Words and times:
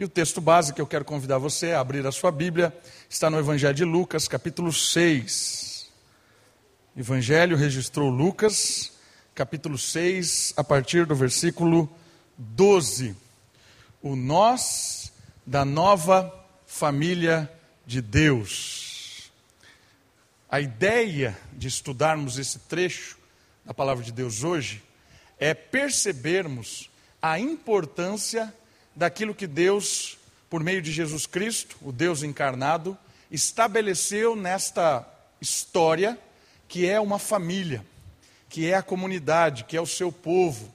E 0.00 0.04
o 0.04 0.08
texto 0.08 0.40
base 0.40 0.72
que 0.72 0.80
eu 0.80 0.86
quero 0.86 1.04
convidar 1.04 1.36
você 1.36 1.72
a 1.72 1.80
abrir 1.80 2.06
a 2.06 2.10
sua 2.10 2.32
Bíblia 2.32 2.74
está 3.06 3.28
no 3.28 3.38
Evangelho 3.38 3.74
de 3.74 3.84
Lucas, 3.84 4.26
capítulo 4.26 4.72
6. 4.72 5.90
Evangelho 6.96 7.54
registrou 7.54 8.08
Lucas, 8.08 8.94
capítulo 9.34 9.76
6, 9.76 10.54
a 10.56 10.64
partir 10.64 11.04
do 11.04 11.14
versículo 11.14 11.86
12. 12.38 13.14
O 14.00 14.16
nós 14.16 15.12
da 15.44 15.66
nova 15.66 16.34
família 16.66 17.52
de 17.84 18.00
Deus. 18.00 19.30
A 20.48 20.62
ideia 20.62 21.36
de 21.52 21.68
estudarmos 21.68 22.38
esse 22.38 22.58
trecho 22.60 23.18
da 23.66 23.74
palavra 23.74 24.02
de 24.02 24.12
Deus 24.12 24.44
hoje 24.44 24.82
é 25.38 25.52
percebermos 25.52 26.88
a 27.20 27.38
importância 27.38 28.50
daquilo 29.00 29.34
que 29.34 29.46
Deus, 29.46 30.18
por 30.50 30.62
meio 30.62 30.82
de 30.82 30.92
Jesus 30.92 31.24
Cristo, 31.24 31.74
o 31.80 31.90
Deus 31.90 32.22
encarnado, 32.22 32.98
estabeleceu 33.30 34.36
nesta 34.36 35.08
história, 35.40 36.18
que 36.68 36.86
é 36.86 37.00
uma 37.00 37.18
família, 37.18 37.82
que 38.46 38.70
é 38.70 38.74
a 38.74 38.82
comunidade, 38.82 39.64
que 39.64 39.74
é 39.74 39.80
o 39.80 39.86
seu 39.86 40.12
povo. 40.12 40.70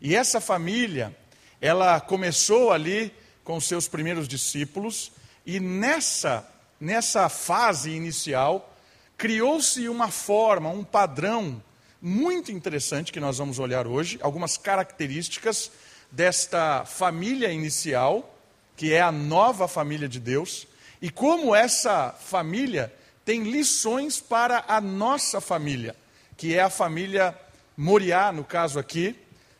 E 0.00 0.14
essa 0.14 0.40
família, 0.40 1.12
ela 1.60 2.00
começou 2.00 2.70
ali 2.70 3.12
com 3.42 3.56
os 3.56 3.64
seus 3.64 3.88
primeiros 3.88 4.28
discípulos, 4.28 5.10
e 5.44 5.58
nessa, 5.58 6.48
nessa 6.78 7.28
fase 7.28 7.90
inicial, 7.90 8.76
criou-se 9.18 9.88
uma 9.88 10.08
forma, 10.08 10.70
um 10.70 10.84
padrão 10.84 11.60
muito 12.00 12.52
interessante 12.52 13.12
que 13.12 13.18
nós 13.18 13.38
vamos 13.38 13.58
olhar 13.58 13.88
hoje, 13.88 14.20
algumas 14.22 14.56
características 14.56 15.72
desta 16.10 16.84
família 16.84 17.50
inicial, 17.52 18.38
que 18.76 18.92
é 18.92 19.00
a 19.00 19.12
nova 19.12 19.66
família 19.66 20.08
de 20.08 20.20
Deus, 20.20 20.66
e 21.00 21.10
como 21.10 21.54
essa 21.54 22.14
família 22.18 22.92
tem 23.24 23.42
lições 23.42 24.20
para 24.20 24.64
a 24.68 24.80
nossa 24.80 25.40
família, 25.40 25.96
que 26.36 26.54
é 26.54 26.62
a 26.62 26.70
família 26.70 27.36
Moriá, 27.76 28.32
no 28.32 28.44
caso 28.44 28.78
aqui, 28.78 29.16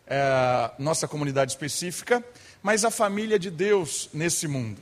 é, 0.06 0.70
nossa 0.78 1.08
comunidade 1.08 1.52
específica, 1.52 2.24
mas 2.62 2.84
a 2.84 2.90
família 2.90 3.38
de 3.38 3.50
Deus 3.50 4.08
nesse 4.12 4.46
mundo. 4.46 4.80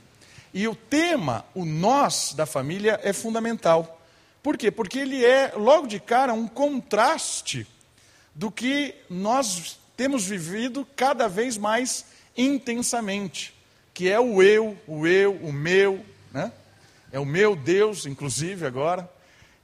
E 0.53 0.67
o 0.67 0.75
tema, 0.75 1.45
o 1.53 1.65
nós 1.65 2.33
da 2.33 2.45
família, 2.45 2.99
é 3.03 3.11
fundamental. 3.11 4.01
Por 4.41 4.57
quê? 4.57 4.71
Porque 4.71 4.99
ele 4.99 5.25
é, 5.25 5.51
logo 5.55 5.87
de 5.87 5.99
cara, 5.99 6.33
um 6.33 6.47
contraste 6.47 7.67
do 8.33 8.51
que 8.51 8.95
nós 9.09 9.77
temos 9.95 10.25
vivido 10.25 10.87
cada 10.95 11.27
vez 11.27 11.57
mais 11.57 12.05
intensamente, 12.37 13.53
que 13.93 14.09
é 14.09 14.19
o 14.19 14.41
eu, 14.41 14.77
o 14.87 15.07
eu, 15.07 15.33
o 15.35 15.53
meu, 15.53 16.05
né? 16.31 16.51
É 17.11 17.19
o 17.19 17.25
meu 17.25 17.55
Deus, 17.55 18.05
inclusive 18.05 18.65
agora. 18.65 19.09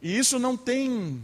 E 0.02 0.18
isso 0.18 0.40
não 0.40 0.56
tem 0.56 1.22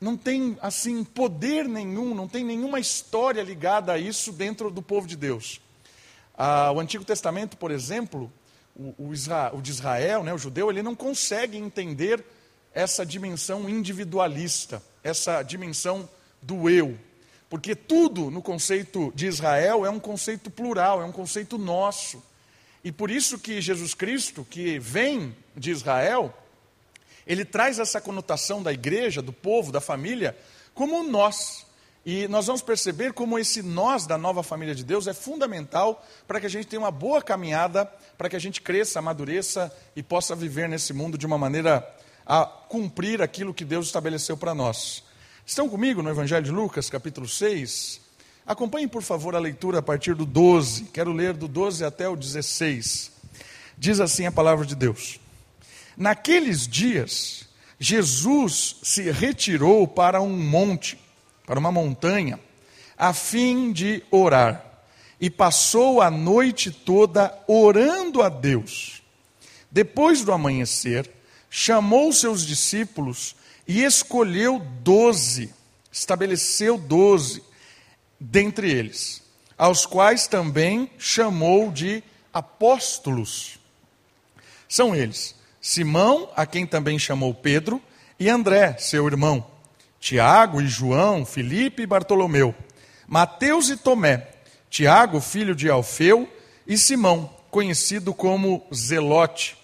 não 0.00 0.16
tem 0.16 0.56
assim 0.62 1.04
poder 1.04 1.68
nenhum, 1.68 2.14
não 2.14 2.26
tem 2.26 2.42
nenhuma 2.42 2.80
história 2.80 3.42
ligada 3.42 3.92
a 3.92 3.98
isso 3.98 4.32
dentro 4.32 4.70
do 4.70 4.80
povo 4.80 5.06
de 5.06 5.14
Deus. 5.14 5.60
Ah, 6.36 6.72
o 6.72 6.80
Antigo 6.80 7.04
Testamento, 7.04 7.58
por 7.58 7.70
exemplo, 7.70 8.32
o, 8.74 8.94
o, 8.96 9.12
Israel, 9.12 9.56
o 9.56 9.60
de 9.60 9.70
Israel, 9.70 10.24
né, 10.24 10.32
o 10.32 10.38
judeu, 10.38 10.70
ele 10.70 10.82
não 10.82 10.94
consegue 10.94 11.58
entender 11.58 12.24
essa 12.72 13.04
dimensão 13.04 13.68
individualista, 13.68 14.82
essa 15.04 15.42
dimensão 15.42 16.08
do 16.40 16.70
eu. 16.70 16.96
Porque 17.50 17.74
tudo 17.74 18.30
no 18.30 18.40
conceito 18.40 19.12
de 19.12 19.26
Israel 19.26 19.84
é 19.84 19.90
um 19.90 19.98
conceito 19.98 20.48
plural, 20.48 21.02
é 21.02 21.04
um 21.04 21.10
conceito 21.10 21.58
nosso. 21.58 22.22
E 22.84 22.92
por 22.92 23.10
isso 23.10 23.40
que 23.40 23.60
Jesus 23.60 23.92
Cristo, 23.92 24.46
que 24.48 24.78
vem 24.78 25.36
de 25.56 25.72
Israel, 25.72 26.32
ele 27.26 27.44
traz 27.44 27.80
essa 27.80 28.00
conotação 28.00 28.62
da 28.62 28.72
igreja, 28.72 29.20
do 29.20 29.32
povo, 29.32 29.72
da 29.72 29.80
família, 29.80 30.38
como 30.72 31.02
nós. 31.02 31.66
E 32.06 32.28
nós 32.28 32.46
vamos 32.46 32.62
perceber 32.62 33.12
como 33.12 33.36
esse 33.36 33.62
nós 33.62 34.06
da 34.06 34.16
nova 34.16 34.44
família 34.44 34.74
de 34.74 34.84
Deus 34.84 35.08
é 35.08 35.12
fundamental 35.12 36.06
para 36.26 36.38
que 36.38 36.46
a 36.46 36.48
gente 36.48 36.68
tenha 36.68 36.80
uma 36.80 36.90
boa 36.90 37.20
caminhada, 37.20 37.84
para 38.16 38.28
que 38.28 38.36
a 38.36 38.40
gente 38.40 38.62
cresça, 38.62 39.00
amadureça 39.00 39.76
e 39.94 40.04
possa 40.04 40.36
viver 40.36 40.68
nesse 40.68 40.92
mundo 40.92 41.18
de 41.18 41.26
uma 41.26 41.36
maneira 41.36 41.86
a 42.24 42.46
cumprir 42.46 43.20
aquilo 43.20 43.52
que 43.52 43.64
Deus 43.64 43.86
estabeleceu 43.86 44.36
para 44.36 44.54
nós. 44.54 45.02
Estão 45.50 45.68
comigo 45.68 46.00
no 46.00 46.08
Evangelho 46.08 46.44
de 46.44 46.52
Lucas, 46.52 46.88
capítulo 46.88 47.28
6? 47.28 48.00
Acompanhem, 48.46 48.86
por 48.86 49.02
favor, 49.02 49.34
a 49.34 49.40
leitura 49.40 49.80
a 49.80 49.82
partir 49.82 50.14
do 50.14 50.24
12. 50.24 50.84
Quero 50.92 51.12
ler 51.12 51.32
do 51.32 51.48
12 51.48 51.84
até 51.84 52.08
o 52.08 52.14
16. 52.14 53.10
Diz 53.76 53.98
assim 53.98 54.26
a 54.26 54.30
palavra 54.30 54.64
de 54.64 54.76
Deus: 54.76 55.18
Naqueles 55.96 56.68
dias, 56.68 57.48
Jesus 57.80 58.76
se 58.80 59.10
retirou 59.10 59.88
para 59.88 60.22
um 60.22 60.38
monte, 60.38 60.96
para 61.44 61.58
uma 61.58 61.72
montanha, 61.72 62.38
a 62.96 63.12
fim 63.12 63.72
de 63.72 64.04
orar, 64.08 64.64
e 65.20 65.28
passou 65.28 66.00
a 66.00 66.12
noite 66.12 66.70
toda 66.70 67.36
orando 67.48 68.22
a 68.22 68.28
Deus. 68.28 69.02
Depois 69.68 70.22
do 70.22 70.30
amanhecer, 70.30 71.10
chamou 71.50 72.12
seus 72.12 72.46
discípulos 72.46 73.34
e 73.70 73.84
escolheu 73.84 74.58
doze, 74.82 75.54
estabeleceu 75.92 76.76
doze 76.76 77.40
dentre 78.18 78.68
eles, 78.68 79.22
aos 79.56 79.86
quais 79.86 80.26
também 80.26 80.90
chamou 80.98 81.70
de 81.70 82.02
apóstolos. 82.32 83.60
São 84.68 84.92
eles 84.92 85.36
Simão, 85.60 86.28
a 86.34 86.44
quem 86.46 86.66
também 86.66 86.98
chamou 86.98 87.32
Pedro, 87.32 87.80
e 88.18 88.28
André, 88.28 88.76
seu 88.76 89.06
irmão, 89.06 89.46
Tiago 90.00 90.60
e 90.60 90.66
João, 90.66 91.24
Filipe 91.24 91.82
e 91.82 91.86
Bartolomeu, 91.86 92.52
Mateus 93.06 93.70
e 93.70 93.76
Tomé, 93.76 94.26
Tiago, 94.68 95.20
filho 95.20 95.54
de 95.54 95.70
Alfeu, 95.70 96.28
e 96.66 96.76
Simão, 96.76 97.32
conhecido 97.52 98.12
como 98.12 98.66
Zelote, 98.74 99.56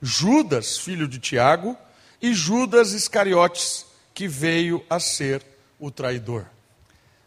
Judas, 0.00 0.78
filho 0.78 1.06
de 1.06 1.18
Tiago, 1.18 1.76
e 2.20 2.34
Judas 2.34 2.92
Iscariotes, 2.92 3.86
que 4.14 4.28
veio 4.28 4.84
a 4.88 5.00
ser 5.00 5.44
o 5.78 5.90
traidor. 5.90 6.46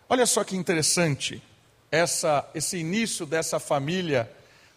Olha 0.07 0.25
só 0.25 0.43
que 0.43 0.55
interessante 0.55 1.41
essa, 1.91 2.47
esse 2.53 2.77
início 2.77 3.25
dessa 3.25 3.59
família 3.59 4.31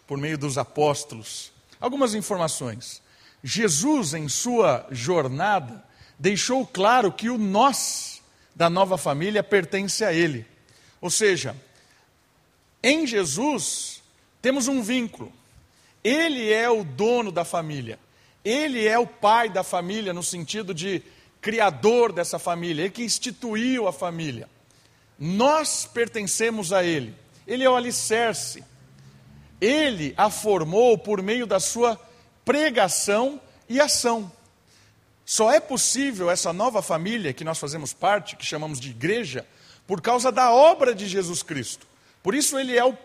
por 0.07 0.17
meio 0.17 0.37
dos 0.37 0.57
apóstolos. 0.57 1.51
Algumas 1.79 2.15
informações. 2.15 3.01
Jesus, 3.43 4.13
em 4.13 4.27
sua 4.27 4.87
jornada, 4.89 5.83
deixou 6.17 6.65
claro 6.65 7.11
que 7.11 7.29
o 7.29 7.37
nós 7.37 8.21
da 8.55 8.69
nova 8.69 8.97
família 8.97 9.43
pertence 9.43 10.03
a 10.03 10.11
Ele. 10.11 10.45
Ou 10.99 11.09
seja, 11.11 11.55
em 12.81 13.05
Jesus 13.05 14.01
temos 14.41 14.67
um 14.67 14.81
vínculo. 14.81 15.31
Ele 16.03 16.51
é 16.51 16.69
o 16.69 16.83
dono 16.83 17.31
da 17.31 17.45
família. 17.45 17.99
Ele 18.47 18.87
é 18.87 18.97
o 18.97 19.05
pai 19.05 19.49
da 19.49 19.61
família, 19.61 20.13
no 20.13 20.23
sentido 20.23 20.73
de 20.73 21.03
criador 21.41 22.13
dessa 22.13 22.39
família, 22.39 22.83
ele 22.83 22.91
que 22.91 23.03
instituiu 23.03 23.89
a 23.89 23.91
família. 23.91 24.47
Nós 25.19 25.85
pertencemos 25.85 26.71
a 26.71 26.81
Ele, 26.81 27.13
Ele 27.45 27.65
é 27.65 27.69
o 27.69 27.75
alicerce. 27.75 28.63
Ele 29.59 30.13
a 30.15 30.29
formou 30.29 30.97
por 30.97 31.21
meio 31.21 31.45
da 31.45 31.59
sua 31.59 31.99
pregação 32.45 33.41
e 33.67 33.81
ação. 33.81 34.31
Só 35.25 35.51
é 35.51 35.59
possível 35.59 36.31
essa 36.31 36.53
nova 36.53 36.81
família 36.81 37.33
que 37.33 37.43
nós 37.43 37.59
fazemos 37.59 37.91
parte, 37.91 38.37
que 38.37 38.45
chamamos 38.45 38.79
de 38.79 38.91
igreja, 38.91 39.45
por 39.85 39.99
causa 39.99 40.31
da 40.31 40.53
obra 40.53 40.95
de 40.95 41.05
Jesus 41.05 41.43
Cristo. 41.43 41.85
Por 42.23 42.33
isso, 42.33 42.57
Ele 42.57 42.77
é 42.77 42.85
o, 42.85 42.97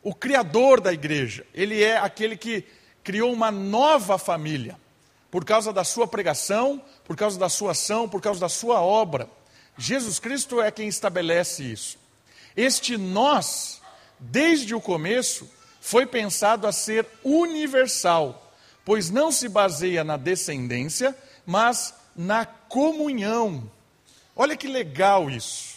o 0.00 0.14
Criador 0.14 0.80
da 0.80 0.92
igreja, 0.92 1.44
Ele 1.52 1.82
é 1.82 1.96
aquele 1.96 2.36
que 2.36 2.64
criou 3.06 3.32
uma 3.32 3.52
nova 3.52 4.18
família, 4.18 4.76
por 5.30 5.44
causa 5.44 5.72
da 5.72 5.84
sua 5.84 6.08
pregação, 6.08 6.82
por 7.04 7.16
causa 7.16 7.38
da 7.38 7.48
sua 7.48 7.70
ação, 7.70 8.08
por 8.08 8.20
causa 8.20 8.40
da 8.40 8.48
sua 8.48 8.80
obra. 8.80 9.30
Jesus 9.78 10.18
Cristo 10.18 10.60
é 10.60 10.72
quem 10.72 10.88
estabelece 10.88 11.62
isso. 11.62 11.98
Este 12.56 12.96
nós, 12.96 13.80
desde 14.18 14.74
o 14.74 14.80
começo, 14.80 15.48
foi 15.80 16.04
pensado 16.04 16.66
a 16.66 16.72
ser 16.72 17.06
universal, 17.22 18.52
pois 18.84 19.08
não 19.08 19.30
se 19.30 19.48
baseia 19.48 20.02
na 20.02 20.16
descendência, 20.16 21.16
mas 21.46 21.94
na 22.16 22.44
comunhão. 22.44 23.70
Olha 24.34 24.56
que 24.56 24.66
legal 24.66 25.30
isso. 25.30 25.76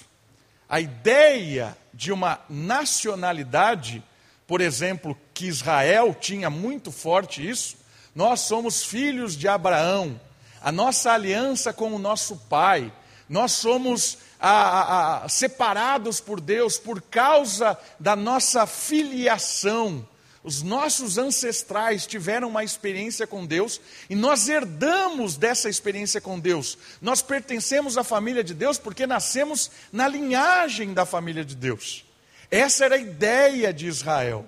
A 0.67 0.81
ideia 0.81 1.77
de 1.93 2.11
uma 2.11 2.39
nacionalidade 2.49 4.03
por 4.49 4.61
exemplo, 4.61 5.15
que 5.39 5.47
Israel 5.47 6.13
tinha 6.19 6.49
muito 6.49 6.91
forte 6.91 7.49
isso, 7.49 7.77
nós 8.13 8.41
somos 8.41 8.83
filhos 8.83 9.37
de 9.37 9.47
Abraão, 9.47 10.19
a 10.61 10.69
nossa 10.69 11.13
aliança 11.13 11.71
com 11.71 11.93
o 11.93 11.97
nosso 11.97 12.35
pai, 12.35 12.91
nós 13.29 13.53
somos 13.53 14.17
a, 14.37 14.49
a, 14.49 15.23
a, 15.23 15.29
separados 15.29 16.19
por 16.19 16.41
Deus 16.41 16.77
por 16.77 17.01
causa 17.01 17.77
da 17.97 18.17
nossa 18.17 18.67
filiação. 18.67 20.05
Os 20.43 20.61
nossos 20.61 21.17
ancestrais 21.17 22.05
tiveram 22.05 22.49
uma 22.49 22.65
experiência 22.65 23.25
com 23.25 23.45
Deus 23.45 23.79
e 24.09 24.15
nós 24.15 24.49
herdamos 24.49 25.37
dessa 25.37 25.69
experiência 25.69 26.19
com 26.19 26.37
Deus. 26.37 26.77
Nós 27.01 27.21
pertencemos 27.21 27.97
à 27.97 28.03
família 28.03 28.43
de 28.43 28.53
Deus 28.53 28.77
porque 28.77 29.07
nascemos 29.07 29.71
na 29.89 30.05
linhagem 30.05 30.93
da 30.93 31.05
família 31.05 31.45
de 31.45 31.55
Deus. 31.55 32.03
Essa 32.51 32.83
era 32.83 32.95
a 32.95 32.99
ideia 32.99 33.71
de 33.71 33.87
Israel. 33.87 34.45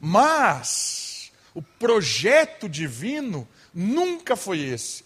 Mas 0.00 1.32
o 1.54 1.62
projeto 1.62 2.68
divino 2.68 3.48
nunca 3.72 4.36
foi 4.36 4.60
esse. 4.60 5.02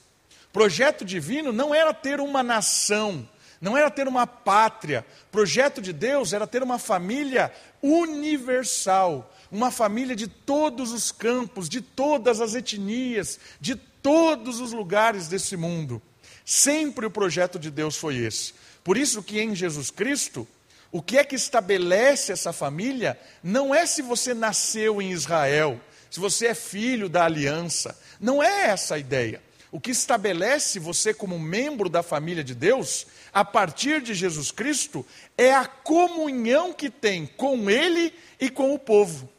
O 0.47 0.53
projeto 0.53 1.05
divino 1.05 1.53
não 1.53 1.75
era 1.75 1.95
ter 1.95 2.21
uma 2.21 2.43
nação, 2.43 3.29
não 3.61 3.77
era 3.77 3.91
ter 3.91 4.09
uma 4.09 4.27
pátria. 4.27 5.07
O 5.29 5.31
projeto 5.31 5.81
de 5.81 5.93
Deus 5.93 6.33
era 6.33 6.47
ter 6.47 6.63
uma 6.63 6.79
família 6.79 7.53
universal, 7.83 9.33
uma 9.51 9.71
família 9.71 10.17
de 10.17 10.27
todos 10.27 10.93
os 10.93 11.13
campos, 11.13 11.69
de 11.69 11.81
todas 11.81 12.41
as 12.41 12.55
etnias, 12.55 13.39
de 13.61 13.77
todos 13.77 14.61
os 14.61 14.73
lugares 14.73 15.29
desse 15.29 15.57
mundo. 15.57 16.03
Sempre 16.45 17.07
o 17.07 17.11
projeto 17.11 17.59
de 17.59 17.71
Deus 17.71 17.97
foi 17.97 18.17
esse. 18.17 18.55
Por 18.83 18.97
isso 18.97 19.23
que 19.23 19.41
em 19.41 19.55
Jesus 19.55 19.91
Cristo, 19.91 20.49
o 20.93 21.01
que 21.01 21.19
é 21.19 21.25
que 21.25 21.37
estabelece 21.37 22.33
essa 22.33 22.53
família 22.53 23.19
não 23.43 23.75
é 23.75 23.87
se 23.87 24.03
você 24.03 24.35
nasceu 24.35 25.01
em 25.01 25.13
Israel, 25.13 25.81
se 26.11 26.19
você 26.19 26.49
é 26.49 26.55
filho 26.55 27.09
da 27.09 27.25
aliança. 27.25 27.97
Não 28.21 28.43
é 28.43 28.67
essa 28.67 28.97
a 28.97 28.99
ideia. 28.99 29.41
O 29.73 29.81
que 29.81 29.93
estabelece 29.93 30.81
você 30.81 31.15
como 31.15 31.39
membro 31.39 31.89
da 31.89 32.03
família 32.03 32.43
de 32.43 32.57
Deus, 32.57 33.07
a 33.33 33.45
partir 33.45 34.03
de 34.03 34.15
Jesus 34.15 34.51
Cristo, 34.51 35.07
é 35.39 35.55
a 35.55 35.65
comunhão 35.65 36.73
que 36.73 36.91
tem 36.91 37.25
com 37.25 37.71
Ele 37.71 38.13
e 38.41 38.51
com 38.51 38.75
o 38.75 38.79
povo. 38.79 39.31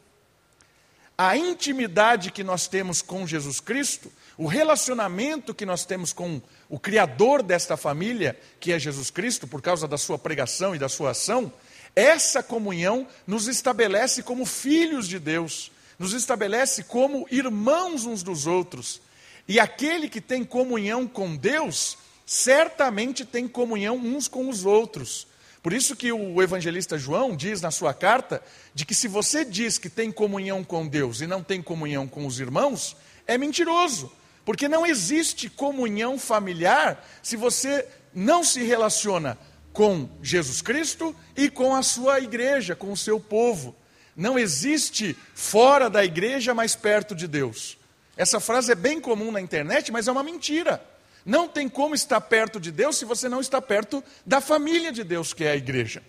A 1.18 1.36
intimidade 1.36 2.32
que 2.32 2.46
nós 2.46 2.68
temos 2.68 3.02
com 3.02 3.28
Jesus 3.28 3.60
Cristo, 3.60 4.12
o 4.38 4.48
relacionamento 4.48 5.54
que 5.54 5.66
nós 5.66 5.84
temos 5.84 6.14
com 6.14 6.42
o 6.72 6.80
Criador 6.80 7.44
desta 7.44 7.76
família, 7.76 8.40
que 8.58 8.72
é 8.72 8.80
Jesus 8.80 9.12
Cristo, 9.12 9.46
por 9.46 9.62
causa 9.62 9.90
da 9.90 9.98
sua 9.98 10.18
pregação 10.18 10.74
e 10.74 10.80
da 10.80 10.88
sua 10.88 11.12
ação, 11.12 11.52
essa 11.94 12.42
comunhão 12.42 13.06
nos 13.28 13.50
estabelece 13.50 14.24
como 14.24 14.46
filhos 14.46 15.06
de 15.06 15.20
Deus, 15.20 15.70
nos 16.00 16.14
estabelece 16.14 16.84
como 16.84 17.28
irmãos 17.30 18.06
uns 18.06 18.24
dos 18.24 18.48
outros. 18.48 19.02
E 19.50 19.60
aquele 19.60 20.08
que 20.08 20.22
tem 20.22 20.46
comunhão 20.46 21.06
com 21.06 21.36
Deus, 21.36 21.98
certamente 22.26 23.26
tem 23.26 23.50
comunhão 23.50 23.98
uns 23.98 24.30
com 24.30 24.48
os 24.48 24.64
outros. 24.64 25.28
Por 25.62 25.74
isso 25.74 25.94
que 25.94 26.10
o 26.14 26.42
evangelista 26.42 26.98
João 26.98 27.36
diz 27.36 27.60
na 27.60 27.70
sua 27.70 27.94
carta 27.94 28.42
de 28.74 28.86
que 28.86 28.96
se 28.96 29.10
você 29.10 29.44
diz 29.44 29.78
que 29.78 29.90
tem 29.90 30.10
comunhão 30.10 30.64
com 30.64 30.88
Deus 30.88 31.20
e 31.20 31.28
não 31.28 31.44
tem 31.44 31.62
comunhão 31.62 32.08
com 32.08 32.26
os 32.26 32.40
irmãos, 32.40 32.96
é 33.28 33.38
mentiroso. 33.38 34.10
Porque 34.46 34.68
não 34.68 34.86
existe 34.86 35.50
comunhão 35.50 36.18
familiar 36.18 37.08
se 37.22 37.36
você 37.36 37.88
não 38.14 38.44
se 38.44 38.64
relaciona 38.64 39.38
com 39.72 40.10
Jesus 40.22 40.62
Cristo 40.62 41.16
e 41.36 41.50
com 41.50 41.76
a 41.76 41.84
sua 41.84 42.20
igreja, 42.20 42.76
com 42.76 42.92
o 42.92 42.98
seu 42.98 43.20
povo. 43.20 43.76
Não 44.16 44.38
existe 44.38 45.18
fora 45.34 45.90
da 45.90 46.04
igreja 46.04 46.54
mais 46.54 46.76
perto 46.76 47.16
de 47.16 47.28
Deus. 47.28 47.78
Essa 48.18 48.40
frase 48.40 48.72
é 48.72 48.76
bem 48.76 49.00
comum 49.00 49.32
na 49.32 49.40
internet, 49.40 49.92
mas 49.92 50.08
é 50.08 50.12
uma 50.12 50.24
mentira. 50.24 50.84
Não 51.26 51.48
tem 51.48 51.70
como 51.70 51.96
estar 51.96 52.20
perto 52.20 52.60
de 52.60 52.72
Deus 52.72 52.98
se 52.98 53.06
você 53.06 53.30
não 53.30 53.40
está 53.40 53.62
perto 53.62 54.04
da 54.26 54.42
família 54.42 54.92
de 54.92 55.04
Deus, 55.04 55.34
que 55.34 55.44
é 55.44 55.52
a 55.52 55.56
igreja. 55.56 56.04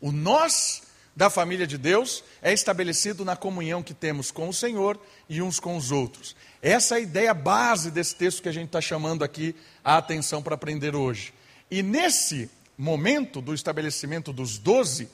O 0.00 0.10
nós 0.10 0.82
da 1.14 1.28
família 1.28 1.66
de 1.66 1.76
Deus 1.76 2.24
é 2.40 2.52
estabelecido 2.52 3.24
na 3.24 3.36
comunhão 3.36 3.82
que 3.82 3.92
temos 3.92 4.30
com 4.30 4.48
o 4.48 4.54
Senhor 4.54 4.98
e 5.28 5.42
uns 5.42 5.60
com 5.60 5.76
os 5.76 5.90
outros. 5.90 6.34
Essa 6.62 6.96
é 6.96 6.98
a 6.98 7.00
ideia 7.00 7.32
base 7.32 7.90
desse 7.90 8.14
texto 8.14 8.42
que 8.42 8.48
a 8.48 8.52
gente 8.52 8.66
está 8.66 8.80
chamando 8.82 9.24
aqui 9.24 9.56
a 9.82 9.96
atenção 9.96 10.42
para 10.42 10.54
aprender 10.54 10.94
hoje. 10.94 11.32
E 11.70 11.82
nesse 11.82 12.50
momento 12.76 13.40
do 13.40 13.54
estabelecimento 13.54 14.30
dos 14.30 14.58
doze, 14.58 15.08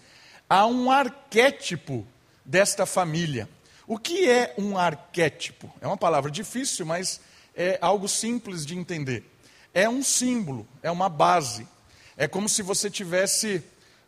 há 0.48 0.66
um 0.66 0.90
arquétipo 0.90 2.04
desta 2.44 2.84
família. 2.84 3.48
O 3.86 3.96
que 3.96 4.28
é 4.28 4.54
um 4.58 4.76
arquétipo? 4.76 5.72
É 5.80 5.86
uma 5.86 5.96
palavra 5.96 6.32
difícil, 6.32 6.84
mas 6.84 7.20
é 7.54 7.78
algo 7.80 8.08
simples 8.08 8.66
de 8.66 8.76
entender. 8.76 9.24
É 9.72 9.88
um 9.88 10.02
símbolo, 10.02 10.66
é 10.82 10.90
uma 10.90 11.08
base. 11.08 11.68
É 12.16 12.26
como 12.26 12.48
se 12.48 12.60
você 12.60 12.90
tivesse, 12.90 13.62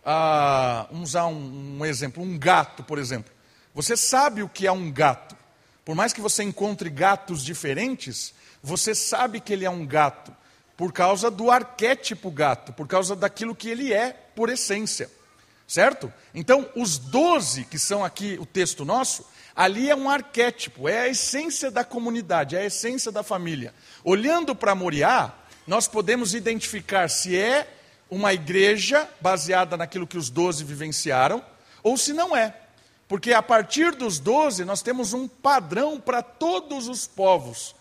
ah, 0.04 0.88
vamos 0.90 1.10
usar 1.10 1.26
um, 1.26 1.78
um 1.78 1.86
exemplo, 1.86 2.20
um 2.20 2.36
gato, 2.36 2.82
por 2.82 2.98
exemplo. 2.98 3.32
Você 3.74 3.96
sabe 3.96 4.42
o 4.42 4.48
que 4.48 4.66
é 4.66 4.72
um 4.72 4.90
gato. 4.90 5.37
Por 5.88 5.94
mais 5.94 6.12
que 6.12 6.20
você 6.20 6.42
encontre 6.42 6.90
gatos 6.90 7.42
diferentes, 7.42 8.34
você 8.62 8.94
sabe 8.94 9.40
que 9.40 9.54
ele 9.54 9.64
é 9.64 9.70
um 9.70 9.86
gato 9.86 10.36
por 10.76 10.92
causa 10.92 11.30
do 11.30 11.50
arquétipo 11.50 12.30
gato, 12.30 12.74
por 12.74 12.86
causa 12.86 13.16
daquilo 13.16 13.54
que 13.54 13.70
ele 13.70 13.90
é 13.90 14.10
por 14.36 14.50
essência. 14.50 15.10
Certo? 15.66 16.12
Então, 16.34 16.68
os 16.76 16.98
doze 16.98 17.64
que 17.64 17.78
são 17.78 18.04
aqui 18.04 18.36
o 18.38 18.44
texto 18.44 18.84
nosso, 18.84 19.24
Ali 19.56 19.88
é 19.88 19.96
um 19.96 20.10
arquétipo, 20.10 20.90
é 20.90 21.00
a 21.00 21.08
essência 21.08 21.70
da 21.70 21.82
comunidade, 21.82 22.54
é 22.54 22.58
a 22.58 22.66
essência 22.66 23.10
da 23.10 23.22
família. 23.22 23.72
Olhando 24.04 24.54
para 24.54 24.74
Moriá, 24.74 25.32
nós 25.66 25.88
podemos 25.88 26.34
identificar 26.34 27.08
se 27.08 27.34
é 27.34 27.66
uma 28.10 28.34
igreja 28.34 29.08
baseada 29.22 29.74
naquilo 29.74 30.06
que 30.06 30.18
os 30.18 30.28
doze 30.28 30.64
vivenciaram, 30.64 31.42
ou 31.82 31.96
se 31.96 32.12
não 32.12 32.36
é. 32.36 32.67
Porque 33.08 33.32
a 33.32 33.42
partir 33.42 33.94
dos 33.94 34.18
doze 34.18 34.64
nós 34.64 34.82
temos 34.82 35.14
um 35.14 35.26
padrão 35.26 35.98
para 35.98 36.22
todos 36.22 36.88
os 36.88 37.06
povos, 37.06 37.74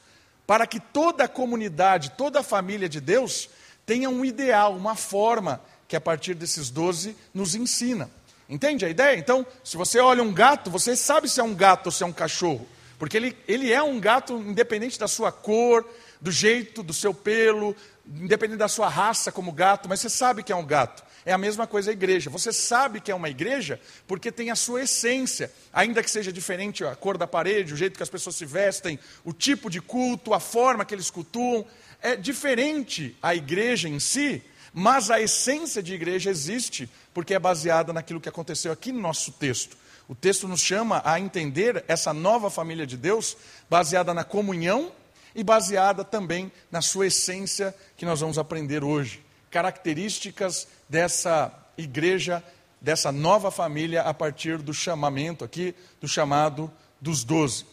para 0.47 0.65
que 0.65 0.79
toda 0.79 1.25
a 1.25 1.27
comunidade, 1.27 2.11
toda 2.11 2.39
a 2.39 2.43
família 2.43 2.87
de 2.87 3.01
Deus 3.01 3.49
tenha 3.85 4.09
um 4.09 4.23
ideal, 4.23 4.73
uma 4.75 4.95
forma 4.95 5.61
que 5.87 5.95
a 5.95 6.01
partir 6.01 6.33
desses 6.33 6.69
doze 6.69 7.15
nos 7.33 7.55
ensina. 7.55 8.09
Entende 8.49 8.85
a 8.85 8.89
ideia? 8.89 9.17
Então, 9.17 9.45
se 9.63 9.75
você 9.75 9.99
olha 9.99 10.23
um 10.23 10.33
gato, 10.33 10.71
você 10.71 10.95
sabe 10.95 11.27
se 11.27 11.39
é 11.41 11.43
um 11.43 11.53
gato 11.53 11.87
ou 11.87 11.91
se 11.91 12.03
é 12.03 12.05
um 12.05 12.13
cachorro. 12.13 12.65
Porque 12.97 13.17
ele, 13.17 13.37
ele 13.47 13.71
é 13.71 13.83
um 13.83 13.99
gato 13.99 14.33
independente 14.37 14.97
da 14.97 15.07
sua 15.07 15.31
cor, 15.31 15.85
do 16.21 16.31
jeito, 16.31 16.81
do 16.81 16.93
seu 16.93 17.13
pelo, 17.13 17.75
independente 18.05 18.57
da 18.57 18.67
sua 18.67 18.87
raça 18.87 19.31
como 19.31 19.51
gato, 19.51 19.89
mas 19.89 19.99
você 19.99 20.09
sabe 20.09 20.43
que 20.43 20.51
é 20.51 20.55
um 20.55 20.65
gato. 20.65 21.03
É 21.27 21.33
a 21.33 21.37
mesma 21.37 21.67
coisa 21.67 21.91
a 21.91 21.93
igreja. 21.93 22.29
Você 22.29 22.53
sabe 22.53 23.01
que 23.01 23.11
é 23.11 23.15
uma 23.15 23.27
igreja 23.27 23.81
porque 24.07 24.31
tem 24.31 24.49
a 24.49 24.55
sua 24.55 24.83
essência, 24.83 25.51
ainda 25.73 26.01
que 26.01 26.09
seja 26.09 26.31
diferente 26.31 26.85
a 26.85 26.95
cor 26.95 27.17
da 27.17 27.27
parede, 27.27 27.73
o 27.73 27.77
jeito 27.77 27.97
que 27.97 28.03
as 28.03 28.09
pessoas 28.09 28.37
se 28.37 28.45
vestem, 28.45 28.97
o 29.25 29.33
tipo 29.33 29.69
de 29.69 29.81
culto, 29.81 30.33
a 30.33 30.39
forma 30.39 30.85
que 30.85 30.95
eles 30.95 31.09
cultuam. 31.09 31.65
É 32.01 32.15
diferente 32.15 33.13
a 33.21 33.35
igreja 33.35 33.89
em 33.89 33.99
si, 33.99 34.41
mas 34.73 35.11
a 35.11 35.19
essência 35.19 35.83
de 35.83 35.93
igreja 35.93 36.29
existe, 36.29 36.89
porque 37.13 37.33
é 37.33 37.39
baseada 37.39 37.91
naquilo 37.91 38.21
que 38.21 38.29
aconteceu 38.29 38.71
aqui 38.71 38.93
no 38.93 39.01
nosso 39.01 39.33
texto. 39.33 39.75
O 40.07 40.15
texto 40.15 40.47
nos 40.47 40.61
chama 40.61 41.01
a 41.03 41.19
entender 41.19 41.83
essa 41.89 42.13
nova 42.13 42.49
família 42.49 42.87
de 42.87 42.95
Deus, 42.95 43.35
baseada 43.69 44.13
na 44.13 44.23
comunhão 44.23 44.93
e 45.35 45.43
baseada 45.43 46.05
também 46.05 46.49
na 46.71 46.81
sua 46.81 47.07
essência, 47.07 47.75
que 47.97 48.05
nós 48.05 48.21
vamos 48.21 48.37
aprender 48.37 48.81
hoje. 48.81 49.26
Características 49.49 50.67
dessa 50.89 51.53
igreja, 51.77 52.43
dessa 52.81 53.11
nova 53.11 53.51
família, 53.51 54.01
a 54.01 54.13
partir 54.13 54.57
do 54.59 54.73
chamamento 54.73 55.43
aqui, 55.43 55.73
do 56.01 56.07
chamado 56.07 56.71
dos 56.99 57.23
doze. 57.23 57.65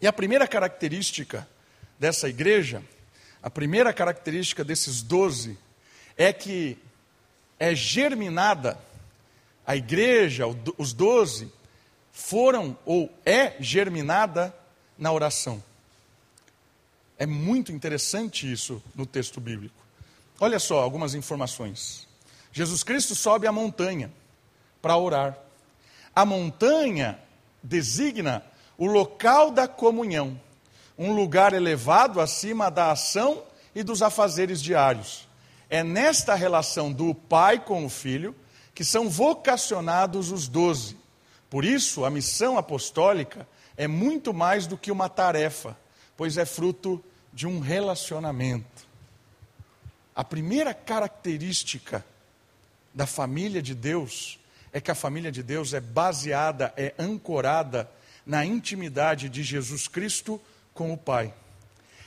E 0.00 0.06
a 0.06 0.12
primeira 0.12 0.46
característica 0.46 1.46
dessa 1.98 2.28
igreja, 2.28 2.82
a 3.42 3.50
primeira 3.50 3.92
característica 3.92 4.64
desses 4.64 5.02
doze, 5.02 5.58
é 6.16 6.32
que 6.32 6.78
é 7.58 7.74
germinada, 7.74 8.78
a 9.66 9.76
igreja, 9.76 10.44
os 10.78 10.92
doze, 10.92 11.50
foram 12.12 12.76
ou 12.84 13.12
é 13.24 13.56
germinada 13.60 14.54
na 14.96 15.12
oração. 15.12 15.62
É 17.18 17.26
muito 17.26 17.72
interessante 17.72 18.50
isso 18.50 18.82
no 18.94 19.06
texto 19.06 19.40
bíblico. 19.40 19.83
Olha 20.40 20.58
só 20.58 20.80
algumas 20.80 21.14
informações. 21.14 22.08
Jesus 22.52 22.82
Cristo 22.82 23.14
sobe 23.14 23.46
a 23.46 23.52
montanha 23.52 24.12
para 24.82 24.96
orar. 24.96 25.38
A 26.14 26.24
montanha 26.24 27.18
designa 27.62 28.44
o 28.76 28.86
local 28.86 29.50
da 29.50 29.68
comunhão, 29.68 30.40
um 30.98 31.12
lugar 31.12 31.52
elevado 31.52 32.20
acima 32.20 32.70
da 32.70 32.90
ação 32.90 33.42
e 33.74 33.82
dos 33.82 34.02
afazeres 34.02 34.60
diários. 34.62 35.28
É 35.70 35.82
nesta 35.82 36.34
relação 36.34 36.92
do 36.92 37.14
pai 37.14 37.58
com 37.58 37.84
o 37.84 37.90
filho 37.90 38.34
que 38.74 38.84
são 38.84 39.08
vocacionados 39.08 40.30
os 40.30 40.48
doze. 40.48 40.96
Por 41.48 41.64
isso, 41.64 42.04
a 42.04 42.10
missão 42.10 42.58
apostólica 42.58 43.46
é 43.76 43.86
muito 43.86 44.34
mais 44.34 44.66
do 44.66 44.76
que 44.76 44.90
uma 44.90 45.08
tarefa, 45.08 45.76
pois 46.16 46.36
é 46.36 46.44
fruto 46.44 47.02
de 47.32 47.46
um 47.46 47.60
relacionamento. 47.60 48.86
A 50.14 50.22
primeira 50.22 50.72
característica 50.72 52.04
da 52.94 53.06
família 53.06 53.60
de 53.60 53.74
Deus 53.74 54.38
é 54.72 54.80
que 54.80 54.90
a 54.90 54.94
família 54.94 55.32
de 55.32 55.42
Deus 55.42 55.74
é 55.74 55.80
baseada, 55.80 56.72
é 56.76 56.94
ancorada 56.98 57.90
na 58.24 58.44
intimidade 58.44 59.28
de 59.28 59.42
Jesus 59.42 59.88
Cristo 59.88 60.40
com 60.72 60.92
o 60.92 60.96
Pai. 60.96 61.32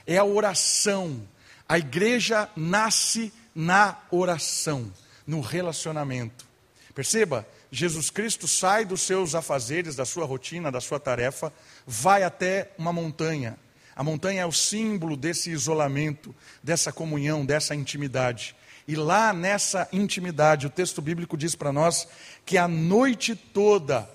É 0.06 0.18
a 0.18 0.24
oração. 0.24 1.28
A 1.68 1.78
igreja 1.78 2.50
nasce 2.56 3.34
na 3.54 3.98
oração, 4.10 4.92
no 5.26 5.42
relacionamento. 5.42 6.46
Perceba, 6.94 7.46
Jesus 7.72 8.10
Cristo 8.10 8.48
sai 8.48 8.86
dos 8.86 9.02
seus 9.02 9.36
afazeres, 9.36 9.96
da 9.96 10.06
sua 10.06 10.26
rotina, 10.26 10.72
da 10.72 10.80
sua 10.80 11.00
tarefa, 11.00 11.52
vai 11.86 12.24
até 12.24 12.72
uma 12.78 12.94
montanha. 12.94 13.58
A 13.98 14.04
montanha 14.04 14.44
é 14.44 14.46
o 14.46 14.52
símbolo 14.52 15.18
desse 15.18 15.50
isolamento, 15.50 16.34
dessa 16.62 16.92
comunhão, 16.92 17.44
dessa 17.44 17.74
intimidade. 17.74 18.56
E 18.88 18.96
lá 18.96 19.34
nessa 19.34 19.90
intimidade, 19.92 20.68
o 20.68 20.70
texto 20.70 21.02
bíblico 21.02 21.36
diz 21.36 21.56
para 21.56 21.74
nós 21.74 22.08
que 22.46 22.60
a 22.60 22.68
noite 22.68 23.36
toda 23.36 24.08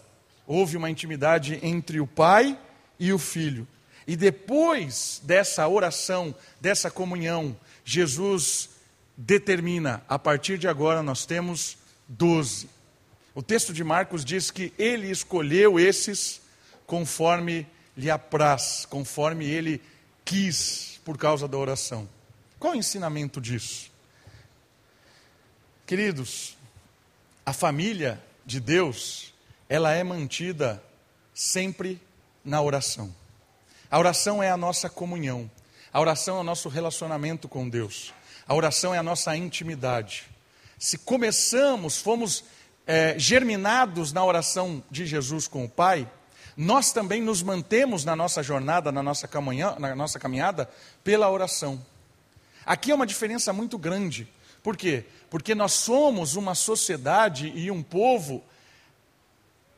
houve 0.46 0.76
uma 0.76 0.88
intimidade 0.88 1.58
entre 1.64 1.98
o 1.98 2.06
pai 2.06 2.56
e 2.96 3.12
o 3.12 3.18
filho. 3.18 3.66
E 4.06 4.14
depois 4.14 5.20
dessa 5.24 5.66
oração, 5.66 6.32
dessa 6.60 6.88
comunhão, 6.88 7.56
Jesus 7.84 8.70
determina: 9.16 10.00
a 10.08 10.16
partir 10.16 10.58
de 10.58 10.68
agora 10.68 11.02
nós 11.02 11.26
temos 11.26 11.76
doze. 12.06 12.70
O 13.34 13.42
texto 13.42 13.72
de 13.72 13.82
Marcos 13.82 14.24
diz 14.24 14.48
que 14.48 14.72
ele 14.78 15.10
escolheu 15.10 15.80
esses 15.80 16.40
conforme 16.86 17.66
lhe 17.96 18.10
apraz, 18.10 18.86
conforme 18.88 19.46
ele 19.46 19.80
quis, 20.24 21.00
por 21.04 21.18
causa 21.18 21.46
da 21.46 21.56
oração. 21.56 22.08
Qual 22.58 22.74
o 22.74 22.76
ensinamento 22.76 23.40
disso? 23.40 23.90
Queridos, 25.86 26.56
a 27.44 27.52
família 27.52 28.22
de 28.46 28.60
Deus, 28.60 29.34
ela 29.68 29.92
é 29.92 30.02
mantida 30.02 30.82
sempre 31.34 32.00
na 32.44 32.62
oração. 32.62 33.14
A 33.90 33.98
oração 33.98 34.42
é 34.42 34.50
a 34.50 34.56
nossa 34.56 34.88
comunhão. 34.88 35.50
A 35.92 36.00
oração 36.00 36.38
é 36.38 36.40
o 36.40 36.44
nosso 36.44 36.68
relacionamento 36.68 37.48
com 37.48 37.68
Deus. 37.68 38.14
A 38.46 38.54
oração 38.54 38.94
é 38.94 38.98
a 38.98 39.02
nossa 39.02 39.36
intimidade. 39.36 40.24
Se 40.78 40.98
começamos, 40.98 41.98
fomos 41.98 42.44
é, 42.86 43.18
germinados 43.18 44.12
na 44.12 44.24
oração 44.24 44.82
de 44.90 45.06
Jesus 45.06 45.46
com 45.46 45.64
o 45.64 45.68
Pai, 45.68 46.10
nós 46.56 46.92
também 46.92 47.22
nos 47.22 47.42
mantemos 47.42 48.04
na 48.04 48.14
nossa 48.14 48.42
jornada, 48.42 48.92
na 48.92 49.02
nossa, 49.02 49.26
caminhada, 49.26 49.78
na 49.78 49.94
nossa 49.94 50.18
caminhada, 50.18 50.68
pela 51.02 51.30
oração. 51.30 51.84
Aqui 52.64 52.90
é 52.90 52.94
uma 52.94 53.06
diferença 53.06 53.52
muito 53.52 53.78
grande. 53.78 54.28
Por 54.62 54.76
quê? 54.76 55.04
Porque 55.30 55.54
nós 55.54 55.72
somos 55.72 56.36
uma 56.36 56.54
sociedade 56.54 57.52
e 57.54 57.70
um 57.70 57.82
povo 57.82 58.44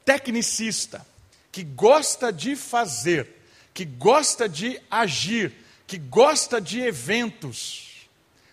tecnicista, 0.05 1.05
que 1.51 1.63
gosta 1.63 2.33
de 2.33 2.57
fazer, 2.57 3.29
que 3.73 3.85
gosta 3.85 4.49
de 4.49 4.81
agir, 4.91 5.55
que 5.87 5.97
gosta 5.97 6.61
de 6.61 6.81
eventos, 6.81 8.09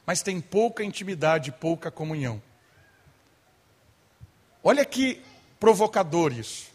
mas 0.05 0.21
tem 0.21 0.39
pouca 0.39 0.83
intimidade, 0.83 1.51
pouca 1.51 1.91
comunhão. 1.91 2.41
Olha 4.63 4.85
que 4.85 5.21
provocador 5.59 6.31
isso. 6.31 6.70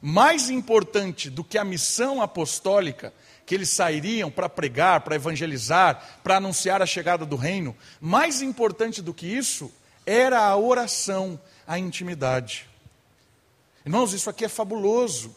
Mais 0.00 0.50
importante 0.50 1.30
do 1.30 1.42
que 1.42 1.58
a 1.58 1.64
missão 1.64 2.20
apostólica, 2.22 3.12
que 3.44 3.54
eles 3.54 3.70
sairiam 3.70 4.30
para 4.30 4.48
pregar, 4.48 5.00
para 5.00 5.16
evangelizar, 5.16 6.20
para 6.22 6.36
anunciar 6.36 6.82
a 6.82 6.86
chegada 6.86 7.24
do 7.24 7.36
reino, 7.36 7.76
mais 8.00 8.42
importante 8.42 9.00
do 9.00 9.14
que 9.14 9.26
isso 9.26 9.72
era 10.04 10.40
a 10.40 10.56
oração, 10.56 11.40
a 11.66 11.78
intimidade. 11.78 12.66
Irmãos, 13.84 14.12
isso 14.12 14.28
aqui 14.28 14.44
é 14.44 14.48
fabuloso. 14.48 15.34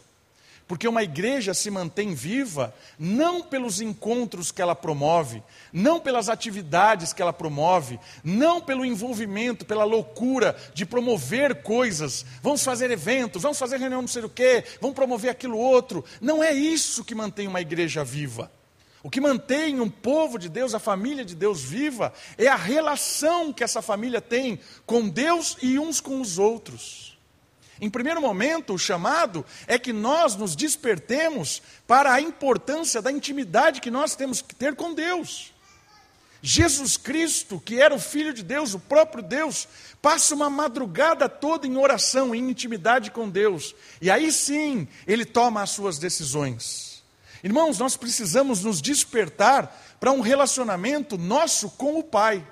Porque 0.70 0.88
uma 0.88 1.02
igreja 1.02 1.52
se 1.56 1.72
mantém 1.72 2.14
viva 2.14 2.72
não 3.00 3.42
pelos 3.42 3.82
encontros 3.82 4.52
que 4.52 4.62
ela 4.62 4.76
promove, 4.76 5.42
não 5.74 6.00
pelas 6.00 6.30
atividades 6.30 7.12
que 7.12 7.24
ela 7.24 7.34
promove, 7.34 8.00
não 8.24 8.62
pelo 8.62 8.86
envolvimento, 8.86 9.66
pela 9.66 9.84
loucura 9.84 10.56
de 10.76 10.86
promover 10.86 11.64
coisas. 11.64 12.24
Vamos 12.44 12.64
fazer 12.64 12.92
eventos, 12.92 13.42
vamos 13.42 13.58
fazer 13.58 13.80
reunião 13.80 14.04
não 14.04 14.08
sei 14.08 14.24
o 14.24 14.30
quê, 14.30 14.64
vamos 14.80 14.96
promover 14.96 15.32
aquilo 15.32 15.58
outro. 15.58 16.06
Não 16.22 16.44
é 16.44 16.54
isso 16.54 17.04
que 17.04 17.16
mantém 17.16 17.48
uma 17.48 17.62
igreja 17.62 18.04
viva. 18.04 18.52
O 19.02 19.10
que 19.10 19.20
mantém 19.20 19.80
um 19.80 19.90
povo 19.90 20.38
de 20.38 20.50
Deus, 20.50 20.76
a 20.76 20.80
família 20.80 21.26
de 21.26 21.34
Deus 21.34 21.64
viva, 21.64 22.14
é 22.38 22.46
a 22.46 22.56
relação 22.56 23.52
que 23.52 23.64
essa 23.64 23.82
família 23.82 24.22
tem 24.22 24.60
com 24.86 25.10
Deus 25.10 25.58
e 25.64 25.80
uns 25.80 26.00
com 26.00 26.22
os 26.22 26.38
outros. 26.38 27.09
Em 27.82 27.90
primeiro 27.90 28.22
momento, 28.22 28.74
o 28.74 28.80
chamado 28.80 29.46
é 29.66 29.80
que 29.80 29.94
nós 29.94 30.36
nos 30.36 30.56
despertemos 30.56 31.62
para 31.88 32.14
a 32.14 32.20
importância 32.20 33.02
da 33.02 33.12
intimidade 33.12 33.80
que 33.80 33.90
nós 33.90 34.16
temos 34.16 34.42
que 34.42 34.54
ter 34.54 34.76
com 34.76 34.94
Deus. 34.94 35.54
Jesus 36.42 36.96
Cristo, 36.96 37.60
que 37.60 37.82
era 37.82 37.94
o 37.94 38.00
Filho 38.00 38.34
de 38.34 38.44
Deus, 38.44 38.74
o 38.74 38.80
próprio 38.80 39.22
Deus, 39.22 39.68
passa 40.02 40.34
uma 40.34 40.50
madrugada 40.50 41.28
toda 41.28 41.68
em 41.68 41.78
oração, 41.78 42.34
em 42.34 42.50
intimidade 42.50 43.12
com 43.12 43.30
Deus, 43.30 43.76
e 44.02 44.10
aí 44.10 44.32
sim 44.32 44.88
ele 45.06 45.26
toma 45.26 45.62
as 45.62 45.72
suas 45.72 45.98
decisões. 45.98 47.04
Irmãos, 47.44 47.78
nós 47.78 47.96
precisamos 47.96 48.64
nos 48.64 48.82
despertar 48.82 49.98
para 50.00 50.12
um 50.12 50.22
relacionamento 50.22 51.18
nosso 51.18 51.70
com 51.72 52.00
o 52.00 52.04
Pai, 52.04 52.46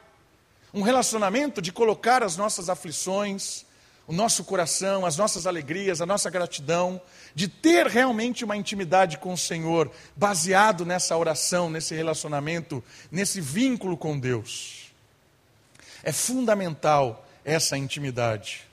um 0.74 0.81
relacionamento 0.81 1.62
de 1.62 1.72
colocar 1.72 2.24
as 2.24 2.36
nossas 2.36 2.69
aflições, 2.69 3.65
o 4.07 4.13
nosso 4.13 4.45
coração, 4.45 5.05
as 5.05 5.17
nossas 5.17 5.45
alegrias, 5.45 5.99
a 5.99 6.05
nossa 6.05 6.29
gratidão, 6.29 6.99
de 7.35 7.49
ter 7.49 7.87
realmente 7.87 8.45
uma 8.45 8.55
intimidade 8.55 9.17
com 9.17 9.33
o 9.33 9.37
Senhor, 9.37 9.91
baseado 10.15 10.85
nessa 10.85 11.17
oração, 11.17 11.69
nesse 11.69 11.93
relacionamento, 11.93 12.81
nesse 13.11 13.41
vínculo 13.41 13.97
com 13.97 14.17
Deus. 14.17 14.93
É 16.01 16.13
fundamental 16.13 17.27
essa 17.43 17.77
intimidade. 17.77 18.65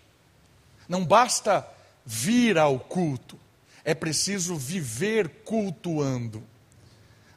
Não 0.88 1.04
basta 1.04 1.66
vir 2.06 2.56
ao 2.56 2.78
culto, 2.78 3.36
é 3.84 3.92
preciso 3.92 4.54
viver 4.54 5.28
cultuando. 5.44 6.44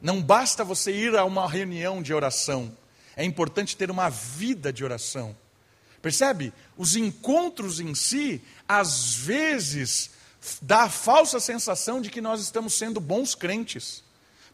Não 0.00 0.22
basta 0.22 0.62
você 0.62 0.92
ir 0.92 1.16
a 1.16 1.24
uma 1.24 1.48
reunião 1.48 2.00
de 2.00 2.14
oração, 2.14 2.72
é 3.16 3.24
importante 3.24 3.76
ter 3.76 3.90
uma 3.90 4.08
vida 4.08 4.72
de 4.72 4.84
oração. 4.84 5.34
Percebe? 6.00 6.52
Os 6.76 6.96
encontros 6.96 7.80
em 7.80 7.94
si, 7.94 8.42
às 8.66 9.14
vezes, 9.14 10.10
dá 10.62 10.82
a 10.82 10.90
falsa 10.90 11.40
sensação 11.40 12.00
de 12.00 12.10
que 12.10 12.20
nós 12.20 12.40
estamos 12.40 12.74
sendo 12.74 13.00
bons 13.00 13.34
crentes, 13.34 14.02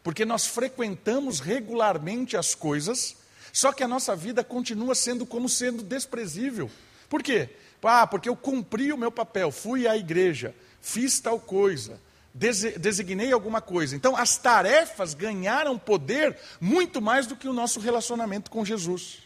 porque 0.03 0.25
nós 0.25 0.45
frequentamos 0.45 1.39
regularmente 1.39 2.35
as 2.35 2.55
coisas, 2.55 3.15
só 3.53 3.71
que 3.71 3.83
a 3.83 3.87
nossa 3.87 4.15
vida 4.15 4.43
continua 4.43 4.95
sendo 4.95 5.25
como 5.25 5.47
sendo 5.47 5.83
desprezível. 5.83 6.69
Por 7.09 7.23
quê? 7.23 7.49
Ah, 7.83 8.07
porque 8.07 8.27
eu 8.27 8.35
cumpri 8.35 8.91
o 8.91 8.97
meu 8.97 9.11
papel, 9.11 9.51
fui 9.51 9.87
à 9.87 9.95
igreja, 9.95 10.55
fiz 10.81 11.19
tal 11.19 11.39
coisa, 11.39 12.01
designei 12.33 13.31
alguma 13.31 13.61
coisa. 13.61 13.95
Então, 13.95 14.17
as 14.17 14.37
tarefas 14.37 15.13
ganharam 15.13 15.77
poder 15.77 16.35
muito 16.59 16.99
mais 16.99 17.27
do 17.27 17.35
que 17.35 17.47
o 17.47 17.53
nosso 17.53 17.79
relacionamento 17.79 18.49
com 18.49 18.65
Jesus. 18.65 19.19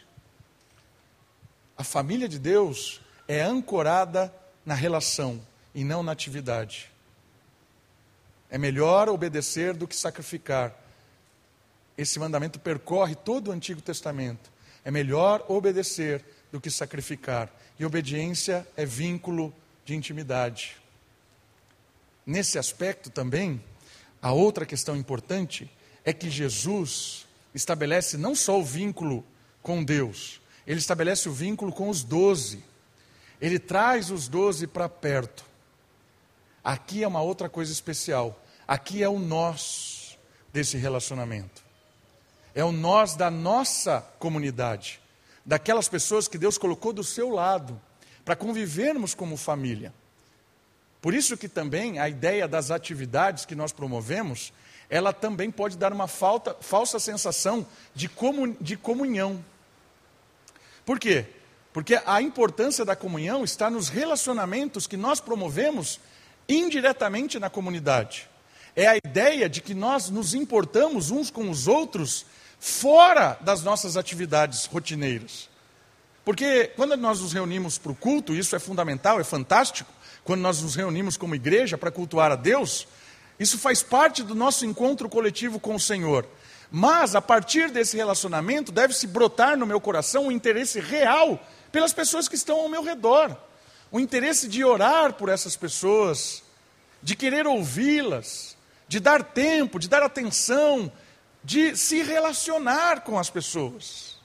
A 1.80 1.84
família 1.86 2.28
de 2.28 2.38
Deus 2.38 3.00
é 3.26 3.42
ancorada 3.42 4.34
na 4.66 4.74
relação 4.74 5.40
e 5.74 5.82
não 5.82 6.04
na 6.04 6.12
atividade. 6.12 6.92
É 8.50 8.58
melhor 8.58 9.08
obedecer 9.08 9.74
do 9.74 9.88
que 9.88 9.96
sacrificar. 9.96 10.76
Esse 11.98 12.20
mandamento 12.20 12.60
percorre 12.60 13.16
todo 13.16 13.48
o 13.48 13.54
Antigo 13.54 13.82
Testamento. 13.82 14.52
É 14.84 14.92
melhor 14.92 15.46
obedecer 15.48 16.22
do 16.52 16.60
que 16.60 16.70
sacrificar. 16.70 17.50
E 17.80 17.86
obediência 17.86 18.68
é 18.76 18.86
vínculo 18.86 19.54
de 19.86 19.96
intimidade. 19.96 20.76
Nesse 22.26 22.60
aspecto 22.60 23.10
também, 23.10 23.64
a 24.22 24.34
outra 24.34 24.66
questão 24.66 24.98
importante 24.98 25.72
é 26.04 26.12
que 26.12 26.30
Jesus 26.30 27.26
estabelece 27.56 28.18
não 28.18 28.36
só 28.36 28.60
o 28.60 28.66
vínculo 28.66 29.24
com 29.64 29.82
Deus, 29.82 30.39
ele 30.66 30.80
estabelece 30.80 31.28
o 31.28 31.34
vínculo 31.34 31.72
com 31.72 31.90
os 31.90 32.04
doze. 32.04 32.64
Ele 33.42 33.60
traz 33.60 34.12
os 34.12 34.28
doze 34.28 34.68
para 34.68 34.90
perto. 34.90 35.46
Aqui 36.64 37.04
é 37.04 37.08
uma 37.08 37.22
outra 37.22 37.50
coisa 37.50 37.72
especial. 37.72 38.44
Aqui 38.68 39.02
é 39.02 39.10
o 39.10 39.18
nós 39.18 40.18
desse 40.54 40.78
relacionamento. 40.78 41.64
É 42.54 42.64
o 42.64 42.72
nós 42.72 43.16
da 43.16 43.32
nossa 43.32 44.02
comunidade, 44.20 45.00
daquelas 45.46 45.88
pessoas 45.88 46.28
que 46.28 46.38
Deus 46.38 46.58
colocou 46.58 46.92
do 46.92 47.04
seu 47.04 47.30
lado, 47.30 47.80
para 48.26 48.36
convivermos 48.36 49.14
como 49.14 49.38
família. 49.38 49.94
Por 51.02 51.14
isso 51.14 51.38
que 51.38 51.48
também 51.48 52.00
a 52.00 52.10
ideia 52.10 52.48
das 52.48 52.72
atividades 52.72 53.46
que 53.46 53.56
nós 53.56 53.72
promovemos, 53.72 54.52
ela 54.90 55.14
também 55.14 55.50
pode 55.50 55.78
dar 55.78 55.94
uma 55.94 56.08
falta, 56.08 56.56
falsa 56.60 57.00
sensação 57.00 57.66
de, 57.96 58.10
comun, 58.10 58.56
de 58.60 58.76
comunhão. 58.76 59.44
Por 60.90 61.00
quê? 61.00 61.28
Porque 61.72 62.02
a 62.04 62.20
importância 62.20 62.84
da 62.84 62.96
comunhão 62.96 63.44
está 63.44 63.70
nos 63.70 63.90
relacionamentos 63.90 64.88
que 64.88 64.98
nós 64.98 65.22
promovemos 65.22 66.00
indiretamente 66.48 67.38
na 67.38 67.48
comunidade. 67.48 68.28
é 68.76 68.88
a 68.88 68.98
ideia 68.98 69.48
de 69.48 69.62
que 69.62 69.76
nós 69.76 70.10
nos 70.10 70.34
importamos 70.34 71.12
uns 71.12 71.30
com 71.30 71.48
os 71.48 71.68
outros 71.68 72.26
fora 72.60 73.38
das 73.42 73.62
nossas 73.62 73.98
atividades 73.98 74.66
rotineiras. 74.66 75.48
Porque 76.26 76.72
quando 76.76 76.98
nós 76.98 77.20
nos 77.20 77.34
reunimos 77.34 77.78
para 77.78 77.92
o 77.92 77.96
culto, 77.96 78.34
isso 78.34 78.56
é 78.56 78.60
fundamental, 78.60 79.20
é 79.20 79.24
fantástico, 79.24 79.94
quando 80.24 80.42
nós 80.42 80.60
nos 80.60 80.74
reunimos 80.74 81.18
como 81.18 81.36
igreja 81.36 81.78
para 81.78 81.92
cultuar 81.92 82.32
a 82.32 82.36
Deus, 82.36 82.88
isso 83.40 83.60
faz 83.60 83.84
parte 83.84 84.24
do 84.24 84.34
nosso 84.34 84.66
encontro 84.66 85.08
coletivo 85.08 85.60
com 85.60 85.76
o 85.76 85.80
Senhor. 85.80 86.26
Mas 86.72 87.16
a 87.16 87.22
partir 87.22 87.72
desse 87.72 87.98
relacionamento 87.98 88.72
deve-se 88.72 89.08
brotar 89.08 89.58
no 89.58 89.66
meu 89.66 89.82
coração 89.82 90.28
um 90.28 90.32
interesse 90.32 90.80
real 90.80 91.40
pelas 91.72 91.94
pessoas 91.94 92.28
que 92.28 92.36
estão 92.36 92.60
ao 92.60 92.70
meu 92.70 92.84
redor. 92.84 93.36
O 93.92 94.00
interesse 94.00 94.48
de 94.48 94.64
orar 94.64 95.14
por 95.14 95.30
essas 95.30 95.56
pessoas, 95.56 96.44
de 97.02 97.16
querer 97.16 97.48
ouvi-las, 97.48 98.56
de 98.88 99.00
dar 99.00 99.24
tempo, 99.24 99.80
de 99.80 99.88
dar 99.88 100.04
atenção, 100.04 100.92
de 101.44 101.76
se 101.76 102.04
relacionar 102.04 103.02
com 103.02 103.18
as 103.18 103.30
pessoas. 103.30 104.20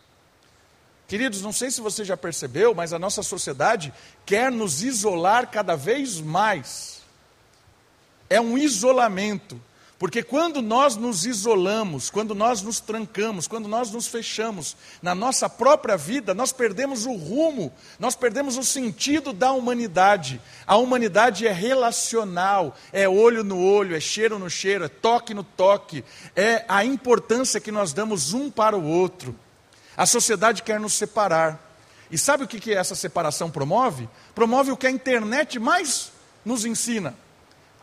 Queridos, 1.06 1.42
não 1.42 1.52
sei 1.52 1.70
se 1.70 1.80
você 1.80 2.04
já 2.04 2.16
percebeu, 2.16 2.74
mas 2.74 2.92
a 2.92 2.98
nossa 2.98 3.22
sociedade 3.22 3.92
quer 4.26 4.50
nos 4.50 4.82
isolar 4.82 5.50
cada 5.50 5.76
vez 5.76 6.20
mais. 6.20 7.02
É 8.28 8.40
um 8.40 8.56
isolamento. 8.58 9.60
Porque 10.04 10.22
quando 10.22 10.60
nós 10.60 10.96
nos 10.96 11.24
isolamos, 11.24 12.10
quando 12.10 12.34
nós 12.34 12.60
nos 12.60 12.78
trancamos, 12.78 13.48
quando 13.48 13.66
nós 13.66 13.90
nos 13.90 14.06
fechamos 14.06 14.76
na 15.00 15.14
nossa 15.14 15.48
própria 15.48 15.96
vida, 15.96 16.34
nós 16.34 16.52
perdemos 16.52 17.06
o 17.06 17.14
rumo, 17.14 17.72
nós 17.98 18.14
perdemos 18.14 18.58
o 18.58 18.62
sentido 18.62 19.32
da 19.32 19.52
humanidade. 19.52 20.42
A 20.66 20.76
humanidade 20.76 21.46
é 21.46 21.52
relacional, 21.52 22.76
é 22.92 23.08
olho 23.08 23.42
no 23.42 23.58
olho, 23.58 23.96
é 23.96 24.00
cheiro 24.00 24.38
no 24.38 24.50
cheiro, 24.50 24.84
é 24.84 24.88
toque 24.88 25.32
no 25.32 25.42
toque, 25.42 26.04
é 26.36 26.66
a 26.68 26.84
importância 26.84 27.58
que 27.58 27.72
nós 27.72 27.94
damos 27.94 28.34
um 28.34 28.50
para 28.50 28.76
o 28.76 28.84
outro. 28.84 29.34
A 29.96 30.04
sociedade 30.04 30.62
quer 30.62 30.78
nos 30.78 30.92
separar. 30.92 31.58
E 32.10 32.18
sabe 32.18 32.44
o 32.44 32.46
que 32.46 32.74
essa 32.74 32.94
separação 32.94 33.50
promove? 33.50 34.06
Promove 34.34 34.70
o 34.70 34.76
que 34.76 34.86
a 34.86 34.90
internet 34.90 35.58
mais 35.58 36.12
nos 36.44 36.66
ensina 36.66 37.23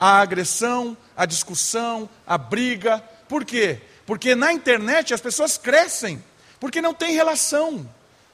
a 0.02 0.20
agressão, 0.20 0.98
a 1.16 1.28
discussão, 1.28 2.10
a 2.26 2.36
briga. 2.36 3.00
Por 3.30 3.46
quê? 3.46 3.80
Porque 4.04 4.34
na 4.34 4.52
internet 4.52 5.14
as 5.14 5.22
pessoas 5.22 5.60
crescem, 5.60 6.22
porque 6.60 6.82
não 6.82 6.92
tem 6.92 7.14
relação, 7.14 7.88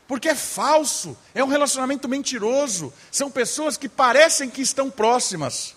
porque 0.07 0.29
é 0.29 0.35
falso, 0.35 1.17
é 1.35 1.43
um 1.43 1.49
relacionamento 1.49 2.07
mentiroso. 2.07 2.93
São 3.11 3.29
pessoas 3.29 3.75
que 3.75 3.89
parecem 3.89 4.49
que 4.49 4.61
estão 4.61 4.89
próximas, 4.89 5.75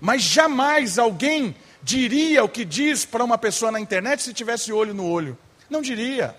mas 0.00 0.20
jamais 0.20 0.98
alguém 0.98 1.54
diria 1.80 2.42
o 2.42 2.48
que 2.48 2.64
diz 2.64 3.04
para 3.04 3.22
uma 3.22 3.38
pessoa 3.38 3.70
na 3.70 3.78
internet 3.78 4.24
se 4.24 4.34
tivesse 4.34 4.72
olho 4.72 4.92
no 4.92 5.08
olho. 5.08 5.38
Não 5.70 5.80
diria. 5.80 6.36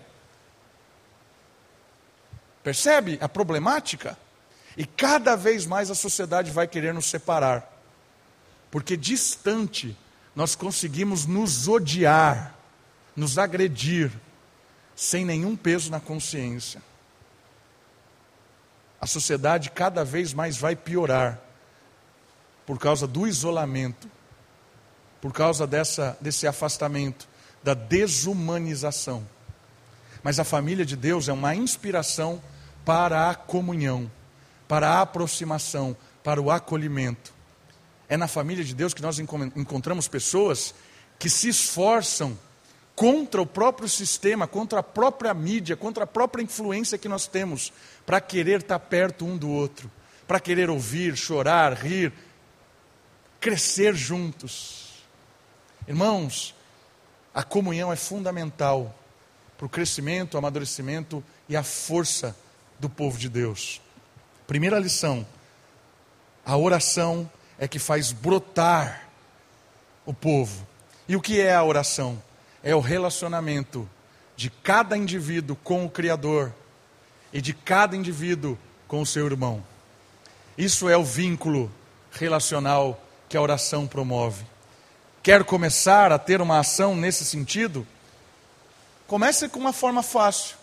Percebe 2.61 3.17
a 3.21 3.29
problemática? 3.29 4.17
E 4.75 4.85
cada 4.85 5.37
vez 5.37 5.65
mais 5.65 5.89
a 5.89 5.95
sociedade 5.95 6.51
vai 6.51 6.67
querer 6.67 6.93
nos 6.93 7.05
separar 7.05 7.71
porque 8.71 8.95
distante 8.95 9.95
nós 10.33 10.55
conseguimos 10.55 11.25
nos 11.25 11.67
odiar, 11.67 12.55
nos 13.15 13.37
agredir, 13.37 14.09
sem 14.95 15.25
nenhum 15.25 15.55
peso 15.55 15.91
na 15.91 15.99
consciência. 15.99 16.81
A 18.99 19.05
sociedade 19.05 19.69
cada 19.71 20.05
vez 20.05 20.33
mais 20.33 20.57
vai 20.57 20.75
piorar 20.75 21.39
por 22.65 22.79
causa 22.79 23.05
do 23.05 23.27
isolamento, 23.27 24.09
por 25.19 25.33
causa 25.33 25.67
dessa, 25.67 26.17
desse 26.21 26.47
afastamento, 26.47 27.27
da 27.61 27.73
desumanização. 27.73 29.27
Mas 30.23 30.39
a 30.39 30.43
família 30.43 30.85
de 30.85 30.95
Deus 30.95 31.27
é 31.27 31.33
uma 31.33 31.53
inspiração 31.55 32.41
para 32.85 33.29
a 33.29 33.35
comunhão, 33.35 34.09
para 34.67 34.87
a 34.87 35.01
aproximação, 35.01 35.97
para 36.23 36.41
o 36.41 36.49
acolhimento. 36.49 37.33
É 38.11 38.17
na 38.17 38.27
família 38.27 38.61
de 38.61 38.75
Deus 38.75 38.93
que 38.93 39.01
nós 39.01 39.19
encontramos 39.19 40.05
pessoas 40.05 40.75
que 41.17 41.29
se 41.29 41.47
esforçam 41.47 42.37
contra 42.93 43.41
o 43.41 43.45
próprio 43.45 43.87
sistema, 43.87 44.45
contra 44.45 44.81
a 44.81 44.83
própria 44.83 45.33
mídia, 45.33 45.77
contra 45.77 46.03
a 46.03 46.07
própria 46.07 46.43
influência 46.43 46.97
que 46.97 47.07
nós 47.07 47.25
temos, 47.25 47.71
para 48.05 48.19
querer 48.19 48.59
estar 48.59 48.79
perto 48.79 49.23
um 49.23 49.37
do 49.37 49.49
outro, 49.49 49.89
para 50.27 50.41
querer 50.41 50.69
ouvir, 50.69 51.15
chorar, 51.15 51.71
rir, 51.71 52.11
crescer 53.39 53.95
juntos. 53.95 55.05
Irmãos, 55.87 56.53
a 57.33 57.43
comunhão 57.43 57.93
é 57.93 57.95
fundamental 57.95 58.93
para 59.57 59.67
o 59.67 59.69
crescimento, 59.69 60.33
o 60.33 60.37
amadurecimento 60.37 61.23
e 61.47 61.55
a 61.55 61.63
força 61.63 62.35
do 62.77 62.89
povo 62.89 63.17
de 63.17 63.29
Deus. 63.29 63.79
Primeira 64.45 64.77
lição: 64.77 65.25
a 66.45 66.57
oração 66.57 67.31
é 67.61 67.67
que 67.67 67.77
faz 67.77 68.11
brotar 68.11 69.07
o 70.03 70.11
povo. 70.11 70.67
E 71.07 71.15
o 71.15 71.21
que 71.21 71.39
é 71.39 71.53
a 71.53 71.63
oração? 71.63 72.21
É 72.63 72.75
o 72.75 72.79
relacionamento 72.79 73.87
de 74.35 74.49
cada 74.49 74.97
indivíduo 74.97 75.55
com 75.63 75.85
o 75.85 75.89
Criador 75.89 76.51
e 77.31 77.39
de 77.39 77.53
cada 77.53 77.95
indivíduo 77.95 78.57
com 78.87 78.99
o 78.99 79.05
seu 79.05 79.27
irmão. 79.27 79.63
Isso 80.57 80.89
é 80.89 80.97
o 80.97 81.03
vínculo 81.03 81.71
relacional 82.11 82.99
que 83.29 83.37
a 83.37 83.41
oração 83.41 83.85
promove. 83.85 84.43
Quer 85.21 85.43
começar 85.43 86.11
a 86.11 86.17
ter 86.17 86.41
uma 86.41 86.57
ação 86.57 86.95
nesse 86.95 87.23
sentido? 87.23 87.85
Comece 89.05 89.47
com 89.47 89.59
uma 89.59 89.71
forma 89.71 90.01
fácil. 90.01 90.57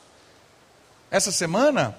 Essa 1.12 1.30
semana, 1.30 1.96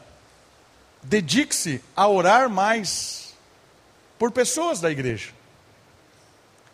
dedique-se 1.01 1.81
a 1.95 2.05
orar 2.05 2.49
mais 2.49 3.28
por 4.19 4.31
pessoas 4.31 4.81
da 4.81 4.91
igreja. 4.91 5.29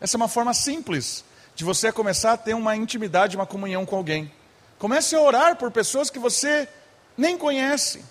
Essa 0.01 0.17
é 0.17 0.19
uma 0.19 0.27
forma 0.27 0.53
simples 0.53 1.23
de 1.55 1.63
você 1.63 1.91
começar 1.91 2.33
a 2.33 2.37
ter 2.37 2.53
uma 2.53 2.75
intimidade, 2.75 3.37
uma 3.37 3.45
comunhão 3.45 3.85
com 3.85 3.95
alguém. 3.95 4.29
Comece 4.77 5.15
a 5.15 5.21
orar 5.21 5.55
por 5.55 5.71
pessoas 5.71 6.09
que 6.09 6.19
você 6.19 6.67
nem 7.15 7.37
conhece. 7.37 8.03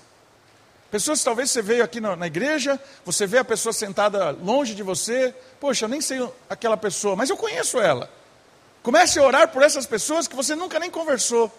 Pessoas 0.90 1.18
que 1.18 1.25
talvez 1.25 1.51
você 1.51 1.61
veio 1.61 1.83
aqui 1.83 2.01
na, 2.01 2.14
na, 2.14 2.27
igreja, 2.27 2.81
você 3.05 3.27
vê 3.27 3.38
a 3.38 3.44
pessoa 3.44 3.73
sentada 3.73 4.31
longe 4.31 4.75
de 4.75 4.83
você, 4.83 5.35
poxa, 5.61 5.85
eu 5.85 5.88
nem 5.88 6.01
sei 6.01 6.27
aquela 6.49 6.77
pessoa, 6.77 7.16
mas 7.16 7.29
eu 7.29 7.37
conheço 7.37 7.81
ela. 7.81 8.09
Comece 8.83 9.18
a 9.18 9.23
orar 9.23 9.49
por 9.49 9.62
essas 9.62 9.87
pessoas 9.87 10.29
que 10.29 10.37
você 10.37 10.55
nunca 10.55 10.79
nem 10.79 10.90
conversou. 10.90 11.53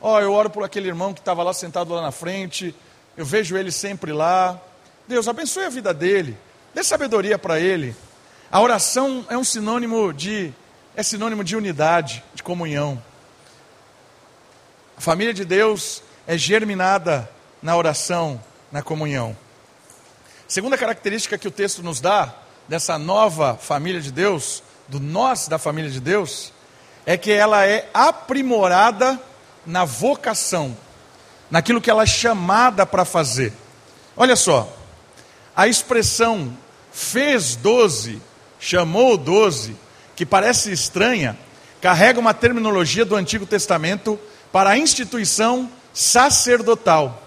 Ó, 0.00 0.16
oh, 0.16 0.20
eu 0.20 0.32
oro 0.32 0.50
por 0.50 0.64
aquele 0.64 0.88
irmão 0.88 1.14
que 1.14 1.20
estava 1.20 1.42
lá 1.44 1.54
sentado 1.54 1.94
lá 1.94 2.02
na 2.02 2.10
frente, 2.10 2.74
eu 3.16 3.24
vejo 3.24 3.56
ele 3.56 3.70
sempre 3.70 4.12
lá. 4.12 4.60
Deus 5.06 5.28
abençoe 5.28 5.66
a 5.66 5.68
vida 5.68 5.94
dele. 5.94 6.36
Dê 6.74 6.82
sabedoria 6.82 7.38
para 7.38 7.60
ele. 7.60 7.94
A 8.50 8.60
oração 8.60 9.24
é 9.28 9.36
um 9.38 9.44
sinônimo 9.44 10.12
de 10.12 10.52
é 10.96 11.02
sinônimo 11.02 11.42
de 11.42 11.56
unidade, 11.56 12.22
de 12.34 12.42
comunhão. 12.42 13.02
A 14.96 15.00
família 15.00 15.34
de 15.34 15.44
Deus 15.44 16.02
é 16.26 16.38
germinada 16.38 17.28
na 17.62 17.76
oração, 17.76 18.40
na 18.70 18.82
comunhão. 18.82 19.36
Segunda 20.46 20.78
característica 20.78 21.38
que 21.38 21.48
o 21.48 21.50
texto 21.50 21.82
nos 21.82 22.00
dá 22.00 22.32
dessa 22.68 22.98
nova 22.98 23.56
família 23.56 24.00
de 24.00 24.12
Deus, 24.12 24.62
do 24.86 25.00
nós 25.00 25.48
da 25.48 25.58
família 25.58 25.90
de 25.90 26.00
Deus, 26.00 26.52
é 27.06 27.16
que 27.16 27.32
ela 27.32 27.66
é 27.66 27.88
aprimorada 27.92 29.20
na 29.66 29.84
vocação, 29.84 30.76
naquilo 31.50 31.80
que 31.80 31.90
ela 31.90 32.04
é 32.04 32.06
chamada 32.06 32.86
para 32.86 33.04
fazer. 33.04 33.52
Olha 34.16 34.36
só, 34.36 34.72
a 35.56 35.66
expressão 35.66 36.56
fez 36.94 37.56
doze, 37.56 38.22
chamou 38.60 39.16
doze, 39.16 39.76
que 40.14 40.24
parece 40.24 40.70
estranha, 40.70 41.36
carrega 41.80 42.20
uma 42.20 42.32
terminologia 42.32 43.04
do 43.04 43.16
Antigo 43.16 43.44
Testamento 43.44 44.18
para 44.52 44.70
a 44.70 44.78
instituição 44.78 45.68
sacerdotal. 45.92 47.20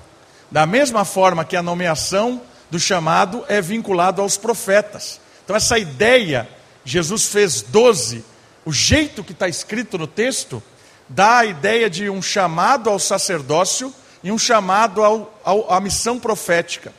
Da 0.50 0.66
mesma 0.66 1.04
forma 1.04 1.44
que 1.44 1.58
a 1.58 1.62
nomeação 1.62 2.42
do 2.72 2.80
chamado 2.80 3.44
é 3.50 3.60
vinculado 3.60 4.22
aos 4.22 4.38
profetas. 4.38 5.20
Então, 5.44 5.54
essa 5.54 5.78
ideia, 5.78 6.48
Jesus 6.86 7.26
fez 7.26 7.62
doze, 7.62 8.24
o 8.64 8.72
jeito 8.72 9.22
que 9.22 9.34
está 9.34 9.50
escrito 9.50 9.98
no 9.98 10.08
texto, 10.08 10.64
dá 11.10 11.40
a 11.40 11.46
ideia 11.46 11.90
de 11.90 12.10
um 12.10 12.22
chamado 12.22 12.90
ao 12.90 13.00
sacerdócio 13.00 13.94
e 14.24 14.32
um 14.32 14.38
chamado 14.38 15.04
ao, 15.04 15.40
ao, 15.44 15.74
à 15.74 15.82
missão 15.82 16.18
profética. 16.18 16.94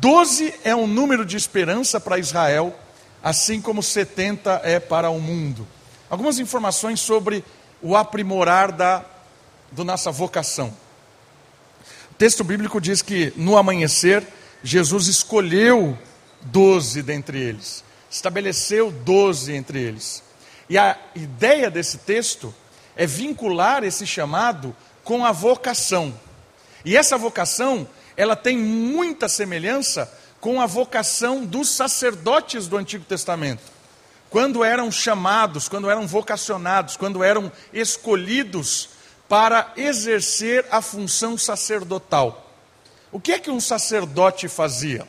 Doze 0.00 0.54
é 0.64 0.74
um 0.74 0.86
número 0.86 1.24
de 1.24 1.36
esperança 1.36 2.00
para 2.00 2.18
Israel, 2.18 2.74
assim 3.22 3.60
como 3.60 3.82
70 3.82 4.62
é 4.64 4.80
para 4.80 5.10
o 5.10 5.20
mundo. 5.20 5.66
Algumas 6.08 6.38
informações 6.38 7.00
sobre 7.00 7.44
o 7.80 7.96
aprimorar 7.96 8.72
da 8.72 9.04
do 9.70 9.84
nossa 9.84 10.10
vocação. 10.10 10.72
O 12.10 12.14
texto 12.14 12.44
bíblico 12.44 12.80
diz 12.80 13.02
que 13.02 13.32
no 13.36 13.56
amanhecer, 13.56 14.26
Jesus 14.62 15.06
escolheu 15.08 15.98
doze 16.42 17.02
dentre 17.02 17.40
eles, 17.40 17.82
estabeleceu 18.10 18.90
doze 18.90 19.52
entre 19.52 19.80
eles. 19.80 20.22
E 20.68 20.78
a 20.78 20.98
ideia 21.14 21.70
desse 21.70 21.98
texto 21.98 22.54
é 22.96 23.06
vincular 23.06 23.84
esse 23.84 24.06
chamado 24.06 24.74
com 25.04 25.24
a 25.24 25.32
vocação. 25.32 26.14
E 26.84 26.96
essa 26.96 27.16
vocação, 27.16 27.86
ela 28.16 28.36
tem 28.36 28.56
muita 28.56 29.28
semelhança 29.28 30.12
com 30.40 30.60
a 30.60 30.66
vocação 30.66 31.44
dos 31.44 31.68
sacerdotes 31.70 32.66
do 32.66 32.76
Antigo 32.76 33.04
Testamento. 33.04 33.62
Quando 34.28 34.64
eram 34.64 34.90
chamados, 34.90 35.68
quando 35.68 35.90
eram 35.90 36.06
vocacionados, 36.06 36.96
quando 36.96 37.22
eram 37.22 37.52
escolhidos 37.72 38.88
para 39.28 39.72
exercer 39.76 40.66
a 40.70 40.82
função 40.82 41.38
sacerdotal. 41.38 42.50
O 43.10 43.20
que 43.20 43.32
é 43.32 43.38
que 43.38 43.50
um 43.50 43.60
sacerdote 43.60 44.48
fazia? 44.48 45.06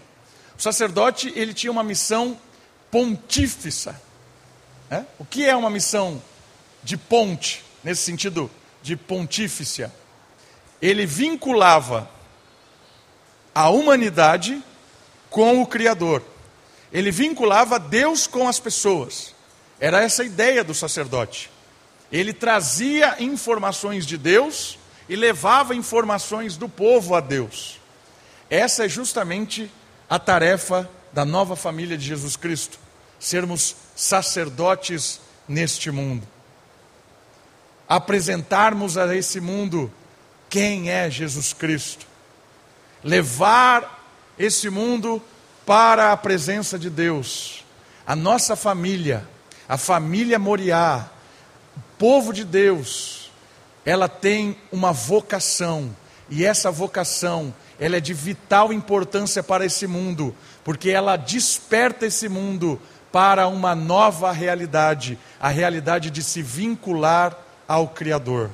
O 0.57 0.61
sacerdote 0.61 1.31
ele 1.35 1.53
tinha 1.53 1.71
uma 1.71 1.83
missão 1.83 2.37
pontífice. 2.91 3.89
É? 4.89 5.03
O 5.17 5.25
que 5.25 5.45
é 5.45 5.55
uma 5.55 5.69
missão 5.69 6.21
de 6.83 6.95
ponte, 6.95 7.65
nesse 7.83 8.03
sentido 8.03 8.51
de 8.81 8.95
pontífice? 8.95 9.89
Ele 10.81 11.05
vinculava 11.05 12.09
a 13.53 13.69
humanidade 13.69 14.61
com 15.29 15.61
o 15.61 15.67
Criador. 15.67 16.23
Ele 16.91 17.11
vinculava 17.11 17.79
Deus 17.79 18.27
com 18.27 18.47
as 18.47 18.59
pessoas. 18.59 19.33
Era 19.79 20.01
essa 20.01 20.21
a 20.21 20.25
ideia 20.25 20.63
do 20.63 20.73
sacerdote. 20.73 21.49
Ele 22.11 22.31
trazia 22.31 23.15
informações 23.19 24.05
de 24.05 24.17
Deus 24.17 24.77
e 25.09 25.15
levava 25.15 25.75
informações 25.75 26.55
do 26.55 26.69
povo 26.69 27.15
a 27.15 27.19
Deus. 27.19 27.79
Essa 28.49 28.85
é 28.85 28.89
justamente 28.89 29.71
a 30.09 30.19
tarefa 30.19 30.89
da 31.11 31.25
nova 31.25 31.55
família 31.55 31.97
de 31.97 32.05
Jesus 32.05 32.35
Cristo: 32.35 32.77
sermos 33.19 33.75
sacerdotes 33.95 35.19
neste 35.47 35.89
mundo. 35.89 36.27
Apresentarmos 37.89 38.97
a 38.97 39.15
esse 39.15 39.39
mundo 39.41 39.91
quem 40.49 40.91
é 40.91 41.09
Jesus 41.09 41.51
Cristo. 41.53 42.12
Levar 43.03 44.03
esse 44.37 44.69
mundo 44.69 45.21
para 45.65 46.11
a 46.11 46.17
presença 46.17 46.77
de 46.77 46.89
Deus. 46.89 47.63
A 48.05 48.15
nossa 48.15 48.55
família, 48.55 49.27
a 49.67 49.77
família 49.77 50.37
Moriá, 50.37 51.09
o 51.75 51.79
povo 51.97 52.33
de 52.33 52.43
Deus, 52.43 53.31
ela 53.85 54.07
tem 54.07 54.57
uma 54.71 54.91
vocação, 54.91 55.95
e 56.29 56.45
essa 56.45 56.71
vocação, 56.71 57.53
ela 57.79 57.97
é 57.97 57.99
de 57.99 58.13
vital 58.13 58.71
importância 58.71 59.43
para 59.43 59.65
esse 59.65 59.87
mundo, 59.87 60.35
porque 60.63 60.89
ela 60.89 61.15
desperta 61.15 62.05
esse 62.05 62.29
mundo 62.29 62.79
para 63.11 63.47
uma 63.47 63.75
nova 63.75 64.31
realidade, 64.31 65.19
a 65.39 65.49
realidade 65.49 66.09
de 66.09 66.23
se 66.23 66.41
vincular 66.41 67.37
ao 67.67 67.87
Criador. 67.89 68.49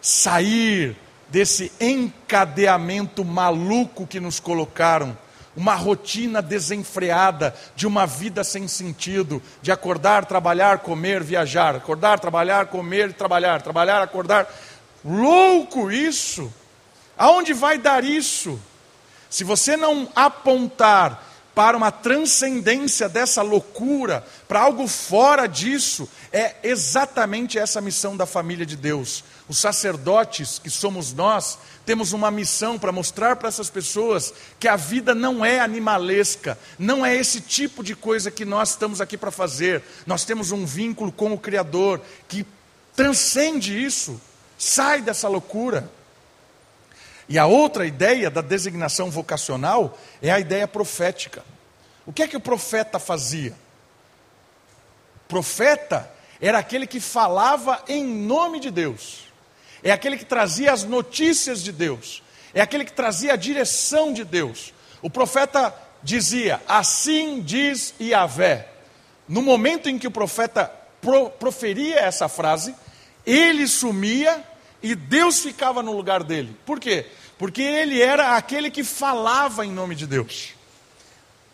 Sair 0.00 0.96
desse 1.32 1.72
encadeamento 1.80 3.24
maluco 3.24 4.06
que 4.06 4.20
nos 4.20 4.38
colocaram, 4.38 5.16
uma 5.56 5.74
rotina 5.74 6.42
desenfreada 6.42 7.54
de 7.74 7.86
uma 7.86 8.06
vida 8.06 8.44
sem 8.44 8.68
sentido, 8.68 9.42
de 9.62 9.72
acordar, 9.72 10.26
trabalhar, 10.26 10.80
comer, 10.80 11.22
viajar, 11.22 11.74
acordar, 11.74 12.20
trabalhar, 12.20 12.66
comer, 12.66 13.14
trabalhar, 13.14 13.62
trabalhar, 13.62 14.02
acordar. 14.02 14.46
Louco 15.02 15.90
isso! 15.90 16.52
Aonde 17.16 17.54
vai 17.54 17.78
dar 17.78 18.04
isso? 18.04 18.60
Se 19.30 19.42
você 19.42 19.74
não 19.74 20.08
apontar 20.14 21.26
para 21.54 21.76
uma 21.78 21.90
transcendência 21.90 23.08
dessa 23.08 23.40
loucura, 23.40 24.22
para 24.46 24.60
algo 24.60 24.86
fora 24.86 25.46
disso, 25.46 26.06
é 26.30 26.56
exatamente 26.62 27.58
essa 27.58 27.80
missão 27.80 28.18
da 28.18 28.26
família 28.26 28.66
de 28.66 28.76
Deus. 28.76 29.24
Os 29.52 29.58
sacerdotes, 29.58 30.58
que 30.58 30.70
somos 30.70 31.12
nós, 31.12 31.58
temos 31.84 32.14
uma 32.14 32.30
missão 32.30 32.78
para 32.78 32.90
mostrar 32.90 33.36
para 33.36 33.48
essas 33.48 33.68
pessoas 33.68 34.32
que 34.58 34.66
a 34.66 34.76
vida 34.76 35.14
não 35.14 35.44
é 35.44 35.60
animalesca, 35.60 36.58
não 36.78 37.04
é 37.04 37.14
esse 37.14 37.38
tipo 37.38 37.84
de 37.84 37.94
coisa 37.94 38.30
que 38.30 38.46
nós 38.46 38.70
estamos 38.70 38.98
aqui 38.98 39.18
para 39.18 39.30
fazer. 39.30 39.82
Nós 40.06 40.24
temos 40.24 40.52
um 40.52 40.64
vínculo 40.64 41.12
com 41.12 41.34
o 41.34 41.38
Criador 41.38 42.00
que 42.26 42.46
transcende 42.96 43.78
isso, 43.78 44.18
sai 44.56 45.02
dessa 45.02 45.28
loucura. 45.28 45.86
E 47.28 47.38
a 47.38 47.44
outra 47.44 47.84
ideia 47.84 48.30
da 48.30 48.40
designação 48.40 49.10
vocacional 49.10 49.98
é 50.22 50.30
a 50.30 50.40
ideia 50.40 50.66
profética. 50.66 51.44
O 52.06 52.12
que 52.12 52.22
é 52.22 52.26
que 52.26 52.38
o 52.38 52.40
profeta 52.40 52.98
fazia? 52.98 53.54
O 55.26 55.28
profeta 55.28 56.10
era 56.40 56.58
aquele 56.58 56.86
que 56.86 57.00
falava 57.00 57.84
em 57.86 58.02
nome 58.02 58.58
de 58.58 58.70
Deus, 58.70 59.30
é 59.82 59.90
aquele 59.90 60.16
que 60.16 60.24
trazia 60.24 60.72
as 60.72 60.84
notícias 60.84 61.62
de 61.62 61.72
Deus, 61.72 62.22
é 62.54 62.60
aquele 62.60 62.84
que 62.84 62.92
trazia 62.92 63.32
a 63.32 63.36
direção 63.36 64.12
de 64.12 64.24
Deus. 64.24 64.72
O 65.00 65.10
profeta 65.10 65.74
dizia: 66.02 66.60
Assim 66.68 67.40
diz 67.40 67.94
Yahvé. 68.00 68.68
No 69.28 69.40
momento 69.40 69.88
em 69.88 69.98
que 69.98 70.06
o 70.06 70.10
profeta 70.10 70.70
pro, 71.00 71.30
proferia 71.30 72.00
essa 72.00 72.28
frase, 72.28 72.74
ele 73.24 73.66
sumia 73.66 74.44
e 74.82 74.94
Deus 74.94 75.40
ficava 75.40 75.82
no 75.82 75.96
lugar 75.96 76.22
dele. 76.22 76.56
Por 76.66 76.78
quê? 76.78 77.06
porque 77.42 77.60
ele 77.60 78.00
era 78.00 78.36
aquele 78.36 78.70
que 78.70 78.84
falava 78.84 79.66
em 79.66 79.72
nome 79.72 79.96
de 79.96 80.06
Deus. 80.06 80.50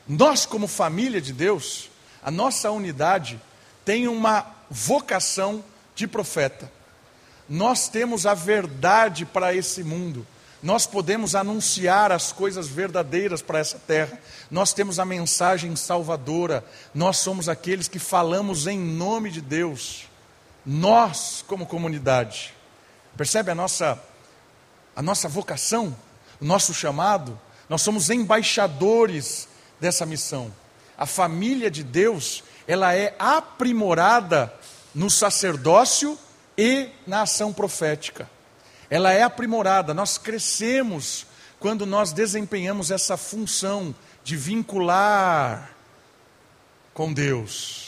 Nós, 0.07 0.45
como 0.45 0.69
família 0.69 1.19
de 1.19 1.33
Deus, 1.33 1.89
a 2.23 2.31
nossa 2.31 2.71
unidade 2.71 3.41
tem 3.87 4.07
uma 4.07 4.47
vocação 4.69 5.65
de 5.95 6.07
profeta. 6.07 6.71
Nós 7.49 7.89
temos 7.89 8.27
a 8.27 8.35
verdade 8.35 9.25
para 9.25 9.55
esse 9.55 9.83
mundo. 9.83 10.27
Nós 10.63 10.87
podemos 10.87 11.35
anunciar 11.35 12.11
as 12.11 12.33
coisas 12.33 12.67
verdadeiras 12.67 13.41
para 13.41 13.61
essa 13.61 13.79
terra. 13.79 14.19
Nós 14.51 14.73
temos 14.73 14.99
a 14.99 15.05
mensagem 15.05 15.75
salvadora. 15.77 16.65
Nós 16.95 17.19
somos 17.19 17.49
aqueles 17.49 17.89
que 17.89 17.99
falamos 17.99 18.67
em 18.67 18.79
nome 18.79 19.31
de 19.31 19.41
Deus. 19.41 20.07
Nós, 20.67 21.45
como 21.47 21.65
comunidade. 21.65 22.53
Percebe 23.17 23.51
a 23.51 23.55
nossa 23.55 23.99
a 24.99 25.03
nossa 25.03 25.29
vocação, 25.29 25.97
o 26.41 26.45
nosso 26.45 26.75
chamado, 26.75 27.39
nós 27.69 27.83
somos 27.83 28.11
embaixadores 28.11 29.47
dessa 29.81 30.05
missão. 30.05 30.53
A 30.97 31.07
família 31.07 31.71
de 31.71 31.85
Deus, 31.85 32.43
ela 32.67 32.93
é 32.97 33.15
aprimorada 33.17 34.53
no 34.93 35.09
sacerdócio 35.09 36.19
e 36.59 36.91
na 37.07 37.23
ação 37.23 37.53
profética. 37.53 38.29
Ela 38.91 39.13
é 39.13 39.23
aprimorada, 39.23 39.95
nós 39.95 40.19
crescemos 40.19 41.25
quando 41.61 41.87
nós 41.87 42.13
desempenhamos 42.13 42.91
essa 42.91 43.17
função 43.17 43.95
de 44.25 44.37
vincular 44.37 45.71
com 46.93 47.13
Deus, 47.13 47.87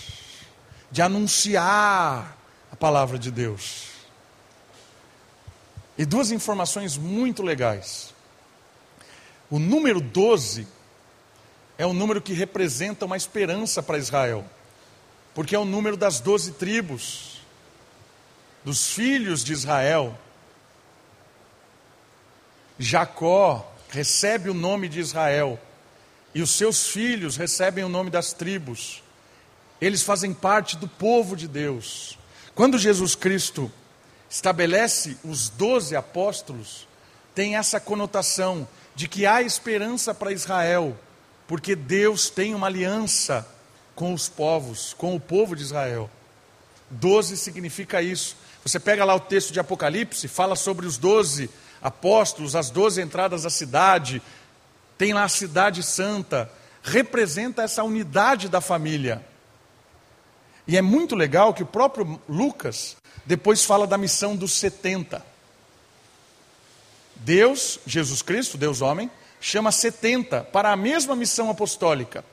de 0.90 1.02
anunciar 1.02 2.36
a 2.70 2.76
palavra 2.76 3.18
de 3.18 3.30
Deus. 3.30 3.88
E 5.98 6.04
duas 6.04 6.30
informações 6.30 6.96
muito 6.96 7.42
legais. 7.42 8.14
O 9.50 9.58
número 9.58 10.00
12 10.00 10.66
é 11.76 11.84
um 11.84 11.92
número 11.92 12.20
que 12.20 12.32
representa 12.32 13.04
uma 13.04 13.16
esperança 13.16 13.82
para 13.82 13.98
Israel, 13.98 14.44
porque 15.34 15.56
é 15.56 15.58
o 15.58 15.64
número 15.64 15.96
das 15.96 16.20
doze 16.20 16.52
tribos, 16.52 17.29
dos 18.64 18.92
filhos 18.92 19.42
de 19.44 19.52
Israel. 19.52 20.18
Jacó 22.78 23.70
recebe 23.90 24.48
o 24.48 24.54
nome 24.54 24.88
de 24.88 25.00
Israel, 25.00 25.58
e 26.34 26.42
os 26.42 26.50
seus 26.50 26.88
filhos 26.88 27.36
recebem 27.36 27.84
o 27.84 27.88
nome 27.88 28.10
das 28.10 28.32
tribos. 28.32 29.02
Eles 29.80 30.02
fazem 30.02 30.32
parte 30.32 30.76
do 30.76 30.86
povo 30.86 31.36
de 31.36 31.48
Deus. 31.48 32.18
Quando 32.54 32.78
Jesus 32.78 33.14
Cristo 33.14 33.70
estabelece 34.28 35.16
os 35.24 35.48
doze 35.48 35.96
apóstolos, 35.96 36.86
tem 37.34 37.56
essa 37.56 37.80
conotação 37.80 38.68
de 38.94 39.08
que 39.08 39.26
há 39.26 39.42
esperança 39.42 40.14
para 40.14 40.32
Israel, 40.32 40.96
porque 41.48 41.74
Deus 41.74 42.30
tem 42.30 42.54
uma 42.54 42.66
aliança 42.66 43.46
com 43.94 44.14
os 44.14 44.28
povos, 44.28 44.94
com 44.94 45.16
o 45.16 45.20
povo 45.20 45.56
de 45.56 45.62
Israel. 45.62 46.08
Doze 46.90 47.36
significa 47.36 48.02
isso. 48.02 48.36
Você 48.64 48.78
pega 48.78 49.04
lá 49.04 49.14
o 49.14 49.20
texto 49.20 49.52
de 49.52 49.60
Apocalipse, 49.60 50.28
fala 50.28 50.54
sobre 50.54 50.86
os 50.86 50.98
doze 50.98 51.48
apóstolos, 51.80 52.54
as 52.54 52.70
doze 52.70 53.00
entradas 53.00 53.44
da 53.44 53.50
cidade, 53.50 54.22
tem 54.98 55.14
lá 55.14 55.24
a 55.24 55.28
cidade 55.28 55.82
santa, 55.82 56.50
representa 56.82 57.62
essa 57.62 57.82
unidade 57.82 58.48
da 58.48 58.60
família. 58.60 59.24
E 60.66 60.76
é 60.76 60.82
muito 60.82 61.16
legal 61.16 61.54
que 61.54 61.62
o 61.62 61.66
próprio 61.66 62.20
Lucas 62.28 62.96
depois 63.24 63.64
fala 63.64 63.86
da 63.86 63.96
missão 63.96 64.36
dos 64.36 64.52
70. 64.52 65.24
Deus, 67.16 67.78
Jesus 67.86 68.22
Cristo, 68.22 68.58
Deus 68.58 68.80
homem, 68.80 69.10
chama 69.40 69.72
70 69.72 70.44
para 70.44 70.70
a 70.70 70.76
mesma 70.76 71.16
missão 71.16 71.50
apostólica. 71.50 72.24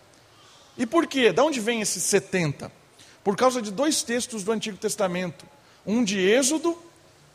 E 0.78 0.86
por 0.86 1.08
quê? 1.08 1.32
De 1.32 1.42
onde 1.42 1.60
vem 1.60 1.82
esses 1.82 2.04
70? 2.04 2.72
Por 3.24 3.36
causa 3.36 3.62
de 3.62 3.72
dois 3.72 4.04
textos 4.04 4.44
do 4.44 4.52
Antigo 4.52 4.78
Testamento. 4.78 5.46
Um 5.88 6.04
de 6.04 6.20
Êxodo, 6.20 6.78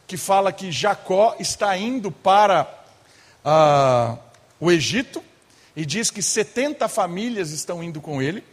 que 0.07 0.19
fala 0.19 0.53
que 0.53 0.71
Jacó 0.71 1.35
está 1.41 1.75
indo 1.77 2.13
para 2.13 2.69
ah, 3.43 4.19
o 4.61 4.71
Egito, 4.71 5.25
e 5.75 5.87
diz 5.87 6.11
que 6.11 6.23
70 6.23 6.87
famílias 6.89 7.51
estão 7.51 7.83
indo 7.83 7.99
com 7.99 8.21
ele. 8.21 8.45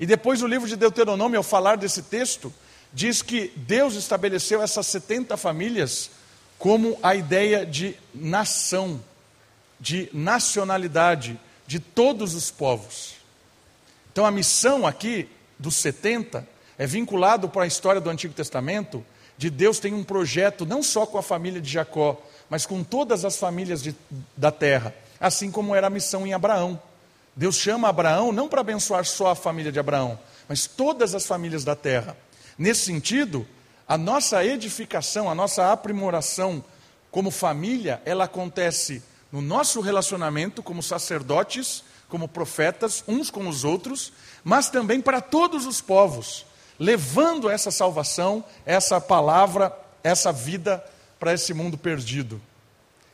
E 0.00 0.06
depois 0.06 0.42
o 0.42 0.46
livro 0.46 0.66
de 0.66 0.74
Deuteronômio, 0.74 1.38
ao 1.38 1.42
falar 1.42 1.76
desse 1.76 2.02
texto, 2.02 2.52
diz 2.92 3.20
que 3.20 3.52
Deus 3.56 3.94
estabeleceu 3.94 4.62
essas 4.62 4.86
70 4.86 5.36
famílias 5.36 6.10
como 6.58 6.98
a 7.02 7.14
ideia 7.14 7.66
de 7.66 7.94
nação, 8.14 8.98
de 9.78 10.08
nacionalidade 10.12 11.38
de 11.66 11.78
todos 11.78 12.34
os 12.34 12.50
povos. 12.50 13.16
Então 14.10 14.24
a 14.24 14.30
missão 14.30 14.86
aqui 14.86 15.28
dos 15.58 15.74
70 15.76 16.46
é 16.78 16.86
vinculado 16.86 17.48
para 17.50 17.64
a 17.64 17.66
história 17.66 18.00
do 18.00 18.08
Antigo 18.08 18.32
Testamento 18.32 19.04
de 19.38 19.50
Deus 19.50 19.78
tem 19.78 19.92
um 19.92 20.04
projeto 20.04 20.64
não 20.64 20.82
só 20.82 21.06
com 21.06 21.18
a 21.18 21.22
família 21.22 21.60
de 21.60 21.70
Jacó, 21.70 22.20
mas 22.48 22.64
com 22.64 22.82
todas 22.82 23.24
as 23.24 23.36
famílias 23.36 23.82
de, 23.82 23.94
da 24.36 24.50
terra, 24.50 24.94
assim 25.20 25.50
como 25.50 25.74
era 25.74 25.88
a 25.88 25.90
missão 25.90 26.26
em 26.26 26.32
Abraão. 26.32 26.80
Deus 27.34 27.56
chama 27.56 27.88
Abraão 27.88 28.32
não 28.32 28.48
para 28.48 28.62
abençoar 28.62 29.04
só 29.04 29.28
a 29.28 29.34
família 29.34 29.70
de 29.70 29.78
Abraão, 29.78 30.18
mas 30.48 30.66
todas 30.66 31.14
as 31.14 31.26
famílias 31.26 31.64
da 31.64 31.76
terra. 31.76 32.16
Nesse 32.56 32.86
sentido, 32.86 33.46
a 33.86 33.98
nossa 33.98 34.44
edificação, 34.44 35.30
a 35.30 35.34
nossa 35.34 35.70
aprimoração 35.70 36.64
como 37.10 37.30
família, 37.30 38.00
ela 38.04 38.24
acontece 38.24 39.02
no 39.30 39.42
nosso 39.42 39.80
relacionamento 39.80 40.62
como 40.62 40.82
sacerdotes, 40.82 41.84
como 42.08 42.28
profetas, 42.28 43.04
uns 43.06 43.30
com 43.30 43.48
os 43.48 43.64
outros, 43.64 44.12
mas 44.42 44.70
também 44.70 45.00
para 45.00 45.20
todos 45.20 45.66
os 45.66 45.80
povos, 45.80 46.46
levando 46.78 47.48
essa 47.48 47.70
salvação, 47.70 48.44
essa 48.64 49.00
palavra, 49.00 49.76
essa 50.02 50.32
vida 50.32 50.84
para 51.18 51.32
esse 51.32 51.52
mundo 51.54 51.78
perdido. 51.78 52.40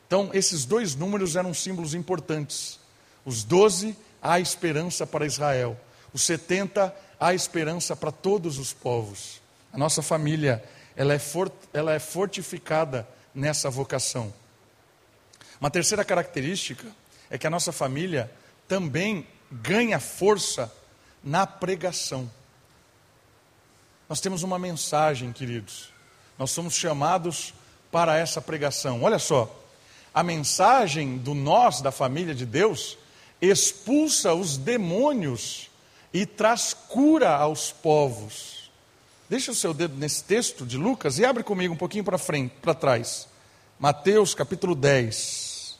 Então, 0.07 0.29
esses 0.33 0.65
dois 0.65 0.95
números 0.95 1.35
eram 1.35 1.53
símbolos 1.53 1.93
importantes. 1.93 2.79
Os 3.25 3.43
doze, 3.43 3.97
há 4.21 4.39
esperança 4.39 5.07
para 5.07 5.25
Israel. 5.25 5.79
Os 6.13 6.23
setenta, 6.23 6.95
há 7.19 7.33
esperança 7.33 7.95
para 7.95 8.11
todos 8.11 8.59
os 8.59 8.73
povos. 8.73 9.41
A 9.71 9.77
nossa 9.77 10.01
família, 10.01 10.63
ela 10.95 11.13
é, 11.13 11.21
ela 11.73 11.93
é 11.93 11.99
fortificada 11.99 13.07
nessa 13.33 13.69
vocação. 13.69 14.31
Uma 15.59 15.71
terceira 15.71 16.03
característica 16.05 16.85
é 17.29 17.37
que 17.37 17.47
a 17.47 17.49
nossa 17.49 17.71
família 17.71 18.29
também 18.67 19.25
ganha 19.51 19.99
força 19.99 20.71
na 21.23 21.47
pregação. 21.47 22.29
Nós 24.09 24.19
temos 24.19 24.43
uma 24.43 24.59
mensagem, 24.59 25.31
queridos. 25.31 25.89
Nós 26.37 26.51
somos 26.51 26.73
chamados 26.73 27.53
para 27.91 28.17
essa 28.17 28.41
pregação. 28.41 29.01
Olha 29.03 29.19
só, 29.19 29.53
a 30.13 30.23
mensagem 30.23 31.17
do 31.17 31.33
nós, 31.33 31.81
da 31.81 31.91
família 31.91 32.35
de 32.35 32.45
Deus, 32.45 32.97
expulsa 33.41 34.33
os 34.33 34.57
demônios 34.57 35.69
e 36.13 36.25
traz 36.25 36.73
cura 36.73 37.35
aos 37.35 37.71
povos. 37.71 38.71
Deixa 39.29 39.51
o 39.51 39.55
seu 39.55 39.73
dedo 39.73 39.95
nesse 39.95 40.23
texto 40.23 40.65
de 40.65 40.77
Lucas 40.77 41.17
e 41.17 41.25
abre 41.25 41.43
comigo 41.43 41.73
um 41.73 41.77
pouquinho 41.77 42.03
para 42.03 42.17
frente, 42.17 42.53
para 42.61 42.73
trás. 42.73 43.27
Mateus 43.79 44.35
capítulo 44.35 44.75
10. 44.75 45.79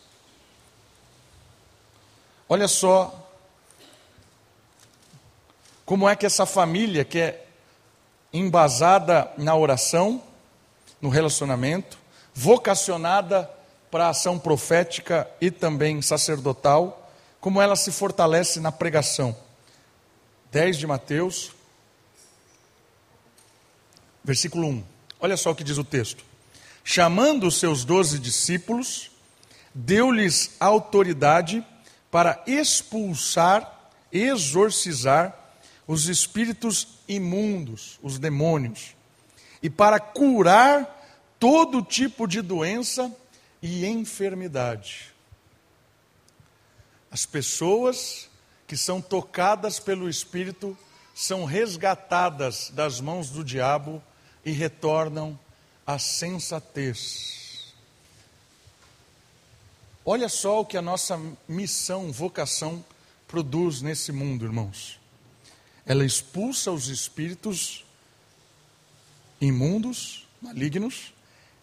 Olha 2.50 2.68
só 2.68 3.32
como 5.86 6.08
é 6.08 6.16
que 6.16 6.26
essa 6.26 6.46
família 6.46 7.06
que 7.06 7.20
é 7.20 7.43
embasada 8.34 9.32
na 9.38 9.56
oração, 9.56 10.22
no 11.00 11.10
relacionamento, 11.10 11.98
vocacionada 12.34 13.50
para 13.92 14.08
a 14.08 14.10
ação 14.10 14.40
profética 14.40 15.30
e 15.40 15.52
também 15.52 16.02
sacerdotal, 16.02 17.12
como 17.40 17.62
ela 17.62 17.76
se 17.76 17.92
fortalece 17.92 18.60
na 18.60 18.72
pregação. 18.72 19.36
10 20.52 20.78
de 20.78 20.88
Mateus, 20.88 21.52
versículo 24.24 24.68
1. 24.68 24.84
Olha 25.20 25.38
só 25.38 25.52
o 25.52 25.56
que 25.56 25.64
diz 25.64 25.78
o 25.78 25.84
texto. 25.84 26.24
Chamando 26.84 27.48
os 27.48 27.60
seus 27.60 27.86
doze 27.86 28.18
discípulos, 28.18 29.12
deu-lhes 29.74 30.56
autoridade 30.60 31.66
para 32.10 32.44
expulsar, 32.46 33.92
exorcizar 34.12 35.38
os 35.88 36.08
espíritos 36.08 36.93
imundos, 37.08 38.00
os 38.02 38.20
demônios, 38.20 38.96
e 39.62 39.70
para 39.70 40.00
curar 40.00 41.02
todo 41.40 41.82
tipo 41.82 42.28
de 42.28 42.42
doença 42.42 43.14
e 43.62 43.86
enfermidade. 43.86 45.14
As 47.12 47.26
pessoas 47.26 48.30
que 48.68 48.76
são 48.76 49.02
tocadas 49.02 49.80
pelo 49.80 50.10
Espírito 50.10 50.78
são 51.14 51.46
resgatadas 51.46 52.72
das 52.74 53.00
mãos 53.00 53.30
do 53.30 53.44
diabo 53.44 54.02
e 54.44 54.52
retornam 54.52 55.38
à 55.86 56.00
sensatez. 56.00 57.74
Olha 60.06 60.28
só 60.28 60.62
o 60.62 60.66
que 60.66 60.76
a 60.76 60.82
nossa 60.82 61.20
missão, 61.48 62.12
vocação 62.12 62.84
produz 63.28 63.82
nesse 63.82 64.12
mundo, 64.12 64.44
irmãos. 64.44 65.00
Ela 65.86 66.06
expulsa 66.06 66.72
os 66.72 66.88
espíritos 66.88 67.84
imundos, 69.40 70.28
malignos, 70.42 71.14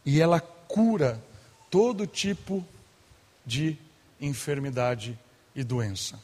e 0.05 0.21
ela 0.21 0.41
cura 0.41 1.23
todo 1.71 2.07
tipo 2.07 2.67
de 3.47 3.77
enfermidade 4.21 5.19
e 5.55 5.65
doença. 5.65 6.21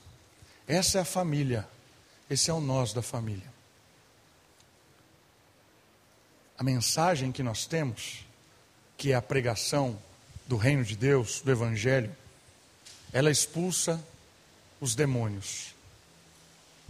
Essa 0.67 0.99
é 0.99 1.01
a 1.01 1.05
família, 1.05 1.67
esse 2.29 2.51
é 2.51 2.55
o 2.55 2.61
nós 2.61 2.93
da 2.93 3.03
família. 3.03 3.55
A 6.59 6.63
mensagem 6.63 7.33
que 7.33 7.43
nós 7.43 7.67
temos, 7.67 8.25
que 8.97 9.13
é 9.13 9.15
a 9.15 9.23
pregação 9.23 9.99
do 10.47 10.57
reino 10.57 10.85
de 10.85 10.97
Deus, 10.97 11.41
do 11.41 11.51
Evangelho, 11.51 12.15
ela 13.13 13.31
expulsa 13.31 14.03
os 14.81 14.95
demônios. 14.95 15.76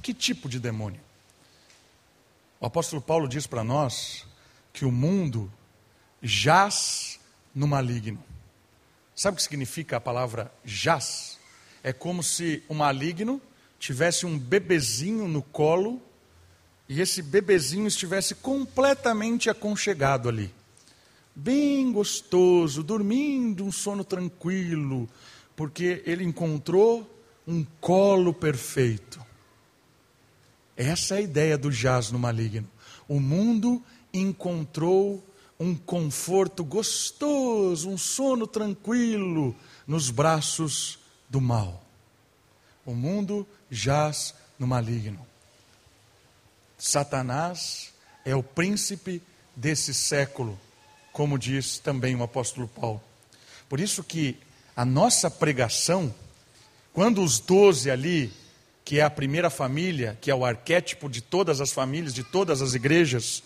Que 0.07 0.15
tipo 0.15 0.49
de 0.49 0.61
demônio? 0.61 1.01
O 2.61 2.67
apóstolo 2.67 3.03
Paulo 3.03 3.27
diz 3.27 3.45
para 3.45 3.65
nós 3.65 4.25
que 4.73 4.85
o 4.85 4.93
mundo 4.93 5.53
jaz 6.23 7.19
no 7.53 7.67
maligno. 7.67 8.23
Sabe 9.17 9.35
o 9.35 9.37
que 9.39 9.43
significa 9.43 9.97
a 9.97 10.01
palavra 10.01 10.53
jaz? 10.65 11.41
É 11.83 11.93
como 11.93 12.23
se 12.23 12.63
o 12.69 12.75
maligno 12.75 13.43
tivesse 13.81 14.25
um 14.25 14.39
bebezinho 14.39 15.27
no 15.27 15.43
colo 15.43 16.01
e 16.89 17.01
esse 17.01 17.21
bebezinho 17.21 17.89
estivesse 17.89 18.37
completamente 18.37 19.51
aconchegado 19.51 20.29
ali. 20.29 20.55
Bem 21.35 21.91
gostoso, 21.91 22.85
dormindo 22.85 23.65
um 23.65 23.73
sono 23.73 24.05
tranquilo, 24.05 25.09
porque 25.57 26.01
ele 26.07 26.23
encontrou 26.23 27.13
um 27.45 27.67
colo 27.81 28.33
perfeito. 28.33 29.26
Essa 30.77 31.15
é 31.15 31.19
a 31.19 31.23
ideia 31.23 31.57
do 31.57 31.73
jaz 31.73 32.11
no 32.11 32.19
maligno. 32.19 32.69
O 33.09 33.19
mundo 33.19 33.83
encontrou 34.13 35.25
um 35.59 35.75
conforto 35.75 36.63
gostoso, 36.63 37.89
um 37.89 37.97
sono 37.97 38.47
tranquilo 38.47 39.57
nos 39.87 40.11
braços 40.11 40.99
do 41.31 41.41
mal. 41.41 41.83
O 42.85 42.95
mundo 42.95 43.47
jaz 43.71 44.35
no 44.59 44.67
maligno. 44.67 45.27
Satanás 46.79 47.93
é 48.25 48.37
o 48.37 48.43
príncipe 48.43 49.23
desse 49.55 49.95
século, 49.95 50.59
como 51.13 51.39
diz 51.39 51.79
também 51.79 52.15
o 52.15 52.23
apóstolo 52.23 52.69
Paulo. 52.69 53.03
Por 53.69 53.81
isso 53.81 54.05
que 54.05 54.37
a 54.77 54.85
nossa 54.85 55.31
pregação, 55.31 56.15
quando 56.93 57.23
os 57.23 57.41
doze 57.41 57.91
ali 57.91 58.33
que 58.87 59.01
é 59.01 59.03
a 59.03 59.11
primeira 59.11 59.51
família, 59.51 60.17
que 60.21 60.31
é 60.31 60.35
o 60.35 60.45
arquétipo 60.45 61.09
de 61.11 61.21
todas 61.21 61.61
as 61.61 61.73
famílias, 61.73 62.15
de 62.15 62.23
todas 62.23 62.63
as 62.63 62.73
igrejas, 62.73 63.43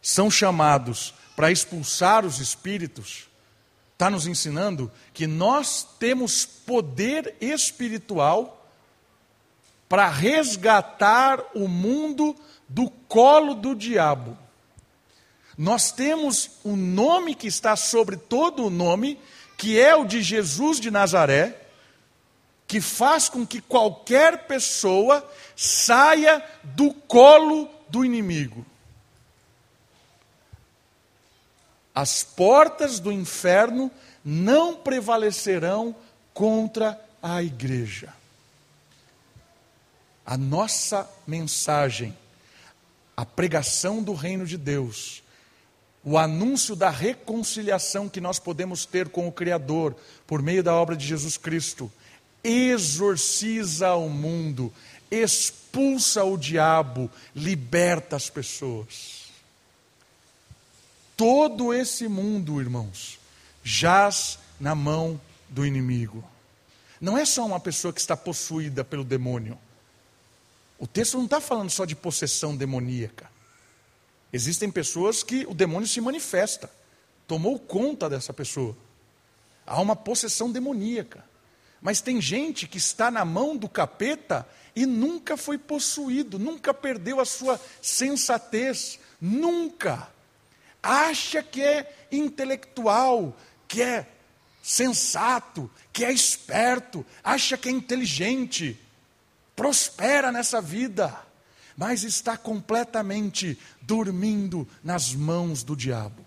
são 0.00 0.30
chamados 0.30 1.12
para 1.34 1.50
expulsar 1.50 2.24
os 2.24 2.38
espíritos, 2.38 3.28
está 3.94 4.08
nos 4.08 4.28
ensinando 4.28 4.92
que 5.12 5.26
nós 5.26 5.84
temos 5.98 6.46
poder 6.46 7.34
espiritual 7.40 8.64
para 9.88 10.08
resgatar 10.08 11.42
o 11.52 11.66
mundo 11.66 12.36
do 12.68 12.88
colo 12.88 13.54
do 13.54 13.74
diabo. 13.74 14.38
Nós 15.56 15.90
temos 15.90 16.50
um 16.64 16.76
nome 16.76 17.34
que 17.34 17.48
está 17.48 17.74
sobre 17.74 18.16
todo 18.16 18.64
o 18.66 18.70
nome, 18.70 19.18
que 19.56 19.80
é 19.80 19.96
o 19.96 20.04
de 20.04 20.22
Jesus 20.22 20.78
de 20.78 20.92
Nazaré, 20.92 21.67
que 22.68 22.82
faz 22.82 23.30
com 23.30 23.46
que 23.46 23.62
qualquer 23.62 24.46
pessoa 24.46 25.26
saia 25.56 26.44
do 26.62 26.92
colo 26.92 27.68
do 27.88 28.04
inimigo. 28.04 28.64
As 31.94 32.22
portas 32.22 33.00
do 33.00 33.10
inferno 33.10 33.90
não 34.22 34.76
prevalecerão 34.76 35.96
contra 36.34 37.00
a 37.22 37.42
igreja. 37.42 38.12
A 40.24 40.36
nossa 40.36 41.10
mensagem, 41.26 42.16
a 43.16 43.24
pregação 43.24 44.02
do 44.02 44.12
reino 44.12 44.44
de 44.44 44.58
Deus, 44.58 45.22
o 46.04 46.18
anúncio 46.18 46.76
da 46.76 46.90
reconciliação 46.90 48.10
que 48.10 48.20
nós 48.20 48.38
podemos 48.38 48.84
ter 48.84 49.08
com 49.08 49.26
o 49.26 49.32
Criador 49.32 49.96
por 50.26 50.42
meio 50.42 50.62
da 50.62 50.74
obra 50.74 50.94
de 50.94 51.06
Jesus 51.06 51.38
Cristo, 51.38 51.90
exorciza 52.48 53.94
o 53.94 54.08
mundo, 54.08 54.72
expulsa 55.10 56.24
o 56.24 56.36
diabo, 56.36 57.10
liberta 57.34 58.16
as 58.16 58.30
pessoas. 58.30 59.28
Todo 61.16 61.74
esse 61.74 62.08
mundo, 62.08 62.60
irmãos, 62.60 63.18
jaz 63.62 64.38
na 64.58 64.74
mão 64.74 65.20
do 65.48 65.66
inimigo. 65.66 66.24
Não 67.00 67.18
é 67.18 67.24
só 67.24 67.44
uma 67.44 67.60
pessoa 67.60 67.92
que 67.92 68.00
está 68.00 68.16
possuída 68.16 68.82
pelo 68.82 69.04
demônio. 69.04 69.58
O 70.78 70.86
texto 70.86 71.16
não 71.16 71.24
está 71.24 71.40
falando 71.40 71.70
só 71.70 71.84
de 71.84 71.94
possessão 71.94 72.56
demoníaca. 72.56 73.30
Existem 74.32 74.70
pessoas 74.70 75.22
que 75.22 75.44
o 75.46 75.54
demônio 75.54 75.88
se 75.88 76.00
manifesta, 76.00 76.70
tomou 77.26 77.58
conta 77.58 78.08
dessa 78.08 78.32
pessoa. 78.32 78.76
Há 79.66 79.80
uma 79.80 79.96
possessão 79.96 80.50
demoníaca. 80.50 81.27
Mas 81.80 82.00
tem 82.00 82.20
gente 82.20 82.66
que 82.66 82.78
está 82.78 83.10
na 83.10 83.24
mão 83.24 83.56
do 83.56 83.68
capeta 83.68 84.46
e 84.74 84.84
nunca 84.84 85.36
foi 85.36 85.58
possuído, 85.58 86.38
nunca 86.38 86.74
perdeu 86.74 87.20
a 87.20 87.24
sua 87.24 87.60
sensatez, 87.80 88.98
nunca. 89.20 90.08
Acha 90.82 91.42
que 91.42 91.62
é 91.62 92.06
intelectual, 92.10 93.36
que 93.66 93.82
é 93.82 94.06
sensato, 94.62 95.70
que 95.92 96.04
é 96.04 96.12
esperto, 96.12 97.04
acha 97.22 97.56
que 97.56 97.68
é 97.68 97.72
inteligente, 97.72 98.78
prospera 99.56 100.30
nessa 100.30 100.60
vida, 100.60 101.16
mas 101.76 102.02
está 102.02 102.36
completamente 102.36 103.58
dormindo 103.80 104.68
nas 104.82 105.14
mãos 105.14 105.62
do 105.62 105.74
diabo. 105.74 106.24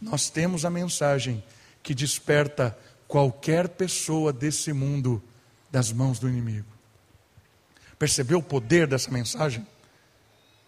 Nós 0.00 0.30
temos 0.30 0.64
a 0.64 0.70
mensagem 0.70 1.42
que 1.82 1.94
desperta 1.94 2.76
qualquer 3.08 3.70
pessoa 3.70 4.32
desse 4.32 4.72
mundo 4.72 5.22
das 5.70 5.90
mãos 5.90 6.18
do 6.18 6.28
inimigo. 6.28 6.68
Percebeu 7.98 8.38
o 8.38 8.42
poder 8.42 8.86
dessa 8.86 9.10
mensagem? 9.10 9.66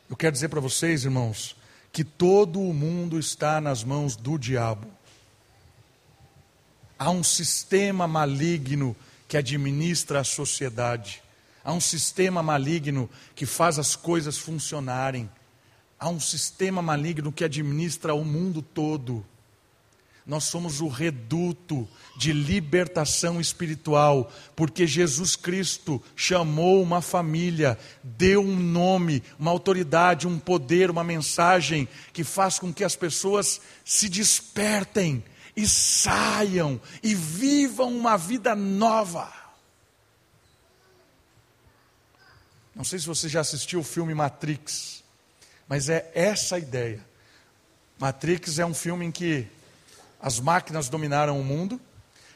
Eu 0.09 0.17
quero 0.17 0.33
dizer 0.33 0.49
para 0.49 0.59
vocês, 0.59 1.05
irmãos, 1.05 1.55
que 1.93 2.03
todo 2.03 2.61
o 2.61 2.75
mundo 2.75 3.19
está 3.19 3.61
nas 3.61 3.85
mãos 3.85 4.17
do 4.17 4.39
diabo. 4.39 4.89
Há 6.99 7.11
um 7.11 7.23
sistema 7.23 8.09
maligno 8.09 8.97
que 9.29 9.37
administra 9.37 10.21
a 10.21 10.25
sociedade. 10.25 11.23
Há 11.63 11.73
um 11.73 11.81
sistema 11.81 12.43
maligno 12.43 13.09
que 13.35 13.47
faz 13.47 13.79
as 13.79 13.95
coisas 13.95 14.39
funcionarem. 14.39 15.31
Há 15.99 16.09
um 16.09 16.19
sistema 16.19 16.81
maligno 16.81 17.31
que 17.31 17.45
administra 17.45 18.15
o 18.15 18.25
mundo 18.25 18.63
todo. 18.63 19.25
Nós 20.31 20.45
somos 20.45 20.81
o 20.81 20.87
reduto 20.87 21.89
de 22.17 22.33
libertação 22.33 23.41
espiritual, 23.41 24.33
porque 24.55 24.87
Jesus 24.87 25.35
Cristo 25.35 26.01
chamou 26.15 26.81
uma 26.81 27.03
família, 27.03 27.77
deu 28.01 28.41
um 28.41 28.55
nome, 28.55 29.25
uma 29.37 29.51
autoridade, 29.51 30.29
um 30.29 30.39
poder, 30.39 30.89
uma 30.89 31.03
mensagem 31.03 31.89
que 32.13 32.23
faz 32.23 32.61
com 32.61 32.73
que 32.73 32.85
as 32.85 32.95
pessoas 32.95 33.61
se 33.85 34.09
despertem 34.09 35.25
e 35.57 35.67
saiam 35.67 36.81
e 37.03 37.13
vivam 37.13 37.93
uma 37.93 38.17
vida 38.17 38.55
nova. 38.55 39.33
Não 42.73 42.85
sei 42.85 43.01
se 43.01 43.07
você 43.07 43.29
já 43.29 43.41
assistiu 43.41 43.81
o 43.81 43.85
filme 43.85 44.15
Matrix, 44.15 45.03
mas 45.67 45.89
é 45.89 46.09
essa 46.15 46.55
a 46.55 46.61
ideia. 46.61 47.05
Matrix 47.99 48.61
é 48.61 48.65
um 48.65 48.73
filme 48.73 49.07
em 49.07 49.11
que 49.11 49.59
as 50.23 50.39
máquinas 50.39 50.89
dominaram 50.89 51.41
o 51.41 51.45
mundo, 51.45 51.81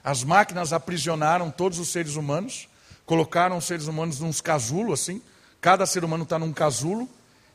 as 0.02 0.22
máquinas 0.22 0.72
aprisionaram 0.72 1.50
todos 1.50 1.78
os 1.78 1.88
seres 1.88 2.16
humanos, 2.16 2.68
colocaram 3.06 3.56
os 3.56 3.64
seres 3.64 3.86
humanos 3.86 4.20
num 4.20 4.32
casulo 4.32 4.92
assim, 4.92 5.22
cada 5.60 5.86
ser 5.86 6.04
humano 6.04 6.24
está 6.24 6.38
num 6.38 6.52
casulo, 6.52 7.08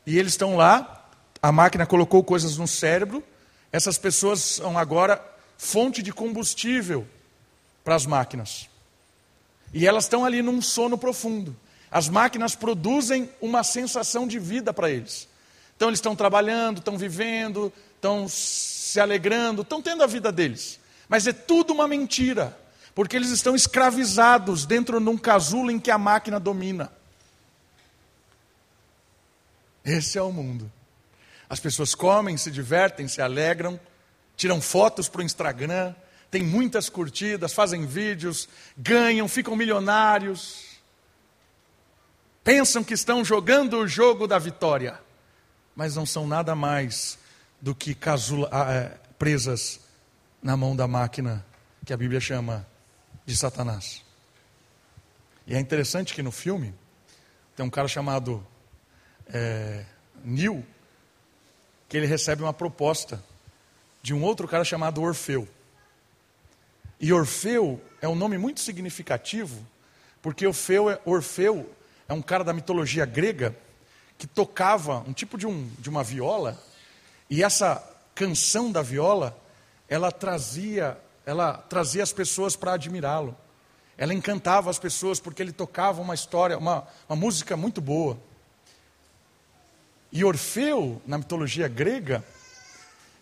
e 0.06 0.18
eles 0.18 0.32
estão 0.32 0.56
lá, 0.56 1.08
a 1.42 1.52
máquina 1.52 1.86
colocou 1.86 2.22
coisas 2.24 2.56
no 2.56 2.66
cérebro, 2.66 3.22
essas 3.72 3.96
pessoas 3.98 4.40
são 4.40 4.76
agora 4.76 5.24
fonte 5.56 6.02
de 6.02 6.12
combustível 6.12 7.06
para 7.84 7.94
as 7.94 8.06
máquinas. 8.06 8.68
E 9.72 9.86
elas 9.86 10.04
estão 10.04 10.24
ali 10.24 10.42
num 10.42 10.60
sono 10.60 10.98
profundo. 10.98 11.56
As 11.90 12.08
máquinas 12.08 12.54
produzem 12.54 13.30
uma 13.40 13.62
sensação 13.62 14.26
de 14.26 14.38
vida 14.38 14.72
para 14.72 14.90
eles. 14.90 15.28
Então 15.76 15.88
eles 15.88 15.98
estão 15.98 16.16
trabalhando, 16.16 16.78
estão 16.78 16.98
vivendo, 16.98 17.72
estão 17.94 18.26
se 18.90 19.00
alegrando, 19.00 19.62
estão 19.62 19.80
tendo 19.80 20.02
a 20.02 20.06
vida 20.06 20.32
deles. 20.32 20.80
Mas 21.08 21.26
é 21.26 21.32
tudo 21.32 21.72
uma 21.72 21.86
mentira, 21.88 22.56
porque 22.94 23.16
eles 23.16 23.30
estão 23.30 23.54
escravizados 23.54 24.66
dentro 24.66 25.00
de 25.00 25.08
um 25.08 25.16
casulo 25.16 25.70
em 25.70 25.78
que 25.78 25.90
a 25.90 25.98
máquina 25.98 26.38
domina. 26.38 26.92
Esse 29.84 30.18
é 30.18 30.22
o 30.22 30.32
mundo. 30.32 30.70
As 31.48 31.58
pessoas 31.58 31.94
comem, 31.94 32.36
se 32.36 32.50
divertem, 32.50 33.08
se 33.08 33.22
alegram, 33.22 33.78
tiram 34.36 34.60
fotos 34.60 35.08
para 35.08 35.20
o 35.20 35.24
Instagram, 35.24 35.94
tem 36.30 36.42
muitas 36.42 36.88
curtidas, 36.88 37.52
fazem 37.52 37.86
vídeos, 37.86 38.48
ganham, 38.76 39.26
ficam 39.26 39.56
milionários. 39.56 40.64
Pensam 42.44 42.84
que 42.84 42.94
estão 42.94 43.24
jogando 43.24 43.78
o 43.78 43.88
jogo 43.88 44.26
da 44.26 44.38
vitória, 44.38 45.00
mas 45.74 45.96
não 45.96 46.06
são 46.06 46.26
nada 46.26 46.54
mais 46.54 47.19
do 47.60 47.74
que 47.74 47.94
casula, 47.94 48.48
ah, 48.50 48.72
é, 48.72 48.98
presas 49.18 49.80
na 50.42 50.56
mão 50.56 50.74
da 50.74 50.88
máquina 50.88 51.44
que 51.84 51.92
a 51.92 51.96
Bíblia 51.96 52.20
chama 52.20 52.66
de 53.26 53.36
Satanás. 53.36 54.02
E 55.46 55.54
é 55.54 55.60
interessante 55.60 56.14
que 56.14 56.22
no 56.22 56.32
filme 56.32 56.74
tem 57.56 57.66
um 57.66 57.70
cara 57.70 57.88
chamado 57.88 58.46
é, 59.26 59.84
Neil, 60.24 60.64
que 61.88 61.96
ele 61.96 62.06
recebe 62.06 62.42
uma 62.42 62.52
proposta 62.52 63.22
de 64.02 64.14
um 64.14 64.22
outro 64.22 64.48
cara 64.48 64.64
chamado 64.64 65.02
Orfeu. 65.02 65.46
E 66.98 67.12
Orfeu 67.12 67.80
é 68.00 68.08
um 68.08 68.14
nome 68.14 68.38
muito 68.38 68.60
significativo, 68.60 69.66
porque 70.22 70.46
Orfeu 70.46 70.90
é, 70.90 71.00
Orfeu 71.04 71.70
é 72.08 72.12
um 72.12 72.22
cara 72.22 72.44
da 72.44 72.52
mitologia 72.52 73.04
grega 73.04 73.54
que 74.16 74.26
tocava 74.26 74.98
um 75.06 75.12
tipo 75.12 75.36
de, 75.38 75.46
um, 75.46 75.68
de 75.78 75.88
uma 75.88 76.04
viola 76.04 76.58
e 77.30 77.44
essa 77.44 77.82
canção 78.14 78.72
da 78.72 78.82
viola, 78.82 79.38
ela 79.88 80.10
trazia, 80.10 80.98
ela 81.24 81.54
trazia 81.54 82.02
as 82.02 82.12
pessoas 82.12 82.56
para 82.56 82.72
admirá-lo. 82.72 83.36
Ela 83.96 84.12
encantava 84.12 84.68
as 84.68 84.78
pessoas 84.78 85.20
porque 85.20 85.40
ele 85.40 85.52
tocava 85.52 86.02
uma 86.02 86.14
história, 86.14 86.58
uma, 86.58 86.86
uma 87.08 87.14
música 87.14 87.56
muito 87.56 87.80
boa. 87.80 88.18
E 90.10 90.24
Orfeu, 90.24 91.00
na 91.06 91.18
mitologia 91.18 91.68
grega, 91.68 92.24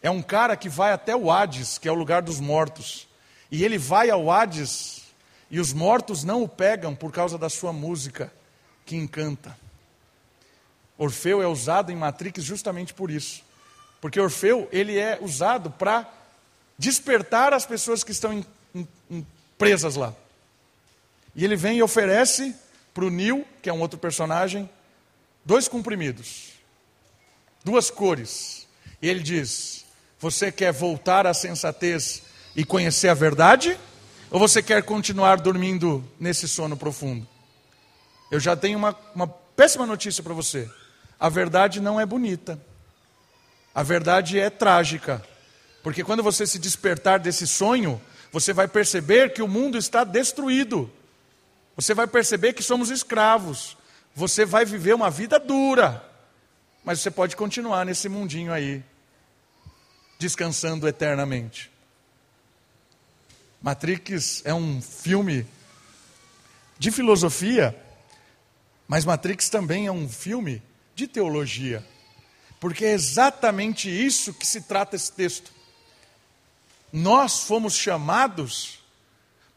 é 0.00 0.10
um 0.10 0.22
cara 0.22 0.56
que 0.56 0.68
vai 0.68 0.92
até 0.92 1.14
o 1.14 1.30
Hades, 1.30 1.76
que 1.76 1.86
é 1.88 1.92
o 1.92 1.96
lugar 1.96 2.22
dos 2.22 2.40
mortos. 2.40 3.06
E 3.50 3.64
ele 3.64 3.76
vai 3.76 4.08
ao 4.08 4.30
Hades 4.30 5.02
e 5.50 5.60
os 5.60 5.72
mortos 5.72 6.24
não 6.24 6.42
o 6.42 6.48
pegam 6.48 6.94
por 6.94 7.12
causa 7.12 7.36
da 7.36 7.50
sua 7.50 7.72
música 7.72 8.32
que 8.86 8.96
encanta. 8.96 9.56
Orfeu 10.96 11.42
é 11.42 11.46
usado 11.46 11.92
em 11.92 11.96
Matrix 11.96 12.42
justamente 12.42 12.94
por 12.94 13.10
isso. 13.10 13.46
Porque 14.00 14.20
Orfeu, 14.20 14.68
ele 14.70 14.98
é 14.98 15.18
usado 15.20 15.70
para 15.70 16.08
despertar 16.78 17.52
as 17.52 17.66
pessoas 17.66 18.04
que 18.04 18.12
estão 18.12 18.32
em, 18.32 18.46
em, 18.74 18.88
em 19.10 19.26
presas 19.56 19.96
lá. 19.96 20.14
E 21.34 21.44
ele 21.44 21.56
vem 21.56 21.78
e 21.78 21.82
oferece 21.82 22.54
para 22.94 23.04
o 23.04 23.10
Nil, 23.10 23.46
que 23.62 23.68
é 23.68 23.72
um 23.72 23.80
outro 23.80 23.98
personagem, 23.98 24.68
dois 25.44 25.68
comprimidos, 25.68 26.52
duas 27.64 27.90
cores. 27.90 28.66
E 29.00 29.08
ele 29.08 29.20
diz: 29.20 29.84
Você 30.18 30.50
quer 30.50 30.72
voltar 30.72 31.26
à 31.26 31.34
sensatez 31.34 32.22
e 32.56 32.64
conhecer 32.64 33.08
a 33.08 33.14
verdade? 33.14 33.78
Ou 34.30 34.38
você 34.38 34.62
quer 34.62 34.82
continuar 34.82 35.36
dormindo 35.36 36.04
nesse 36.20 36.46
sono 36.46 36.76
profundo? 36.76 37.26
Eu 38.30 38.38
já 38.38 38.54
tenho 38.54 38.78
uma, 38.78 38.96
uma 39.14 39.26
péssima 39.26 39.86
notícia 39.86 40.22
para 40.22 40.34
você. 40.34 40.68
A 41.18 41.28
verdade 41.28 41.80
não 41.80 41.98
é 41.98 42.04
bonita. 42.04 42.60
A 43.78 43.84
verdade 43.84 44.40
é 44.40 44.50
trágica, 44.50 45.24
porque 45.84 46.02
quando 46.02 46.20
você 46.20 46.44
se 46.44 46.58
despertar 46.58 47.20
desse 47.20 47.46
sonho, 47.46 48.02
você 48.32 48.52
vai 48.52 48.66
perceber 48.66 49.32
que 49.32 49.40
o 49.40 49.46
mundo 49.46 49.78
está 49.78 50.02
destruído. 50.02 50.92
Você 51.76 51.94
vai 51.94 52.08
perceber 52.08 52.54
que 52.54 52.62
somos 52.64 52.90
escravos. 52.90 53.76
Você 54.16 54.44
vai 54.44 54.64
viver 54.64 54.94
uma 54.96 55.08
vida 55.12 55.38
dura. 55.38 56.04
Mas 56.82 56.98
você 56.98 57.08
pode 57.08 57.36
continuar 57.36 57.86
nesse 57.86 58.08
mundinho 58.08 58.52
aí, 58.52 58.82
descansando 60.18 60.88
eternamente. 60.88 61.70
Matrix 63.62 64.42
é 64.44 64.52
um 64.52 64.82
filme 64.82 65.46
de 66.80 66.90
filosofia, 66.90 67.80
mas 68.88 69.04
Matrix 69.04 69.48
também 69.48 69.86
é 69.86 69.92
um 69.92 70.08
filme 70.08 70.60
de 70.96 71.06
teologia. 71.06 71.86
Porque 72.60 72.84
é 72.84 72.92
exatamente 72.92 73.88
isso 73.88 74.34
que 74.34 74.46
se 74.46 74.62
trata 74.62 74.96
esse 74.96 75.12
texto. 75.12 75.52
Nós 76.92 77.40
fomos 77.44 77.74
chamados 77.74 78.78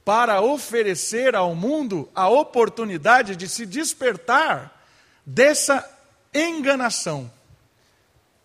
para 0.03 0.41
oferecer 0.41 1.35
ao 1.35 1.55
mundo 1.55 2.09
a 2.13 2.27
oportunidade 2.27 3.35
de 3.35 3.47
se 3.47 3.65
despertar 3.65 4.85
dessa 5.25 5.87
enganação. 6.33 7.31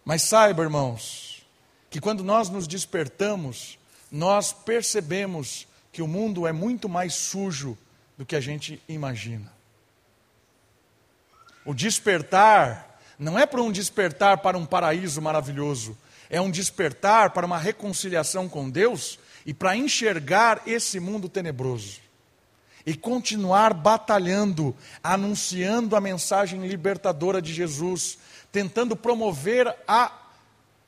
Mas 0.05 0.23
saiba, 0.23 0.63
irmãos, 0.63 1.45
que 1.91 2.01
quando 2.01 2.23
nós 2.23 2.49
nos 2.49 2.69
despertamos, 2.69 3.79
nós 4.11 4.53
percebemos 4.53 5.67
que 5.91 6.03
o 6.03 6.07
mundo 6.07 6.47
é 6.47 6.53
muito 6.53 6.89
mais 6.89 7.15
sujo 7.15 7.77
do 8.17 8.25
que 8.25 8.37
a 8.37 8.41
gente 8.41 8.81
imagina. 8.89 9.53
O 11.65 11.75
despertar 11.75 12.96
não 13.19 13.39
é 13.39 13.47
para 13.47 13.63
um 13.63 13.73
despertar 13.73 14.39
para 14.39 14.59
um 14.59 14.67
paraíso 14.67 15.23
maravilhoso, 15.23 15.97
é 16.29 16.41
um 16.41 16.51
despertar 16.51 17.31
para 17.31 17.47
uma 17.47 17.59
reconciliação 17.59 18.49
com 18.49 18.69
Deus 18.69 19.19
e 19.45 19.55
para 19.55 19.77
enxergar 19.77 20.63
esse 20.67 21.01
mundo 21.01 21.29
tenebroso. 21.29 22.01
E 22.85 22.95
continuar 22.95 23.75
batalhando, 23.75 24.77
anunciando 25.03 25.97
a 25.97 26.01
mensagem 26.01 26.67
libertadora 26.67 27.43
de 27.43 27.53
Jesus, 27.53 28.19
tentando 28.53 28.97
promover 28.97 29.75
a 29.89 30.13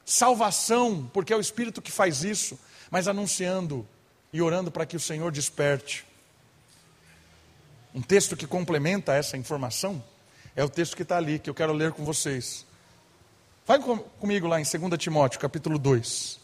salvação, 0.04 1.10
porque 1.12 1.32
é 1.32 1.36
o 1.36 1.40
Espírito 1.40 1.82
que 1.82 1.90
faz 1.90 2.22
isso, 2.22 2.58
mas 2.90 3.08
anunciando 3.08 3.86
e 4.32 4.40
orando 4.40 4.70
para 4.70 4.86
que 4.86 4.96
o 4.96 5.00
Senhor 5.00 5.32
desperte. 5.32 6.06
Um 7.94 8.02
texto 8.02 8.36
que 8.36 8.46
complementa 8.46 9.14
essa 9.14 9.36
informação 9.36 10.02
é 10.58 10.64
o 10.64 10.68
texto 10.68 10.96
que 10.96 11.04
está 11.04 11.16
ali, 11.16 11.38
que 11.38 11.48
eu 11.48 11.54
quero 11.54 11.72
ler 11.72 11.92
com 11.92 12.04
vocês. 12.04 12.66
Vai 13.64 13.78
com, 13.78 13.96
comigo 13.96 14.48
lá 14.48 14.60
em 14.60 14.64
2 14.64 14.98
Timóteo, 15.00 15.38
capítulo 15.38 15.78
2. 15.78 16.40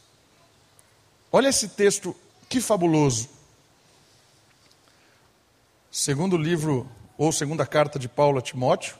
Olha 1.32 1.48
esse 1.48 1.70
texto, 1.70 2.14
que 2.48 2.60
fabuloso. 2.60 3.28
Segundo 5.90 6.36
livro, 6.36 6.88
ou 7.18 7.32
segunda 7.32 7.66
carta 7.66 7.98
de 7.98 8.08
Paulo 8.08 8.38
a 8.38 8.40
Timóteo, 8.40 8.96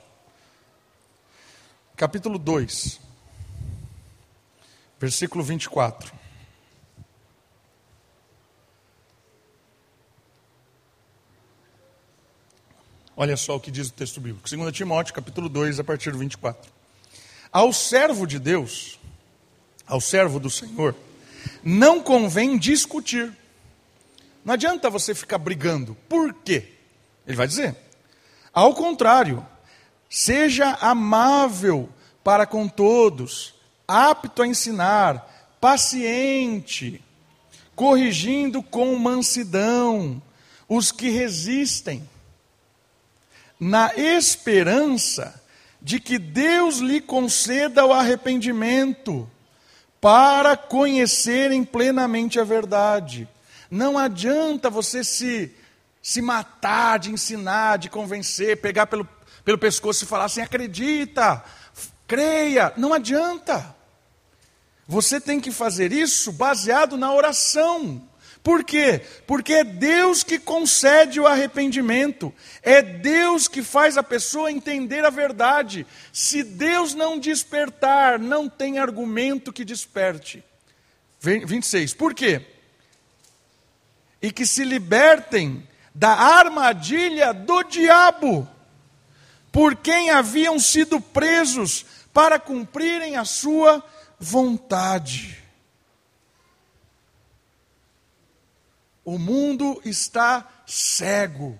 capítulo 1.95 2.37
2, 2.37 2.99
versículo 4.99 5.45
24. 5.45 6.11
Olha 13.17 13.37
só 13.37 13.55
o 13.55 13.59
que 13.59 13.71
diz 13.71 13.87
o 13.87 13.93
texto 13.93 14.19
bíblico. 14.19 14.49
2 14.49 14.73
Timóteo, 14.73 15.13
capítulo 15.13 15.47
2, 15.47 15.79
a 15.79 15.83
partir 15.85 16.11
do 16.11 16.17
24. 16.17 16.69
Ao 17.49 17.71
servo 17.71 18.27
de 18.27 18.37
Deus, 18.37 18.99
ao 19.87 20.01
servo 20.01 20.37
do 20.37 20.49
Senhor, 20.49 20.93
não 21.63 22.03
convém 22.03 22.57
discutir. 22.57 23.31
Não 24.43 24.53
adianta 24.53 24.89
você 24.89 25.15
ficar 25.15 25.37
brigando. 25.37 25.95
Por 26.09 26.33
quê? 26.33 26.73
Ele 27.25 27.37
vai 27.37 27.47
dizer. 27.47 27.73
Ao 28.53 28.73
contrário, 28.73 29.45
seja 30.09 30.77
amável 30.81 31.89
para 32.21 32.45
com 32.45 32.67
todos, 32.67 33.53
apto 33.87 34.41
a 34.41 34.47
ensinar, 34.47 35.55
paciente, 35.61 37.01
corrigindo 37.75 38.61
com 38.61 38.93
mansidão 38.97 40.21
os 40.67 40.91
que 40.91 41.09
resistem 41.09 42.09
na 43.59 43.91
esperança 43.95 45.41
de 45.81 45.99
que 45.99 46.17
Deus 46.17 46.77
lhe 46.77 46.99
conceda 46.99 47.85
o 47.85 47.93
arrependimento 47.93 49.29
para 50.01 50.57
conhecerem 50.57 51.63
plenamente 51.63 52.39
a 52.39 52.43
verdade. 52.43 53.27
Não 53.69 53.97
adianta 53.97 54.69
você 54.69 55.03
se, 55.03 55.51
se 56.01 56.21
matar 56.21 56.99
de 56.99 57.11
ensinar, 57.11 57.77
de 57.77 57.89
convencer, 57.89 58.61
pegar 58.61 58.87
pelo, 58.87 59.07
pelo 59.43 59.57
pescoço 59.57 60.03
e 60.03 60.07
falar 60.07 60.25
assim: 60.25 60.41
acredita, 60.41 61.43
creia. 62.07 62.73
Não 62.77 62.93
adianta. 62.93 63.75
Você 64.87 65.19
tem 65.19 65.39
que 65.39 65.51
fazer 65.51 65.91
isso 65.91 66.31
baseado 66.31 66.95
na 66.95 67.11
oração. 67.11 68.01
Por 68.45 68.63
quê? 68.63 69.01
Porque 69.25 69.53
é 69.53 69.63
Deus 69.63 70.21
que 70.21 70.37
concede 70.37 71.19
o 71.19 71.25
arrependimento, 71.25 72.31
é 72.61 72.79
Deus 72.79 73.47
que 73.47 73.63
faz 73.63 73.97
a 73.97 74.03
pessoa 74.03 74.51
entender 74.51 75.03
a 75.03 75.09
verdade. 75.09 75.83
Se 76.13 76.43
Deus 76.43 76.93
não 76.93 77.17
despertar, 77.17 78.19
não 78.19 78.47
tem 78.47 78.77
argumento 78.77 79.51
que 79.51 79.65
desperte. 79.65 80.43
26. 81.19 81.95
Por 81.95 82.13
quê? 82.13 82.45
E 84.21 84.31
que 84.31 84.45
se 84.45 84.63
libertem 84.63 85.67
da 85.95 86.11
armadilha 86.11 87.33
do 87.33 87.63
diabo, 87.63 88.47
por 89.51 89.75
quem 89.75 90.11
haviam 90.11 90.59
sido 90.59 91.01
presos 91.01 91.83
para 92.13 92.37
cumprirem 92.37 93.15
a 93.15 93.25
sua 93.25 93.83
vontade. 94.19 95.44
O 99.05 99.19
mundo 99.19 99.79
está 99.85 100.49
cego. 100.65 101.59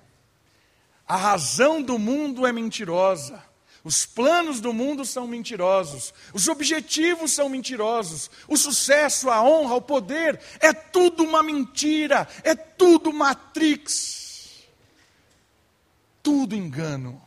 A 1.07 1.15
razão 1.15 1.81
do 1.81 1.99
mundo 1.99 2.47
é 2.47 2.51
mentirosa. 2.51 3.41
Os 3.83 4.03
planos 4.03 4.59
do 4.59 4.73
mundo 4.73 5.05
são 5.05 5.27
mentirosos. 5.27 6.11
Os 6.33 6.47
objetivos 6.47 7.31
são 7.31 7.47
mentirosos. 7.47 8.31
O 8.47 8.57
sucesso, 8.57 9.29
a 9.29 9.43
honra, 9.43 9.75
o 9.75 9.81
poder 9.81 10.41
é 10.59 10.73
tudo 10.73 11.23
uma 11.23 11.43
mentira. 11.43 12.27
É 12.43 12.55
tudo 12.55 13.13
matrix. 13.13 14.65
Tudo 16.23 16.55
engano. 16.55 17.21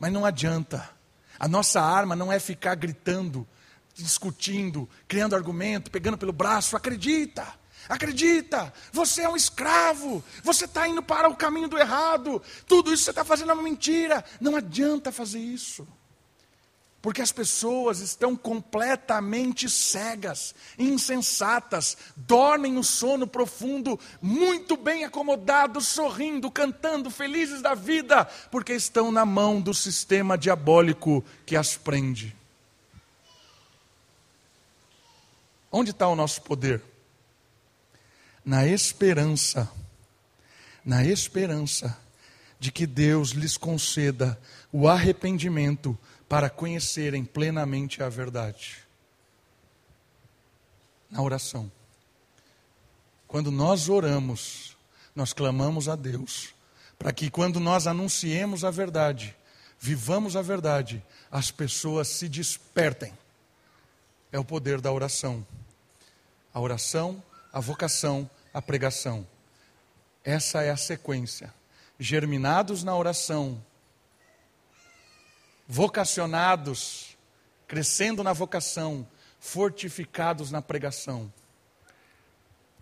Mas 0.00 0.12
não 0.12 0.26
adianta. 0.26 0.90
A 1.38 1.46
nossa 1.46 1.80
arma 1.80 2.16
não 2.16 2.32
é 2.32 2.40
ficar 2.40 2.74
gritando, 2.74 3.46
discutindo, 3.94 4.88
criando 5.06 5.36
argumento, 5.36 5.88
pegando 5.88 6.18
pelo 6.18 6.32
braço. 6.32 6.76
Acredita. 6.76 7.59
Acredita, 7.90 8.72
você 8.92 9.22
é 9.22 9.28
um 9.28 9.34
escravo, 9.34 10.22
você 10.44 10.64
está 10.64 10.86
indo 10.86 11.02
para 11.02 11.28
o 11.28 11.34
caminho 11.34 11.66
do 11.66 11.76
errado, 11.76 12.40
tudo 12.64 12.94
isso 12.94 13.02
você 13.02 13.10
está 13.10 13.24
fazendo 13.24 13.50
é 13.50 13.52
uma 13.54 13.64
mentira. 13.64 14.24
Não 14.40 14.54
adianta 14.54 15.10
fazer 15.10 15.40
isso, 15.40 15.84
porque 17.02 17.20
as 17.20 17.32
pessoas 17.32 17.98
estão 17.98 18.36
completamente 18.36 19.68
cegas, 19.68 20.54
insensatas, 20.78 21.96
dormem 22.14 22.72
no 22.72 22.84
sono 22.84 23.26
profundo, 23.26 23.98
muito 24.22 24.76
bem 24.76 25.04
acomodados, 25.04 25.88
sorrindo, 25.88 26.48
cantando, 26.48 27.10
felizes 27.10 27.60
da 27.60 27.74
vida, 27.74 28.24
porque 28.52 28.72
estão 28.72 29.10
na 29.10 29.26
mão 29.26 29.60
do 29.60 29.74
sistema 29.74 30.38
diabólico 30.38 31.24
que 31.44 31.56
as 31.56 31.76
prende. 31.76 32.36
Onde 35.72 35.90
está 35.90 36.06
o 36.06 36.14
nosso 36.14 36.40
poder? 36.42 36.89
Na 38.50 38.66
esperança, 38.66 39.70
na 40.84 41.04
esperança 41.04 41.96
de 42.58 42.72
que 42.72 42.84
Deus 42.84 43.28
lhes 43.28 43.56
conceda 43.56 44.36
o 44.72 44.88
arrependimento 44.88 45.96
para 46.28 46.50
conhecerem 46.50 47.24
plenamente 47.24 48.02
a 48.02 48.08
verdade. 48.08 48.78
Na 51.08 51.22
oração. 51.22 51.70
Quando 53.28 53.52
nós 53.52 53.88
oramos, 53.88 54.76
nós 55.14 55.32
clamamos 55.32 55.88
a 55.88 55.94
Deus, 55.94 56.52
para 56.98 57.12
que 57.12 57.30
quando 57.30 57.60
nós 57.60 57.86
anunciemos 57.86 58.64
a 58.64 58.70
verdade, 58.72 59.32
vivamos 59.78 60.34
a 60.34 60.42
verdade, 60.42 61.00
as 61.30 61.52
pessoas 61.52 62.08
se 62.08 62.28
despertem. 62.28 63.12
É 64.32 64.40
o 64.40 64.44
poder 64.44 64.80
da 64.80 64.90
oração. 64.90 65.46
A 66.52 66.58
oração 66.58 67.22
a 67.52 67.60
vocação, 67.60 68.28
a 68.52 68.60
pregação. 68.60 69.26
Essa 70.24 70.62
é 70.62 70.70
a 70.70 70.76
sequência. 70.76 71.52
Germinados 71.98 72.82
na 72.82 72.96
oração, 72.96 73.62
vocacionados, 75.68 77.16
crescendo 77.66 78.24
na 78.24 78.32
vocação, 78.32 79.06
fortificados 79.38 80.50
na 80.50 80.60
pregação. 80.60 81.32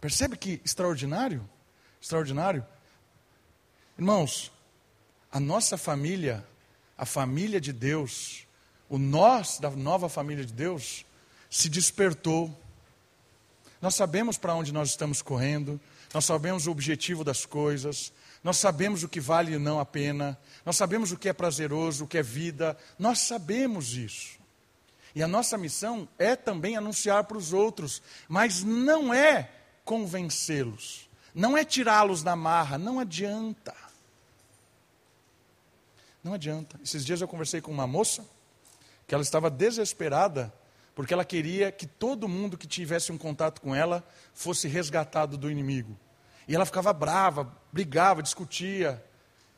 Percebe 0.01 0.37
que 0.37 0.61
extraordinário? 0.65 1.49
Extraordinário. 2.01 2.65
Irmãos, 3.99 4.53
a 5.31 5.41
nossa 5.41 5.77
família, 5.77 6.47
a 6.97 7.05
família 7.05 7.61
de 7.61 7.73
Deus, 7.73 8.47
o 8.89 8.97
nós 8.97 9.59
da 9.59 9.71
nova 9.71 10.09
família 10.09 10.45
de 10.45 10.53
Deus, 10.53 11.05
se 11.51 11.69
despertou. 11.69 12.57
Nós 13.81 13.95
sabemos 13.95 14.37
para 14.37 14.55
onde 14.55 14.73
nós 14.73 14.91
estamos 14.91 15.23
correndo, 15.23 15.81
nós 16.13 16.25
sabemos 16.25 16.67
o 16.67 16.71
objetivo 16.71 17.23
das 17.23 17.47
coisas, 17.47 18.13
nós 18.43 18.57
sabemos 18.57 19.03
o 19.03 19.09
que 19.09 19.21
vale 19.21 19.53
e 19.53 19.59
não 19.59 19.79
a 19.79 19.85
pena, 19.85 20.39
nós 20.65 20.77
sabemos 20.77 21.13
o 21.13 21.17
que 21.17 21.29
é 21.29 21.33
prazeroso, 21.33 22.05
o 22.05 22.09
que 22.09 22.19
é 22.19 22.23
vida, 22.23 22.77
nós 22.99 23.21
sabemos 23.21 23.95
isso. 23.95 24.39
E 25.15 25.23
a 25.23 25.29
nossa 25.29 25.57
missão 25.57 26.09
é 26.19 26.37
também 26.37 26.77
anunciar 26.77 27.25
para 27.25 27.39
os 27.39 27.53
outros, 27.53 28.03
mas 28.29 28.63
não 28.63 29.13
é 29.13 29.51
convencê-los, 29.85 31.09
não 31.35 31.57
é 31.57 31.65
tirá-los 31.65 32.23
da 32.23 32.37
marra, 32.37 32.79
não 32.79 32.99
adianta. 33.01 33.75
Não 36.23 36.35
adianta. 36.35 36.79
Esses 36.83 37.05
dias 37.05 37.21
eu 37.21 37.29
conversei 37.29 37.61
com 37.61 37.71
uma 37.71 37.87
moça 37.87 38.25
que 39.07 39.15
ela 39.15 39.23
estava 39.23 39.49
desesperada 39.49 40.53
porque 40.99 41.15
ela 41.15 41.25
queria 41.25 41.71
que 41.71 41.87
todo 41.87 42.27
mundo 42.27 42.59
que 42.59 42.67
tivesse 42.67 43.13
um 43.13 43.17
contato 43.17 43.61
com 43.61 43.73
ela 43.73 44.05
fosse 44.35 44.67
resgatado 44.67 45.39
do 45.39 45.49
inimigo. 45.49 45.97
E 46.49 46.57
ela 46.57 46.67
ficava 46.67 46.93
brava, 46.93 47.55
brigava, 47.73 48.21
discutia. 48.21 49.01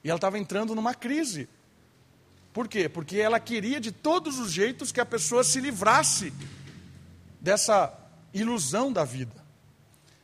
E 0.04 0.10
ela 0.10 0.18
estava 0.18 0.38
entrando 0.38 0.74
numa 0.74 0.94
crise. 0.94 1.48
Por 2.52 2.68
quê? 2.68 2.90
Porque 2.90 3.16
ela 3.16 3.40
queria 3.40 3.80
de 3.80 3.90
todos 3.90 4.38
os 4.38 4.52
jeitos 4.52 4.92
que 4.92 5.00
a 5.00 5.06
pessoa 5.06 5.42
se 5.42 5.62
livrasse 5.62 6.30
dessa 7.40 7.90
ilusão 8.34 8.92
da 8.92 9.02
vida. 9.02 9.42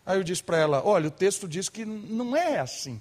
Aí 0.04 0.18
eu 0.18 0.22
disse 0.22 0.42
para 0.42 0.58
ela: 0.58 0.84
olha, 0.84 1.08
o 1.08 1.10
texto 1.10 1.48
diz 1.48 1.70
que 1.70 1.86
não 1.86 2.36
é 2.36 2.58
assim. 2.58 3.00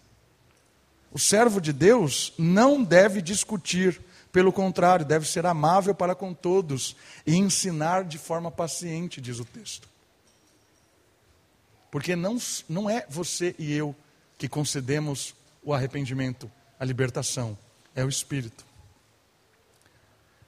O 1.11 1.20
servo 1.20 1.59
de 1.59 1.74
Deus 1.74 2.32
não 2.38 2.82
deve 2.82 3.22
discutir, 3.22 3.99
pelo 4.36 4.51
contrário, 4.51 5.05
deve 5.05 5.25
ser 5.25 5.45
amável 5.45 5.95
para 5.95 6.13
com 6.13 6.33
todos 6.33 6.93
e 7.25 7.38
ensinar 7.38 8.03
de 8.03 8.17
forma 8.17 8.51
paciente, 8.51 9.21
diz 9.21 9.39
o 9.39 9.45
texto. 9.45 9.88
Porque 11.89 12.17
não, 12.17 12.38
não 12.67 12.89
é 12.89 13.05
você 13.07 13.55
e 13.57 13.71
eu 13.71 13.95
que 14.38 14.49
concedemos 14.49 15.33
o 15.63 15.73
arrependimento, 15.73 16.51
a 16.77 16.83
libertação, 16.83 17.57
é 17.95 18.03
o 18.03 18.09
Espírito. 18.09 18.65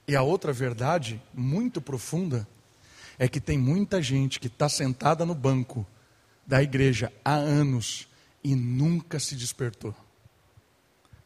E 0.06 0.14
a 0.14 0.20
outra 0.20 0.52
verdade, 0.52 1.18
muito 1.32 1.80
profunda, 1.80 2.46
é 3.18 3.26
que 3.26 3.40
tem 3.40 3.56
muita 3.56 4.02
gente 4.02 4.38
que 4.38 4.48
está 4.48 4.68
sentada 4.68 5.24
no 5.24 5.34
banco 5.34 5.86
da 6.46 6.62
igreja 6.62 7.10
há 7.24 7.36
anos 7.36 8.06
e 8.44 8.54
nunca 8.54 9.18
se 9.18 9.34
despertou. 9.34 9.94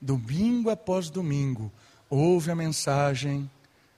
Domingo 0.00 0.70
após 0.70 1.10
domingo, 1.10 1.72
ouve 2.14 2.50
a 2.50 2.54
mensagem, 2.54 3.50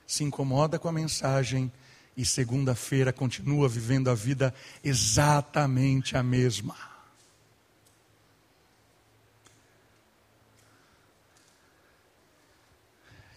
se 0.07 0.23
incomoda 0.23 0.79
com 0.79 0.87
a 0.87 0.91
mensagem 0.91 1.69
e 2.15 2.25
segunda-feira 2.25 3.11
continua 3.11 3.67
vivendo 3.67 4.09
a 4.09 4.15
vida 4.15 4.53
exatamente 4.81 6.15
a 6.15 6.23
mesma. 6.23 6.77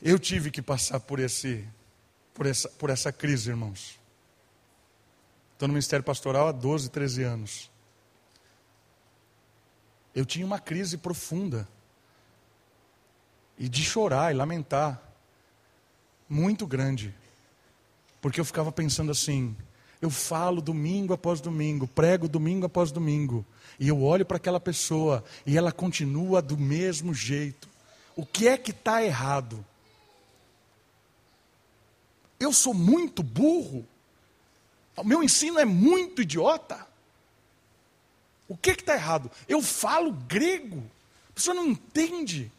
Eu 0.01 0.17
tive 0.17 0.49
que 0.49 0.63
passar 0.63 1.01
por 1.01 1.19
esse 1.19 1.69
por 2.33 2.47
essa, 2.47 2.69
por 2.69 2.89
essa 2.89 3.11
crise, 3.11 3.51
irmãos. 3.51 3.99
Estou 5.55 5.67
no 5.67 5.75
Ministério 5.75 6.05
Pastoral 6.05 6.47
há 6.47 6.53
12, 6.53 6.89
13 6.89 7.25
anos. 7.25 7.69
Eu 10.15 10.25
tinha 10.25 10.47
uma 10.47 10.61
crise 10.61 10.97
profunda 10.97 11.67
e 13.59 13.69
de 13.69 13.83
chorar 13.83 14.33
e 14.33 14.37
lamentar, 14.37 15.03
muito 16.29 16.67
grande, 16.67 17.15
porque 18.21 18.41
eu 18.41 18.45
ficava 18.45 18.71
pensando 18.71 19.11
assim: 19.11 19.57
eu 20.01 20.11
falo 20.11 20.61
domingo 20.61 21.13
após 21.13 21.41
domingo, 21.41 21.87
prego 21.87 22.29
domingo 22.29 22.67
após 22.67 22.93
domingo, 22.93 23.45
e 23.81 23.89
eu 23.89 24.03
olho 24.03 24.25
para 24.25 24.37
aquela 24.37 24.61
pessoa 24.61 25.25
e 25.45 25.57
ela 25.57 25.73
continua 25.73 26.41
do 26.41 26.57
mesmo 26.57 27.13
jeito. 27.13 27.69
O 28.15 28.25
que 28.25 28.49
é 28.49 28.57
que 28.57 28.71
está 28.71 29.03
errado? 29.03 29.65
Eu 32.39 32.53
sou 32.53 32.75
muito 32.75 33.23
burro? 33.23 33.85
O 34.97 35.05
meu 35.05 35.23
ensino 35.23 35.59
é 35.59 35.65
muito 35.65 36.23
idiota? 36.23 36.87
O 38.49 38.57
que 38.57 38.71
está 38.71 38.95
errado? 38.95 39.31
Eu 39.49 39.61
falo 39.63 40.13
grego, 40.13 40.83
a 41.29 41.33
pessoa 41.33 41.55
não 41.55 41.67
entende. 41.67 42.51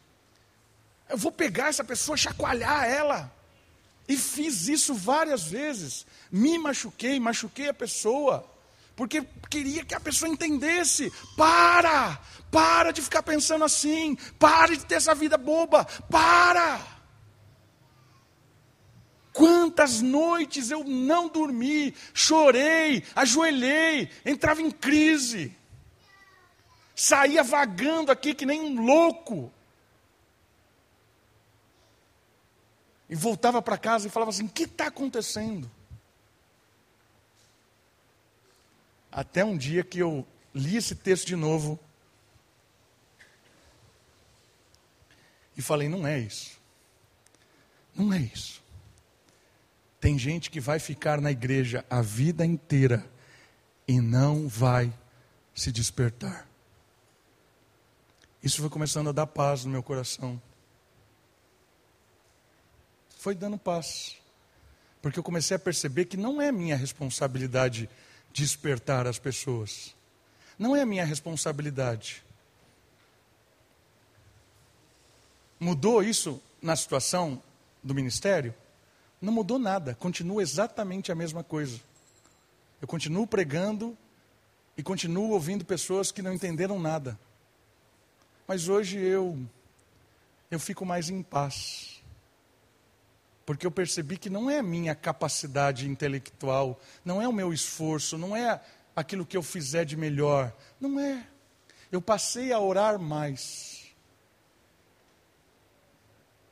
Eu 1.10 1.18
vou 1.18 1.32
pegar 1.32 1.70
essa 1.70 1.84
pessoa, 1.84 2.16
chacoalhar 2.16 2.86
ela. 2.86 3.34
E 4.08 4.16
fiz 4.16 4.68
isso 4.68 4.94
várias 4.94 5.44
vezes. 5.44 6.06
Me 6.32 6.58
machuquei, 6.58 7.20
machuquei 7.20 7.70
a 7.70 7.74
pessoa. 7.74 8.50
Porque 8.96 9.24
queria 9.50 9.84
que 9.84 9.96
a 9.96 10.00
pessoa 10.00 10.30
entendesse. 10.30 11.12
Para! 11.36 12.20
Para 12.52 12.92
de 12.92 13.02
ficar 13.02 13.24
pensando 13.24 13.66
assim. 13.66 14.16
Para 14.38 14.76
de 14.76 14.86
ter 14.86 14.96
essa 14.96 15.16
vida 15.16 15.38
boba. 15.38 15.86
Para! 16.10 17.00
Quantas 19.32 20.02
noites 20.02 20.70
eu 20.70 20.84
não 20.84 21.30
dormi, 21.30 21.94
chorei, 22.14 23.04
ajoelhei, 23.16 24.10
entrava 24.26 24.62
em 24.62 24.70
crise, 24.70 25.56
saía 26.94 27.42
vagando 27.42 28.12
aqui 28.12 28.34
que 28.34 28.46
nem 28.46 28.60
um 28.60 28.84
louco. 28.84 29.50
E 33.10 33.16
voltava 33.16 33.62
para 33.62 33.78
casa 33.78 34.08
e 34.08 34.12
falava 34.12 34.30
assim: 34.30 34.46
o 34.46 34.50
que 34.50 34.64
está 34.64 34.88
acontecendo? 34.88 35.70
Até 39.12 39.44
um 39.44 39.58
dia 39.58 39.84
que 39.84 40.00
eu 40.00 40.26
li 40.54 40.78
esse 40.78 40.94
texto 40.94 41.26
de 41.26 41.36
novo 41.36 41.80
e 45.58 45.62
falei: 45.62 45.90
não 45.90 46.06
é 46.06 46.20
isso. 46.20 46.60
Não 47.96 48.14
é 48.14 48.20
isso. 48.20 48.64
Tem 50.00 50.18
gente 50.18 50.50
que 50.50 50.60
vai 50.60 50.80
ficar 50.80 51.20
na 51.20 51.32
igreja 51.32 51.84
a 51.90 52.02
vida 52.02 52.46
inteira 52.46 53.06
e 53.88 54.00
não 54.00 54.48
vai 54.48 54.94
se 55.54 55.72
despertar. 55.72 56.48
Isso 58.42 58.62
foi 58.62 58.70
começando 58.70 59.10
a 59.10 59.12
dar 59.12 59.28
paz 59.28 59.66
no 59.66 59.72
meu 59.72 59.84
coração 59.84 60.42
foi 63.20 63.36
dando 63.36 63.58
paz. 63.58 64.16
Porque 65.02 65.20
eu 65.20 65.24
comecei 65.24 65.56
a 65.56 65.60
perceber 65.60 66.06
que 66.06 66.16
não 66.16 66.42
é 66.42 66.54
minha 66.54 66.78
responsabilidade 66.78 67.90
despertar 68.32 69.06
as 69.06 69.20
pessoas. 69.20 69.94
Não 70.58 70.74
é 70.74 70.86
minha 70.86 71.04
responsabilidade. 71.04 72.24
Mudou 75.60 76.02
isso 76.02 76.42
na 76.62 76.78
situação 76.78 77.44
do 77.84 77.94
ministério? 77.94 78.56
Não 79.22 79.34
mudou 79.34 79.60
nada, 79.60 79.94
continua 79.96 80.42
exatamente 80.42 81.12
a 81.12 81.16
mesma 81.16 81.44
coisa. 81.44 81.78
Eu 82.82 82.88
continuo 82.88 83.28
pregando 83.28 83.98
e 84.78 84.84
continuo 84.84 85.32
ouvindo 85.32 85.66
pessoas 85.66 86.10
que 86.10 86.22
não 86.22 86.34
entenderam 86.34 86.80
nada. 86.80 87.20
Mas 88.48 88.70
hoje 88.70 88.98
eu 88.98 89.38
eu 90.50 90.60
fico 90.60 90.86
mais 90.86 91.10
em 91.10 91.22
paz 91.22 91.99
porque 93.50 93.66
eu 93.66 93.72
percebi 93.72 94.16
que 94.16 94.30
não 94.30 94.48
é 94.48 94.60
a 94.60 94.64
minha 94.64 94.94
capacidade 94.94 95.90
intelectual, 95.90 96.80
não 97.04 97.20
é 97.20 97.28
o 97.28 97.34
meu 97.34 97.52
esforço, 97.52 98.16
não 98.16 98.38
é 98.38 98.62
aquilo 98.96 99.26
que 99.26 99.36
eu 99.36 99.42
fizer 99.42 99.86
de 99.86 99.98
melhor, 99.98 100.56
não 100.80 101.00
é. 101.00 101.26
Eu 101.92 102.00
passei 102.00 102.54
a 102.54 102.60
orar 102.60 103.00
mais. 103.00 103.88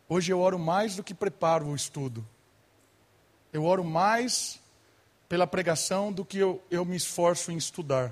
Hoje 0.09 0.33
eu 0.33 0.39
oro 0.39 0.57
mais 0.57 0.95
do 0.95 1.03
que 1.03 1.13
preparo 1.13 1.67
o 1.67 1.75
estudo. 1.75 2.27
Eu 3.53 3.63
oro 3.63 3.83
mais 3.83 4.59
pela 5.29 5.45
pregação 5.45 6.11
do 6.11 6.25
que 6.25 6.39
eu, 6.39 6.63
eu 6.71 6.83
me 6.83 6.95
esforço 6.95 7.51
em 7.51 7.57
estudar. 7.57 8.11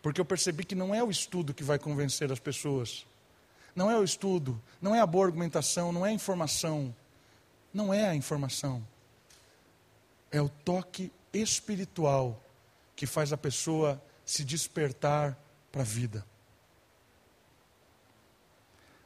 Porque 0.00 0.20
eu 0.20 0.24
percebi 0.24 0.64
que 0.64 0.76
não 0.76 0.94
é 0.94 1.02
o 1.02 1.10
estudo 1.10 1.52
que 1.52 1.64
vai 1.64 1.80
convencer 1.80 2.30
as 2.30 2.38
pessoas. 2.38 3.04
Não 3.74 3.90
é 3.90 3.98
o 3.98 4.04
estudo, 4.04 4.62
não 4.80 4.94
é 4.94 5.00
a 5.00 5.06
boa 5.06 5.26
argumentação, 5.26 5.90
não 5.90 6.06
é 6.06 6.10
a 6.10 6.12
informação 6.12 6.94
não 7.76 7.92
é 7.92 8.08
a 8.08 8.14
informação, 8.14 8.82
é 10.30 10.40
o 10.40 10.48
toque 10.48 11.12
espiritual 11.30 12.42
que 12.96 13.04
faz 13.04 13.34
a 13.34 13.36
pessoa 13.36 14.02
se 14.24 14.42
despertar 14.42 15.38
para 15.70 15.82
a 15.82 15.84
vida. 15.84 16.24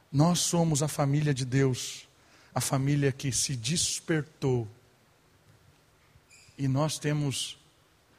Nós 0.09 0.39
somos 0.39 0.81
a 0.81 0.87
família 0.87 1.33
de 1.33 1.43
Deus, 1.43 2.07
a 2.55 2.61
família 2.61 3.11
que 3.11 3.29
se 3.33 3.57
despertou. 3.57 4.65
E 6.57 6.65
nós 6.65 6.97
temos 6.97 7.59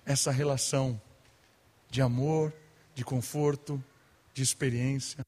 essa 0.04 0.30
relação 0.30 1.00
de 1.88 2.02
amor, 2.02 2.52
de 2.94 3.02
conforto, 3.02 3.82
de 4.34 4.42
experiência. 4.42 5.24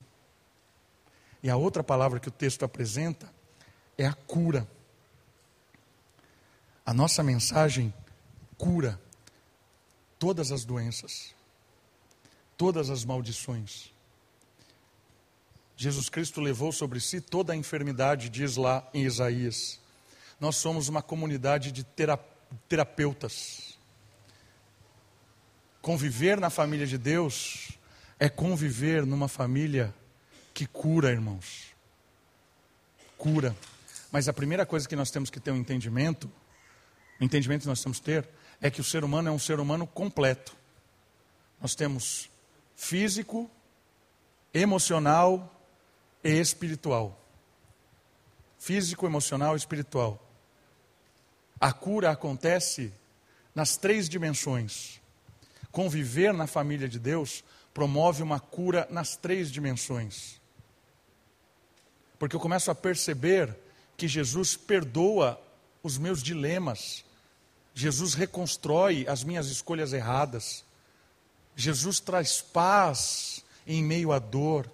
E 1.42 1.48
a 1.48 1.56
outra 1.56 1.82
palavra 1.82 2.20
que 2.20 2.28
o 2.28 2.32
texto 2.32 2.62
apresenta 2.62 3.32
é 3.96 4.04
a 4.04 4.12
cura. 4.12 4.68
A 6.84 6.92
nossa 6.92 7.22
mensagem 7.22 7.92
cura 8.58 9.00
todas 10.18 10.52
as 10.52 10.64
doenças, 10.64 11.34
todas 12.56 12.90
as 12.90 13.04
maldições. 13.04 13.92
Jesus 15.76 16.08
Cristo 16.08 16.40
levou 16.40 16.72
sobre 16.72 17.00
si 17.00 17.20
toda 17.20 17.52
a 17.52 17.56
enfermidade, 17.56 18.28
diz 18.28 18.56
lá 18.56 18.88
em 18.92 19.04
Isaías. 19.04 19.80
Nós 20.38 20.56
somos 20.56 20.88
uma 20.88 21.02
comunidade 21.02 21.72
de 21.72 21.84
terapeutas. 22.68 23.78
Conviver 25.80 26.38
na 26.38 26.50
família 26.50 26.86
de 26.86 26.98
Deus 26.98 27.78
é 28.18 28.28
conviver 28.28 29.04
numa 29.04 29.28
família 29.28 29.94
que 30.52 30.66
cura, 30.66 31.10
irmãos. 31.10 31.74
Cura. 33.18 33.56
Mas 34.12 34.28
a 34.28 34.32
primeira 34.32 34.64
coisa 34.64 34.88
que 34.88 34.94
nós 34.94 35.10
temos 35.10 35.28
que 35.28 35.40
ter 35.40 35.50
um 35.50 35.56
entendimento, 35.56 36.30
o 37.20 37.24
entendimento 37.24 37.62
que 37.62 37.68
nós 37.68 37.82
temos 37.82 37.98
que 37.98 38.04
ter, 38.04 38.28
é 38.60 38.70
que 38.70 38.80
o 38.80 38.84
ser 38.84 39.04
humano 39.04 39.28
é 39.28 39.32
um 39.32 39.38
ser 39.38 39.60
humano 39.60 39.86
completo. 39.86 40.56
Nós 41.60 41.74
temos 41.74 42.30
físico, 42.74 43.50
emocional 44.52 45.52
e 46.22 46.30
espiritual. 46.30 47.20
Físico, 48.58 49.06
emocional 49.06 49.54
e 49.54 49.58
espiritual. 49.58 50.20
A 51.60 51.72
cura 51.72 52.10
acontece 52.10 52.92
nas 53.54 53.76
três 53.76 54.08
dimensões. 54.08 55.00
Conviver 55.70 56.32
na 56.32 56.46
família 56.46 56.88
de 56.88 56.98
Deus 56.98 57.44
promove 57.72 58.22
uma 58.22 58.38
cura 58.38 58.86
nas 58.90 59.16
três 59.16 59.50
dimensões. 59.50 60.40
Porque 62.18 62.36
eu 62.36 62.40
começo 62.40 62.70
a 62.70 62.74
perceber 62.74 63.54
que 63.96 64.06
Jesus 64.06 64.56
perdoa 64.56 65.40
os 65.84 65.98
meus 65.98 66.22
dilemas, 66.22 67.04
Jesus 67.74 68.14
reconstrói 68.14 69.06
as 69.06 69.22
minhas 69.22 69.48
escolhas 69.48 69.92
erradas, 69.92 70.64
Jesus 71.54 72.00
traz 72.00 72.40
paz 72.40 73.44
em 73.66 73.84
meio 73.84 74.10
à 74.10 74.18
dor, 74.18 74.68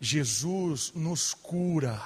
Jesus 0.00 0.92
nos 0.96 1.32
cura. 1.32 2.02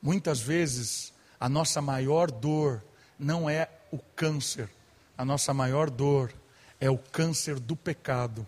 Muitas 0.00 0.40
vezes 0.40 1.12
a 1.38 1.46
nossa 1.46 1.82
maior 1.82 2.30
dor 2.30 2.82
não 3.18 3.48
é 3.48 3.68
o 3.92 3.98
câncer, 3.98 4.70
a 5.18 5.24
nossa 5.24 5.52
maior 5.52 5.90
dor 5.90 6.32
é 6.80 6.88
o 6.88 6.96
câncer 6.96 7.60
do 7.60 7.76
pecado. 7.76 8.46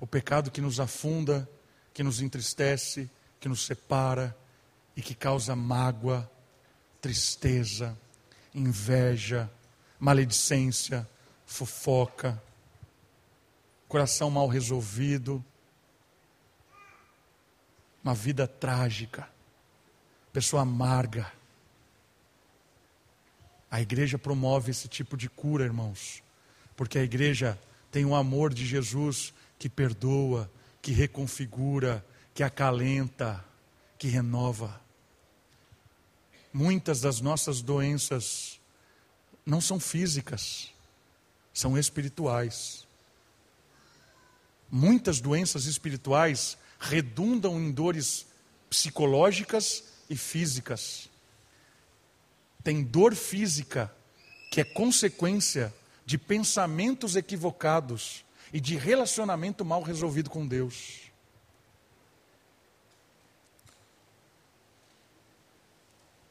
O 0.00 0.06
pecado 0.06 0.50
que 0.50 0.60
nos 0.60 0.80
afunda, 0.80 1.48
que 1.94 2.02
nos 2.02 2.20
entristece, 2.20 3.08
que 3.46 3.48
nos 3.48 3.64
separa 3.64 4.36
e 4.96 5.00
que 5.00 5.14
causa 5.14 5.54
mágoa, 5.54 6.28
tristeza, 7.00 7.96
inveja, 8.52 9.48
maledicência, 10.00 11.08
fofoca, 11.46 12.42
coração 13.86 14.32
mal 14.32 14.48
resolvido, 14.48 15.44
uma 18.02 18.16
vida 18.16 18.48
trágica, 18.48 19.28
pessoa 20.32 20.62
amarga. 20.62 21.32
A 23.70 23.80
igreja 23.80 24.18
promove 24.18 24.72
esse 24.72 24.88
tipo 24.88 25.16
de 25.16 25.28
cura, 25.28 25.64
irmãos, 25.64 26.20
porque 26.76 26.98
a 26.98 27.04
igreja 27.04 27.56
tem 27.92 28.04
o 28.04 28.16
amor 28.16 28.52
de 28.52 28.66
Jesus 28.66 29.32
que 29.56 29.68
perdoa, 29.68 30.50
que 30.82 30.90
reconfigura, 30.90 32.04
que 32.36 32.42
acalenta, 32.42 33.42
que 33.98 34.08
renova. 34.08 34.78
Muitas 36.52 37.00
das 37.00 37.18
nossas 37.18 37.62
doenças 37.62 38.60
não 39.44 39.58
são 39.58 39.80
físicas, 39.80 40.70
são 41.50 41.78
espirituais. 41.78 42.86
Muitas 44.70 45.18
doenças 45.18 45.64
espirituais 45.64 46.58
redundam 46.78 47.58
em 47.58 47.72
dores 47.72 48.26
psicológicas 48.68 49.84
e 50.10 50.14
físicas. 50.14 51.08
Tem 52.62 52.84
dor 52.84 53.14
física 53.14 53.90
que 54.50 54.60
é 54.60 54.64
consequência 54.64 55.74
de 56.04 56.18
pensamentos 56.18 57.16
equivocados 57.16 58.26
e 58.52 58.60
de 58.60 58.76
relacionamento 58.76 59.64
mal 59.64 59.80
resolvido 59.80 60.28
com 60.28 60.46
Deus. 60.46 61.05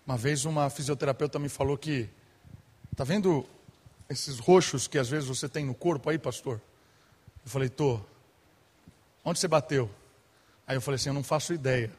Uma 0.05 0.17
vez 0.17 0.45
uma 0.45 0.69
fisioterapeuta 0.69 1.39
me 1.39 1.49
falou 1.49 1.75
que, 1.75 2.07
tá 2.95 3.03
vendo 3.03 3.43
esses 4.07 4.37
roxos 4.37 4.87
que 4.87 4.99
às 4.99 5.09
vezes 5.09 5.27
você 5.27 5.49
tem 5.49 5.65
no 5.65 5.73
corpo 5.73 6.11
aí, 6.11 6.19
pastor? 6.19 6.61
Eu 7.43 7.49
falei, 7.49 7.69
tô. 7.69 7.99
Onde 9.23 9.39
você 9.39 9.47
bateu? 9.47 9.89
Aí 10.67 10.77
eu 10.77 10.81
falei 10.81 10.97
assim, 10.97 11.09
eu 11.09 11.13
não 11.13 11.23
faço 11.23 11.55
ideia. 11.55 11.91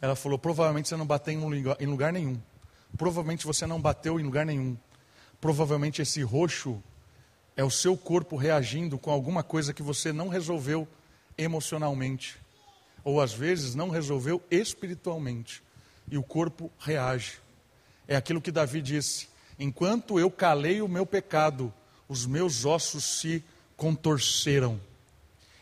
Ela 0.00 0.16
falou, 0.16 0.40
provavelmente 0.40 0.88
você 0.88 0.96
não 0.96 1.06
bateu 1.06 1.32
em 1.78 1.86
lugar 1.86 2.12
nenhum. 2.12 2.36
Provavelmente 2.98 3.46
você 3.46 3.64
não 3.64 3.80
bateu 3.80 4.18
em 4.18 4.24
lugar 4.24 4.44
nenhum. 4.44 4.76
Provavelmente 5.40 6.02
esse 6.02 6.22
roxo 6.24 6.82
é 7.56 7.62
o 7.62 7.70
seu 7.70 7.96
corpo 7.96 8.34
reagindo 8.34 8.98
com 8.98 9.12
alguma 9.12 9.44
coisa 9.44 9.72
que 9.72 9.84
você 9.84 10.12
não 10.12 10.26
resolveu 10.28 10.88
emocionalmente. 11.38 12.38
Ou 13.04 13.20
às 13.20 13.32
vezes 13.32 13.76
não 13.76 13.88
resolveu 13.88 14.42
espiritualmente. 14.50 15.62
E 16.10 16.16
o 16.16 16.22
corpo 16.22 16.70
reage. 16.78 17.38
É 18.06 18.16
aquilo 18.16 18.40
que 18.40 18.52
Davi 18.52 18.80
disse: 18.80 19.28
Enquanto 19.58 20.18
eu 20.18 20.30
calei 20.30 20.80
o 20.80 20.88
meu 20.88 21.04
pecado, 21.04 21.72
os 22.08 22.26
meus 22.26 22.64
ossos 22.64 23.04
se 23.20 23.42
contorceram. 23.76 24.80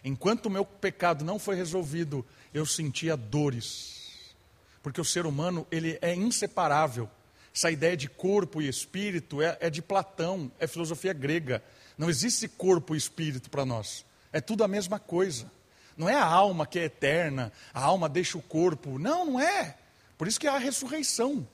Enquanto 0.03 0.47
o 0.47 0.51
meu 0.51 0.65
pecado 0.65 1.25
não 1.25 1.39
foi 1.39 1.57
resolvido, 1.57 2.25
eu 2.53 2.67
sentia 2.67 3.17
dores. 3.17 4.35
Porque 4.83 5.01
o 5.01 5.05
ser 5.05 5.25
humano, 5.25 5.67
ele 5.71 5.99
é 6.03 6.15
inseparável. 6.15 7.09
Essa 7.55 7.71
ideia 7.71 7.97
de 7.97 8.09
corpo 8.09 8.61
e 8.61 8.69
espírito 8.69 9.41
é, 9.41 9.57
é 9.61 9.71
de 9.71 9.81
Platão, 9.81 10.53
é 10.59 10.67
filosofia 10.67 11.13
grega. 11.13 11.63
Não 11.97 12.11
existe 12.11 12.49
corpo 12.49 12.95
e 12.95 12.99
espírito 12.99 13.49
para 13.49 13.65
nós. 13.65 14.05
É 14.33 14.41
tudo 14.41 14.63
a 14.65 14.69
mesma 14.69 14.99
coisa. 14.99 15.51
Não 15.97 16.09
é 16.09 16.15
a 16.15 16.25
alma 16.25 16.67
que 16.67 16.79
é 16.79 16.85
eterna, 16.85 17.53
a 17.73 17.83
alma 17.83 18.09
deixa 18.09 18.37
o 18.37 18.43
corpo. 18.43 18.99
Não, 18.99 19.25
não 19.25 19.41
é. 19.41 19.79
Por 20.17 20.29
isso 20.29 20.39
que 20.39 20.47
há 20.47 20.55
a 20.55 20.59
ressurreição. 20.59 21.47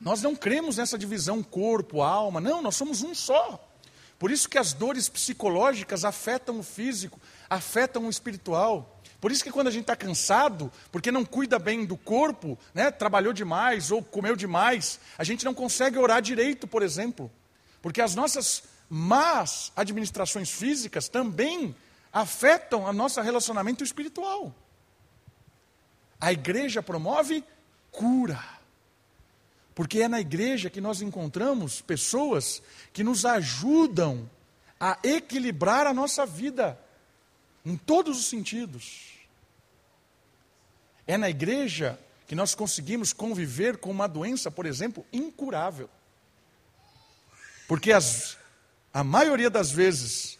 Nós 0.00 0.22
não 0.22 0.36
cremos 0.36 0.76
nessa 0.76 0.98
divisão 0.98 1.42
corpo, 1.42 2.02
alma. 2.02 2.40
Não, 2.40 2.60
nós 2.60 2.76
somos 2.76 3.02
um 3.02 3.14
só. 3.14 3.60
Por 4.18 4.30
isso 4.30 4.48
que 4.48 4.58
as 4.58 4.72
dores 4.72 5.08
psicológicas 5.08 6.04
afetam 6.04 6.58
o 6.60 6.62
físico, 6.62 7.20
afetam 7.48 8.06
o 8.06 8.10
espiritual. 8.10 9.00
Por 9.20 9.32
isso 9.32 9.42
que 9.42 9.50
quando 9.50 9.68
a 9.68 9.70
gente 9.70 9.82
está 9.82 9.96
cansado, 9.96 10.70
porque 10.92 11.10
não 11.10 11.24
cuida 11.24 11.58
bem 11.58 11.84
do 11.84 11.96
corpo, 11.96 12.58
né, 12.74 12.90
trabalhou 12.90 13.32
demais 13.32 13.90
ou 13.90 14.02
comeu 14.02 14.36
demais, 14.36 15.00
a 15.16 15.24
gente 15.24 15.44
não 15.44 15.54
consegue 15.54 15.98
orar 15.98 16.20
direito, 16.20 16.66
por 16.66 16.82
exemplo. 16.82 17.30
Porque 17.80 18.02
as 18.02 18.14
nossas 18.14 18.64
más 18.88 19.72
administrações 19.74 20.50
físicas 20.50 21.08
também 21.08 21.74
afetam 22.12 22.84
o 22.84 22.92
nosso 22.92 23.20
relacionamento 23.20 23.82
espiritual. 23.82 24.54
A 26.20 26.32
igreja 26.32 26.82
promove 26.82 27.42
cura. 27.94 28.42
Porque 29.74 30.00
é 30.00 30.08
na 30.08 30.20
igreja 30.20 30.68
que 30.68 30.80
nós 30.80 31.00
encontramos 31.00 31.80
pessoas 31.80 32.62
que 32.92 33.02
nos 33.02 33.24
ajudam 33.24 34.28
a 34.78 34.98
equilibrar 35.02 35.86
a 35.86 35.94
nossa 35.94 36.26
vida, 36.26 36.78
em 37.64 37.76
todos 37.76 38.18
os 38.18 38.26
sentidos. 38.26 39.14
É 41.06 41.16
na 41.16 41.30
igreja 41.30 41.98
que 42.26 42.34
nós 42.34 42.54
conseguimos 42.54 43.12
conviver 43.12 43.78
com 43.78 43.90
uma 43.90 44.06
doença, 44.06 44.50
por 44.50 44.66
exemplo, 44.66 45.04
incurável. 45.12 45.88
Porque 47.66 47.92
as, 47.92 48.36
a 48.92 49.02
maioria 49.02 49.50
das 49.50 49.70
vezes, 49.70 50.38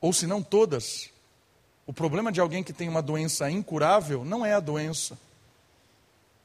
ou 0.00 0.12
se 0.12 0.26
não 0.26 0.42
todas, 0.42 1.10
o 1.86 1.92
problema 1.92 2.32
de 2.32 2.40
alguém 2.40 2.62
que 2.62 2.72
tem 2.72 2.88
uma 2.88 3.02
doença 3.02 3.50
incurável 3.50 4.24
não 4.24 4.44
é 4.44 4.54
a 4.54 4.60
doença, 4.60 5.18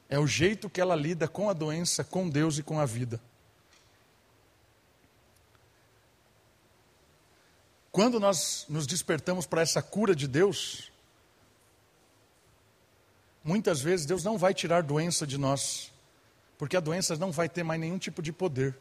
é 0.10 0.20
o 0.20 0.28
jeito 0.28 0.70
que 0.70 0.80
ela 0.80 0.96
lida 0.96 1.28
com 1.28 1.50
a 1.50 1.54
doença, 1.54 2.04
com 2.04 2.30
Deus 2.30 2.58
e 2.58 2.64
com 2.64 2.80
a 2.80 2.86
vida. 2.86 3.20
Quando 7.92 8.20
nós 8.20 8.66
nos 8.68 8.88
despertamos 8.88 9.46
para 9.46 9.62
essa 9.62 9.80
cura 9.80 10.16
de 10.16 10.28
Deus, 10.28 10.92
muitas 13.44 13.82
vezes 13.82 14.06
Deus 14.06 14.24
não 14.24 14.36
vai 14.36 14.52
tirar 14.52 14.82
doença 14.82 15.28
de 15.28 15.38
nós, 15.38 15.92
porque 16.58 16.76
a 16.76 16.80
doença 16.80 17.16
não 17.18 17.32
vai 17.32 17.48
ter 17.48 17.64
mais 17.64 17.80
nenhum 17.80 18.00
tipo 18.00 18.22
de 18.22 18.32
poder. 18.32 18.76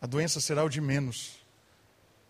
a 0.00 0.06
doença 0.06 0.40
será 0.40 0.64
o 0.64 0.68
de 0.68 0.80
menos, 0.80 1.36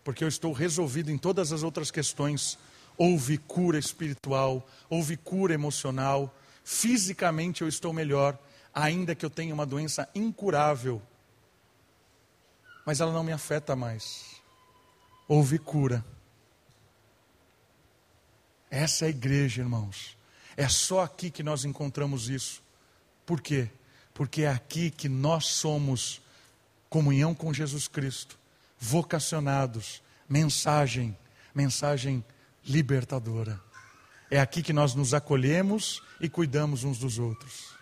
porque 0.03 0.23
eu 0.23 0.27
estou 0.27 0.53
resolvido 0.53 1.09
em 1.09 1.17
todas 1.17 1.51
as 1.51 1.63
outras 1.63 1.89
questões. 1.89 2.57
Houve 2.95 3.37
cura 3.37 3.77
espiritual, 3.77 4.65
houve 4.89 5.17
cura 5.17 5.53
emocional, 5.53 6.33
fisicamente 6.65 7.61
eu 7.61 7.67
estou 7.67 7.93
melhor, 7.93 8.37
ainda 8.73 9.13
que 9.13 9.23
eu 9.23 9.29
tenha 9.29 9.53
uma 9.53 9.67
doença 9.67 10.09
incurável, 10.15 10.99
mas 12.83 12.99
ela 12.99 13.13
não 13.13 13.23
me 13.23 13.31
afeta 13.31 13.75
mais. 13.75 14.41
Houve 15.27 15.59
cura. 15.59 16.03
Essa 18.69 19.05
é 19.05 19.07
a 19.07 19.09
igreja, 19.09 19.61
irmãos. 19.61 20.17
É 20.57 20.67
só 20.67 21.01
aqui 21.01 21.29
que 21.29 21.43
nós 21.43 21.65
encontramos 21.65 22.29
isso. 22.29 22.63
Por 23.25 23.41
quê? 23.41 23.69
Porque 24.13 24.41
é 24.41 24.49
aqui 24.49 24.89
que 24.89 25.07
nós 25.07 25.45
somos 25.45 26.21
comunhão 26.89 27.33
com 27.35 27.53
Jesus 27.53 27.87
Cristo, 27.87 28.39
vocacionados, 28.79 30.01
mensagem, 30.27 31.17
mensagem 31.53 32.23
libertadora. 32.65 33.64
É 34.29 34.39
aqui 34.39 34.63
que 34.63 34.73
nós 34.73 34.95
nos 34.95 35.13
acolhemos 35.13 36.01
e 36.19 36.27
cuidamos 36.27 36.83
uns 36.83 36.97
dos 36.97 37.19
outros. 37.19 37.75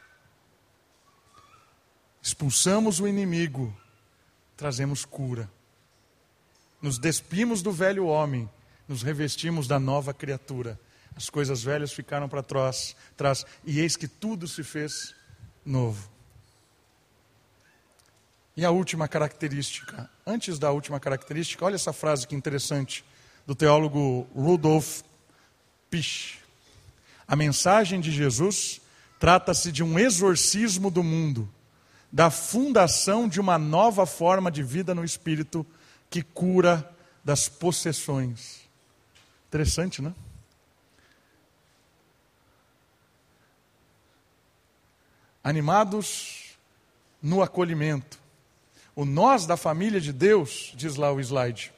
Expulsamos 2.22 3.00
o 3.00 3.08
inimigo, 3.08 3.76
trazemos 4.56 5.06
cura. 5.06 5.50
Nos 6.82 6.98
despimos 6.98 7.62
do 7.62 7.72
velho 7.72 8.08
homem, 8.08 8.50
nos 8.88 9.04
revestimos 9.04 9.68
da 9.68 9.80
nova 9.80 10.14
criatura. 10.14 10.80
As 11.16 11.30
coisas 11.30 11.64
velhas 11.64 11.94
ficaram 11.94 12.28
para 12.28 12.44
trás, 12.44 12.96
trás, 13.16 13.46
e 13.64 13.80
eis 13.80 13.96
que 13.96 14.08
tudo 14.08 14.48
se 14.48 14.64
fez 14.64 15.16
novo. 15.66 16.10
E 18.56 18.64
a 18.64 18.72
última 18.72 19.08
característica, 19.08 20.10
antes 20.26 20.60
da 20.60 20.72
última 20.72 21.00
característica, 21.00 21.66
olha 21.66 21.76
essa 21.76 21.94
frase 21.94 22.28
que 22.28 22.36
interessante 22.36 23.04
do 23.46 23.56
teólogo 23.56 24.28
Rudolf 24.36 25.02
Pisch. 25.94 26.40
A 27.28 27.36
mensagem 27.36 28.02
de 28.02 28.12
Jesus 28.12 28.82
trata-se 29.20 29.72
de 29.72 29.84
um 29.84 30.00
exorcismo 30.00 30.90
do 30.90 31.04
mundo 31.04 31.48
da 32.12 32.32
fundação 32.32 33.30
de 33.30 33.40
uma 33.40 33.60
nova 33.60 34.08
forma 34.08 34.50
de 34.50 34.64
vida 34.64 34.96
no 34.96 35.06
espírito 35.06 35.64
que 36.10 36.24
cura 36.24 36.92
das 37.24 37.48
possessões. 37.48 38.62
Interessante, 39.50 40.02
né? 40.02 40.16
Animados 45.44 46.56
no 47.22 47.44
acolhimento. 47.44 48.18
O 48.96 49.06
nós 49.06 49.46
da 49.46 49.56
família 49.56 50.02
de 50.02 50.12
Deus, 50.12 50.74
diz 50.76 50.96
lá 50.96 51.14
o 51.14 51.20
slide, 51.20 51.72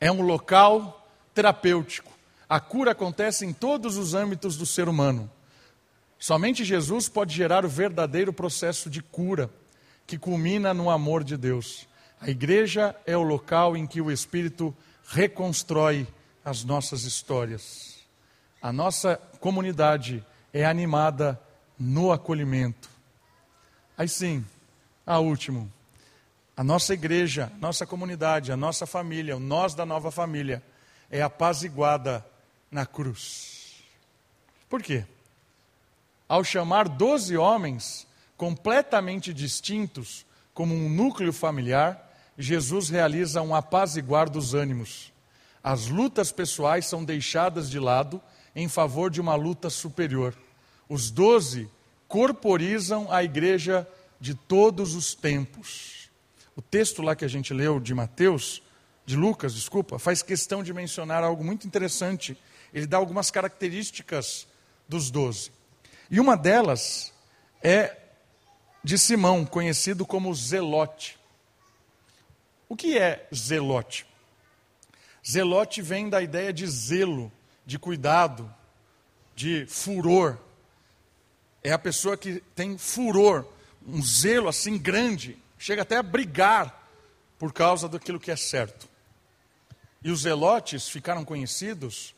é 0.00 0.10
um 0.10 0.22
local 0.22 1.06
terapêutico. 1.34 2.13
A 2.48 2.60
cura 2.60 2.92
acontece 2.92 3.44
em 3.46 3.52
todos 3.52 3.96
os 3.96 4.14
âmbitos 4.14 4.56
do 4.56 4.66
ser 4.66 4.88
humano. 4.88 5.30
Somente 6.18 6.64
Jesus 6.64 7.08
pode 7.08 7.34
gerar 7.34 7.64
o 7.64 7.68
verdadeiro 7.68 8.32
processo 8.32 8.88
de 8.88 9.02
cura, 9.02 9.50
que 10.06 10.18
culmina 10.18 10.72
no 10.74 10.90
amor 10.90 11.24
de 11.24 11.36
Deus. 11.36 11.88
A 12.20 12.28
igreja 12.30 12.94
é 13.06 13.16
o 13.16 13.22
local 13.22 13.76
em 13.76 13.86
que 13.86 14.00
o 14.00 14.10
Espírito 14.10 14.74
reconstrói 15.08 16.06
as 16.44 16.64
nossas 16.64 17.04
histórias. 17.04 17.98
A 18.60 18.72
nossa 18.72 19.16
comunidade 19.40 20.24
é 20.52 20.64
animada 20.64 21.40
no 21.78 22.12
acolhimento. 22.12 22.88
Aí 23.96 24.08
sim, 24.08 24.44
a 25.06 25.18
último. 25.18 25.70
A 26.56 26.62
nossa 26.62 26.94
igreja, 26.94 27.52
nossa 27.60 27.84
comunidade, 27.84 28.52
a 28.52 28.56
nossa 28.56 28.86
família, 28.86 29.36
o 29.36 29.40
nós 29.40 29.74
da 29.74 29.84
nova 29.84 30.10
família, 30.10 30.62
é 31.10 31.20
apaziguada 31.20 32.24
na 32.74 32.84
cruz. 32.84 33.82
Por 34.68 34.82
quê? 34.82 35.04
ao 36.28 36.42
chamar 36.42 36.88
doze 36.88 37.36
homens 37.36 38.06
completamente 38.36 39.32
distintos 39.32 40.26
como 40.52 40.74
um 40.74 40.88
núcleo 40.88 41.32
familiar, 41.32 42.12
Jesus 42.36 42.88
realiza 42.88 43.42
um 43.42 43.54
apaziguar 43.54 44.28
dos 44.28 44.54
ânimos. 44.54 45.12
As 45.62 45.86
lutas 45.86 46.32
pessoais 46.32 46.86
são 46.86 47.04
deixadas 47.04 47.70
de 47.70 47.78
lado 47.78 48.20
em 48.54 48.68
favor 48.68 49.10
de 49.10 49.20
uma 49.20 49.34
luta 49.34 49.70
superior. 49.70 50.34
Os 50.88 51.10
doze 51.10 51.68
corporizam 52.08 53.10
a 53.10 53.22
igreja 53.22 53.86
de 54.20 54.34
todos 54.34 54.94
os 54.94 55.14
tempos. 55.14 56.10
O 56.56 56.62
texto 56.62 57.02
lá 57.02 57.16
que 57.16 57.24
a 57.24 57.28
gente 57.28 57.52
leu 57.52 57.80
de 57.80 57.94
Mateus, 57.94 58.62
de 59.06 59.16
Lucas, 59.16 59.54
desculpa, 59.54 59.98
faz 59.98 60.22
questão 60.22 60.62
de 60.62 60.72
mencionar 60.72 61.22
algo 61.24 61.44
muito 61.44 61.66
interessante. 61.66 62.36
Ele 62.74 62.88
dá 62.88 62.96
algumas 62.96 63.30
características 63.30 64.48
dos 64.88 65.08
doze. 65.08 65.52
E 66.10 66.18
uma 66.18 66.36
delas 66.36 67.14
é 67.62 67.96
de 68.82 68.98
Simão, 68.98 69.46
conhecido 69.46 70.04
como 70.04 70.34
Zelote. 70.34 71.16
O 72.68 72.76
que 72.76 72.98
é 72.98 73.28
Zelote? 73.32 74.04
Zelote 75.26 75.80
vem 75.80 76.10
da 76.10 76.20
ideia 76.20 76.52
de 76.52 76.66
zelo, 76.66 77.32
de 77.64 77.78
cuidado, 77.78 78.52
de 79.34 79.64
furor. 79.66 80.36
É 81.62 81.72
a 81.72 81.78
pessoa 81.78 82.16
que 82.16 82.42
tem 82.54 82.76
furor, 82.76 83.46
um 83.86 84.02
zelo 84.02 84.48
assim 84.48 84.76
grande, 84.76 85.38
chega 85.56 85.82
até 85.82 85.96
a 85.96 86.02
brigar 86.02 86.90
por 87.38 87.52
causa 87.52 87.88
daquilo 87.88 88.20
que 88.20 88.30
é 88.30 88.36
certo. 88.36 88.86
E 90.02 90.10
os 90.10 90.22
zelotes 90.22 90.88
ficaram 90.88 91.24
conhecidos 91.24 92.14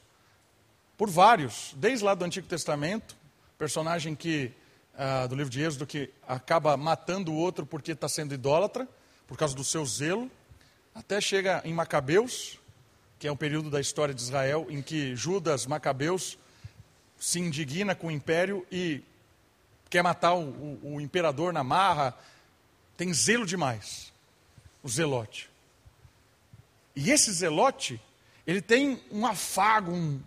por 0.96 1.10
vários, 1.10 1.74
desde 1.76 2.04
lá 2.04 2.14
do 2.14 2.24
Antigo 2.24 2.46
Testamento, 2.46 3.16
personagem 3.58 4.14
que 4.14 4.52
uh, 4.94 5.28
do 5.28 5.34
livro 5.34 5.50
de 5.50 5.62
Êxodo 5.62 5.86
que 5.86 6.10
acaba 6.26 6.76
matando 6.76 7.32
o 7.32 7.36
outro 7.36 7.66
porque 7.66 7.92
está 7.92 8.08
sendo 8.08 8.34
idólatra, 8.34 8.88
por 9.26 9.36
causa 9.36 9.54
do 9.54 9.64
seu 9.64 9.84
zelo, 9.84 10.30
até 10.94 11.20
chega 11.20 11.60
em 11.64 11.74
Macabeus, 11.74 12.58
que 13.18 13.28
é 13.28 13.32
um 13.32 13.36
período 13.36 13.70
da 13.70 13.80
história 13.80 14.14
de 14.14 14.20
Israel 14.20 14.66
em 14.70 14.80
que 14.80 15.14
Judas 15.16 15.66
Macabeus 15.66 16.38
se 17.18 17.40
indigna 17.40 17.94
com 17.94 18.08
o 18.08 18.10
império 18.10 18.66
e 18.70 19.02
quer 19.88 20.02
matar 20.02 20.34
o, 20.34 20.42
o, 20.42 20.94
o 20.94 21.00
imperador 21.00 21.52
na 21.52 21.64
marra, 21.64 22.14
tem 22.96 23.12
zelo 23.12 23.46
demais, 23.46 24.12
o 24.82 24.88
zelote. 24.88 25.50
E 26.94 27.10
esse 27.10 27.30
zelote, 27.32 28.00
ele 28.46 28.62
tem 28.62 29.02
um 29.10 29.26
afago, 29.26 29.92
um, 29.92 30.20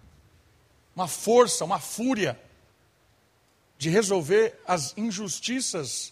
uma 1.00 1.08
força, 1.08 1.64
uma 1.64 1.80
fúria 1.80 2.38
de 3.78 3.89
resolver 3.89 4.60
as 4.68 4.93
injustiças 4.97 6.12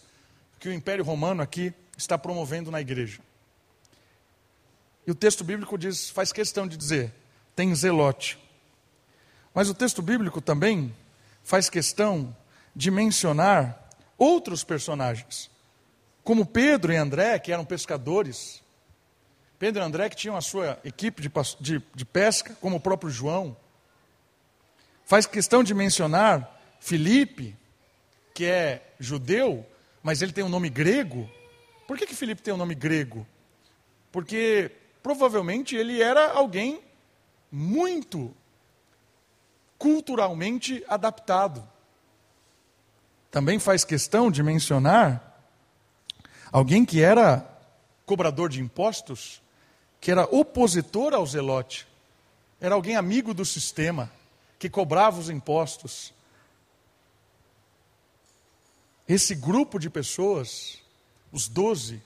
que 0.59 0.69
o 0.69 0.73
Império 0.73 1.03
Romano 1.03 1.41
aqui 1.41 1.73
está 1.97 2.17
promovendo 2.17 2.71
na 2.71 2.79
igreja. 2.79 3.19
E 5.05 5.11
o 5.11 5.15
texto 5.15 5.43
bíblico 5.43 5.77
diz, 5.77 6.09
faz 6.09 6.31
questão 6.31 6.65
de 6.65 6.77
dizer, 6.77 7.13
tem 7.53 7.75
zelote. 7.75 8.39
Mas 9.53 9.69
o 9.69 9.73
texto 9.73 10.01
bíblico 10.01 10.39
também 10.39 10.95
faz 11.43 11.69
questão 11.69 12.33
de 12.73 12.89
mencionar 12.89 13.89
outros 14.17 14.63
personagens, 14.63 15.51
como 16.23 16.45
Pedro 16.45 16.93
e 16.93 16.95
André, 16.95 17.37
que 17.39 17.51
eram 17.51 17.65
pescadores. 17.65 18.63
Pedro 19.59 19.81
e 19.81 19.85
André, 19.85 20.09
que 20.09 20.15
tinham 20.15 20.37
a 20.37 20.41
sua 20.41 20.79
equipe 20.85 21.21
de, 21.21 21.29
de, 21.59 21.83
de 21.93 22.05
pesca, 22.05 22.55
como 22.61 22.77
o 22.77 22.79
próprio 22.79 23.09
João. 23.09 23.57
Faz 25.07 25.25
questão 25.25 25.63
de 25.63 25.73
mencionar 25.73 26.59
Filipe, 26.81 27.55
que 28.33 28.43
é 28.43 28.91
judeu, 28.99 29.65
mas 30.03 30.21
ele 30.21 30.33
tem 30.33 30.43
um 30.43 30.49
nome 30.49 30.69
grego. 30.69 31.31
Por 31.87 31.97
que, 31.97 32.05
que 32.05 32.13
Filipe 32.13 32.41
tem 32.41 32.53
um 32.53 32.57
nome 32.57 32.75
grego? 32.75 33.25
Porque 34.11 34.69
provavelmente 35.01 35.77
ele 35.77 36.01
era 36.01 36.33
alguém 36.33 36.81
muito 37.49 38.35
culturalmente 39.77 40.83
adaptado. 40.89 41.65
Também 43.31 43.59
faz 43.59 43.85
questão 43.85 44.29
de 44.29 44.43
mencionar 44.43 45.41
alguém 46.51 46.83
que 46.83 47.01
era 47.01 47.49
cobrador 48.05 48.49
de 48.49 48.59
impostos, 48.59 49.41
que 50.01 50.11
era 50.11 50.25
opositor 50.25 51.13
ao 51.13 51.25
zelote, 51.25 51.87
era 52.59 52.75
alguém 52.75 52.97
amigo 52.97 53.33
do 53.33 53.45
sistema, 53.45 54.11
que 54.59 54.69
cobrava 54.69 55.19
os 55.19 55.29
impostos. 55.29 56.13
Esse 59.07 59.35
grupo 59.35 59.79
de 59.79 59.89
pessoas, 59.89 60.81
os 61.31 61.47
doze, 61.47 62.01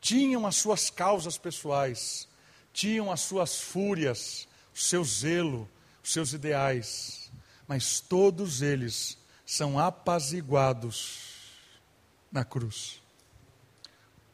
tinham 0.00 0.46
as 0.46 0.56
suas 0.56 0.90
causas 0.90 1.38
pessoais, 1.38 2.28
tinham 2.72 3.10
as 3.10 3.20
suas 3.20 3.60
fúrias, 3.60 4.46
o 4.74 4.78
seu 4.78 5.02
zelo, 5.04 5.68
os 6.02 6.12
seus 6.12 6.32
ideais, 6.32 7.30
mas 7.66 8.00
todos 8.00 8.62
eles 8.62 9.16
são 9.44 9.78
apaziguados 9.78 11.24
na 12.30 12.44
cruz. 12.44 13.00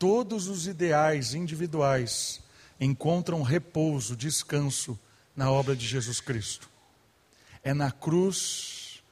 todos 0.02 0.48
os 0.48 0.66
ideais 0.66 1.32
individuais 1.32 2.40
encontram 2.80 3.40
repouso, 3.40 4.16
descanso 4.16 4.98
na 5.36 5.48
obra 5.48 5.76
de 5.76 5.86
Jesus 5.86 6.20
Cristo. 6.20 6.68
É 7.62 7.72
na 7.72 7.90
cruz 7.90 9.02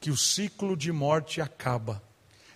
que 0.00 0.10
o 0.10 0.16
ciclo 0.16 0.76
de 0.76 0.92
morte 0.92 1.40
acaba. 1.40 2.02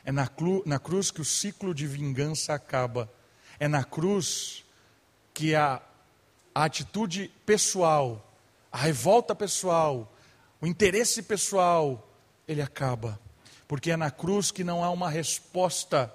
É 0.05 0.13
na, 0.13 0.27
cru, 0.27 0.63
na 0.67 0.79
cruz 0.79 1.11
que 1.11 1.21
o 1.21 1.25
ciclo 1.25 1.75
de 1.75 1.87
vingança 1.87 2.55
acaba. 2.55 3.13
É 3.59 3.69
na 3.69 3.85
cruz 3.85 4.65
que 5.35 5.55
a, 5.55 5.81
a 6.55 6.65
atitude 6.65 7.31
pessoal, 7.47 8.33
a 8.71 8.79
revolta 8.79 9.35
pessoal, 9.35 10.13
o 10.61 10.67
interesse 10.67 11.23
pessoal, 11.23 12.09
ele 12.47 12.63
acaba. 12.63 13.19
Porque 13.67 13.91
é 13.91 13.97
na 13.97 14.11
cruz 14.11 14.51
que 14.51 14.63
não 14.63 14.85
há 14.85 14.91
uma 14.91 15.11
resposta 15.11 16.13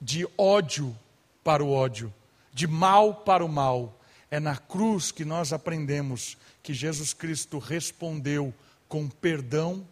de 0.00 0.28
ódio 0.36 0.96
para 1.42 1.64
o 1.64 1.72
ódio, 1.72 2.12
de 2.52 2.66
mal 2.66 3.14
para 3.14 3.44
o 3.44 3.48
mal. 3.48 3.95
É 4.30 4.40
na 4.40 4.56
cruz 4.56 5.12
que 5.12 5.24
nós 5.24 5.52
aprendemos 5.52 6.36
que 6.62 6.74
Jesus 6.74 7.14
Cristo 7.14 7.58
respondeu 7.58 8.52
com 8.88 9.08
perdão 9.08 9.86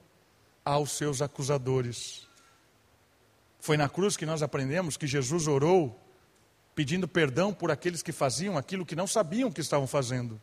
aos 0.65 0.93
seus 0.93 1.23
acusadores. 1.23 2.27
Foi 3.61 3.77
na 3.77 3.89
cruz 3.89 4.17
que 4.17 4.27
nós 4.27 4.43
aprendemos 4.43 4.97
que 4.97 5.07
Jesus 5.07 5.47
orou 5.47 6.01
pedindo 6.75 7.07
perdão 7.07 7.55
por 7.55 7.71
aqueles 7.71 8.03
que 8.03 8.13
faziam 8.13 8.59
aquilo 8.59 8.85
que 8.85 8.97
não 8.97 9.07
sabiam 9.07 9.53
que 9.53 9.61
estavam 9.61 9.87
fazendo. 9.87 10.41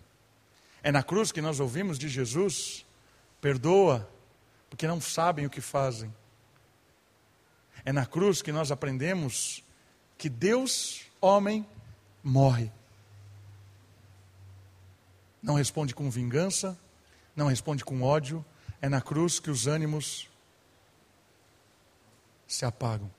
É 0.81 0.91
na 0.91 1.03
cruz 1.03 1.31
que 1.31 1.41
nós 1.41 1.59
ouvimos 1.59 1.99
de 1.99 2.07
Jesus: 2.07 2.85
perdoa, 3.39 4.09
porque 4.69 4.87
não 4.87 5.01
sabem 5.01 5.45
o 5.45 5.49
que 5.49 5.61
fazem. 5.61 6.13
É 7.83 7.91
na 7.91 8.05
cruz 8.05 8.41
que 8.41 8.51
nós 8.51 8.71
aprendemos 8.71 9.63
que 10.17 10.29
Deus, 10.29 11.01
homem, 11.19 11.65
morre. 12.23 12.71
Não 15.41 15.55
responde 15.55 15.95
com 15.95 16.09
vingança, 16.09 16.77
não 17.35 17.47
responde 17.47 17.83
com 17.83 18.01
ódio. 18.01 18.45
É 18.81 18.89
na 18.89 19.01
cruz 19.01 19.39
que 19.39 19.49
os 19.49 19.67
ânimos 19.67 20.29
se 22.47 22.65
apagam. 22.65 23.09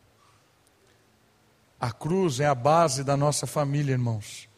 A 1.81 1.91
cruz 1.91 2.39
é 2.39 2.47
a 2.47 2.55
base 2.55 3.03
da 3.03 3.17
nossa 3.17 3.47
família, 3.47 3.93
irmãos. 3.93 4.49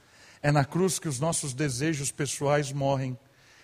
É 0.42 0.52
na 0.52 0.64
cruz 0.64 0.98
que 0.98 1.08
os 1.08 1.18
nossos 1.18 1.54
desejos 1.54 2.12
pessoais 2.12 2.70
morrem. 2.70 3.18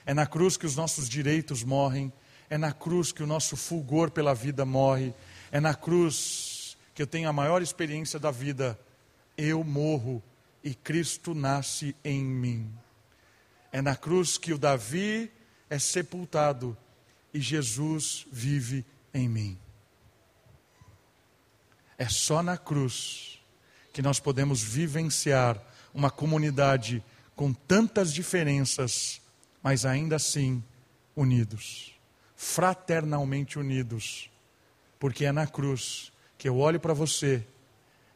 É 0.06 0.14
na 0.14 0.26
cruz 0.26 0.56
que 0.56 0.64
os 0.64 0.76
nossos 0.76 1.08
direitos 1.08 1.62
morrem. 1.62 2.10
É 2.48 2.56
na 2.56 2.72
cruz 2.72 3.12
que 3.12 3.22
o 3.22 3.26
nosso 3.26 3.56
fulgor 3.56 4.10
pela 4.10 4.34
vida 4.34 4.64
morre. 4.64 5.12
É 5.52 5.60
na 5.60 5.74
cruz 5.74 6.76
que 6.94 7.02
eu 7.02 7.06
tenho 7.06 7.28
a 7.28 7.34
maior 7.34 7.60
experiência 7.60 8.18
da 8.18 8.30
vida. 8.30 8.78
Eu 9.36 9.62
morro 9.62 10.22
e 10.64 10.74
Cristo 10.74 11.34
nasce 11.34 11.94
em 12.02 12.24
mim. 12.24 12.72
É 13.72 13.80
na 13.80 13.96
cruz 13.96 14.36
que 14.36 14.52
o 14.52 14.58
Davi 14.58 15.30
é 15.68 15.78
sepultado 15.78 16.76
e 17.32 17.40
Jesus 17.40 18.26
vive 18.30 18.84
em 19.14 19.28
mim. 19.28 19.58
É 21.96 22.08
só 22.08 22.42
na 22.42 22.56
cruz 22.56 23.40
que 23.92 24.02
nós 24.02 24.18
podemos 24.18 24.62
vivenciar 24.62 25.62
uma 25.92 26.10
comunidade 26.10 27.04
com 27.36 27.52
tantas 27.52 28.12
diferenças, 28.12 29.20
mas 29.62 29.84
ainda 29.84 30.16
assim 30.16 30.62
unidos, 31.14 31.92
fraternalmente 32.36 33.58
unidos, 33.58 34.30
porque 34.98 35.24
é 35.24 35.32
na 35.32 35.46
cruz 35.46 36.12
que 36.38 36.48
eu 36.48 36.58
olho 36.58 36.80
para 36.80 36.94
você 36.94 37.46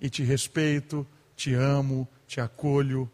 e 0.01 0.09
te 0.09 0.23
respeito, 0.23 1.07
te 1.37 1.53
amo, 1.53 2.09
te 2.27 2.41
acolho, 2.41 3.11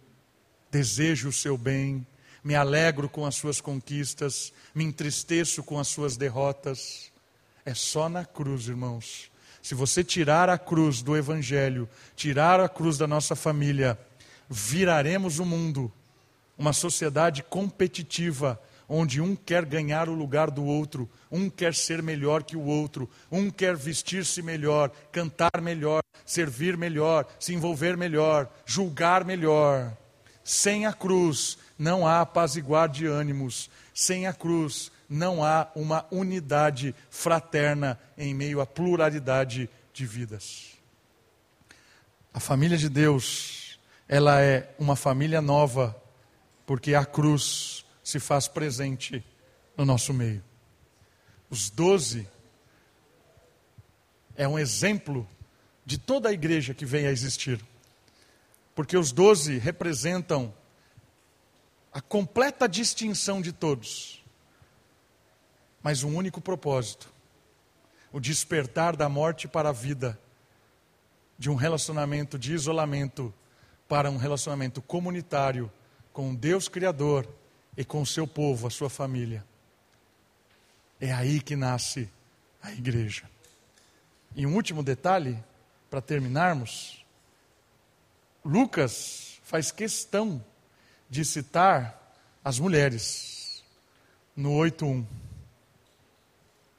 desejo 0.71 1.29
o 1.29 1.33
seu 1.33 1.59
bem, 1.59 2.07
me 2.43 2.55
alegro 2.55 3.09
com 3.09 3.27
as 3.27 3.35
suas 3.35 3.61
conquistas, 3.61 4.53
me 4.75 4.85
entristeço 4.85 5.63
com 5.63 5.79
as 5.79 5.89
suas 5.89 6.17
derrotas. 6.17 7.13
É 7.65 7.75
só 7.75 8.09
na 8.09 8.25
cruz, 8.25 8.69
irmãos. 8.69 9.31
Se 9.63 9.75
você 9.75 10.03
tirar 10.03 10.49
a 10.49 10.59
cruz 10.59 11.03
do 11.03 11.17
Evangelho, 11.17 11.89
tirar 12.17 12.61
a 12.61 12.69
cruz 12.69 12.97
da 12.97 13.07
nossa 13.07 13.37
família, 13.37 13.99
viraremos 14.49 15.39
o 15.39 15.45
mundo 15.45 15.93
uma 16.61 16.73
sociedade 16.75 17.43
competitiva, 17.43 18.61
onde 18.87 19.21
um 19.21 19.35
quer 19.35 19.65
ganhar 19.65 20.11
o 20.11 20.15
lugar 20.15 20.51
do 20.51 20.65
outro, 20.65 21.09
um 21.31 21.49
quer 21.49 21.75
ser 21.75 22.03
melhor 22.03 22.43
que 22.43 22.57
o 22.57 22.65
outro, 22.65 23.09
um 23.31 23.51
quer 23.51 23.75
vestir-se 23.77 24.43
melhor, 24.43 24.91
cantar 25.11 25.61
melhor, 25.63 26.03
servir 26.27 26.77
melhor, 26.77 27.27
se 27.39 27.55
envolver 27.55 27.97
melhor, 27.97 28.51
julgar 28.67 29.25
melhor. 29.25 29.97
Sem 30.45 30.85
a 30.85 30.93
cruz 30.93 31.57
não 31.81 32.07
há 32.07 32.21
apaziguar 32.21 32.91
de 32.91 33.07
ânimos, 33.07 33.71
sem 33.95 34.27
a 34.27 34.35
cruz 34.35 34.93
não 35.09 35.43
há 35.43 35.67
uma 35.75 36.07
unidade 36.11 36.95
fraterna 37.09 37.99
em 38.19 38.35
meio 38.35 38.61
à 38.61 38.67
pluralidade 38.67 39.67
de 39.91 40.05
vidas. 40.05 40.79
A 42.35 42.39
família 42.39 42.77
de 42.77 42.91
Deus, 42.91 43.81
ela 44.07 44.43
é 44.43 44.75
uma 44.79 44.95
família 44.95 45.41
nova, 45.41 45.97
porque 46.67 46.95
a 46.95 47.03
cruz 47.07 47.87
se 48.05 48.21
faz 48.21 48.47
presente 48.47 49.25
no 49.75 49.87
nosso 49.87 50.13
meio. 50.13 50.45
Os 51.49 51.71
doze 51.71 52.29
é 54.37 54.47
um 54.47 54.59
exemplo 54.59 55.27
de 55.87 55.97
toda 55.97 56.29
a 56.29 56.33
igreja 56.33 56.75
que 56.75 56.85
vem 56.85 57.07
a 57.07 57.11
existir. 57.11 57.59
Porque 58.75 58.99
os 58.99 59.13
doze 59.13 59.57
representam 59.57 60.55
a 61.93 62.01
completa 62.01 62.69
distinção 62.69 63.41
de 63.41 63.53
todos, 63.53 64.25
mas 65.83 66.03
um 66.03 66.15
único 66.15 66.41
propósito: 66.41 67.13
o 68.13 68.21
despertar 68.21 68.97
da 68.97 69.09
morte 69.09 69.49
para 69.49 69.71
a 69.71 69.73
vida, 69.73 70.19
de 71.39 71.51
um 71.51 71.55
relacionamento 71.55 72.39
de 72.39 72.53
isolamento 72.53 73.33
para 73.89 74.11
um 74.11 74.17
relacionamento 74.17 74.81
comunitário 74.81 75.71
com 76.13 76.35
Deus 76.35 76.69
Criador 76.69 77.29
e 77.77 77.85
com 77.85 78.03
o 78.03 78.07
seu 78.07 78.27
povo, 78.27 78.67
a 78.67 78.71
sua 78.71 78.91
família. 78.91 79.45
É 81.01 81.13
aí 81.13 81.41
que 81.41 81.57
nasce 81.57 82.11
a 82.63 82.71
igreja. 82.73 83.29
E 84.37 84.47
um 84.47 84.55
último 84.55 84.83
detalhe, 84.83 85.43
para 85.89 86.01
terminarmos: 86.01 87.05
Lucas 88.45 89.41
faz 89.43 89.73
questão 89.73 90.45
de 91.11 91.25
citar 91.25 92.15
as 92.43 92.59
mulheres 92.59 93.65
no 94.35 94.51
8.1. 94.53 95.05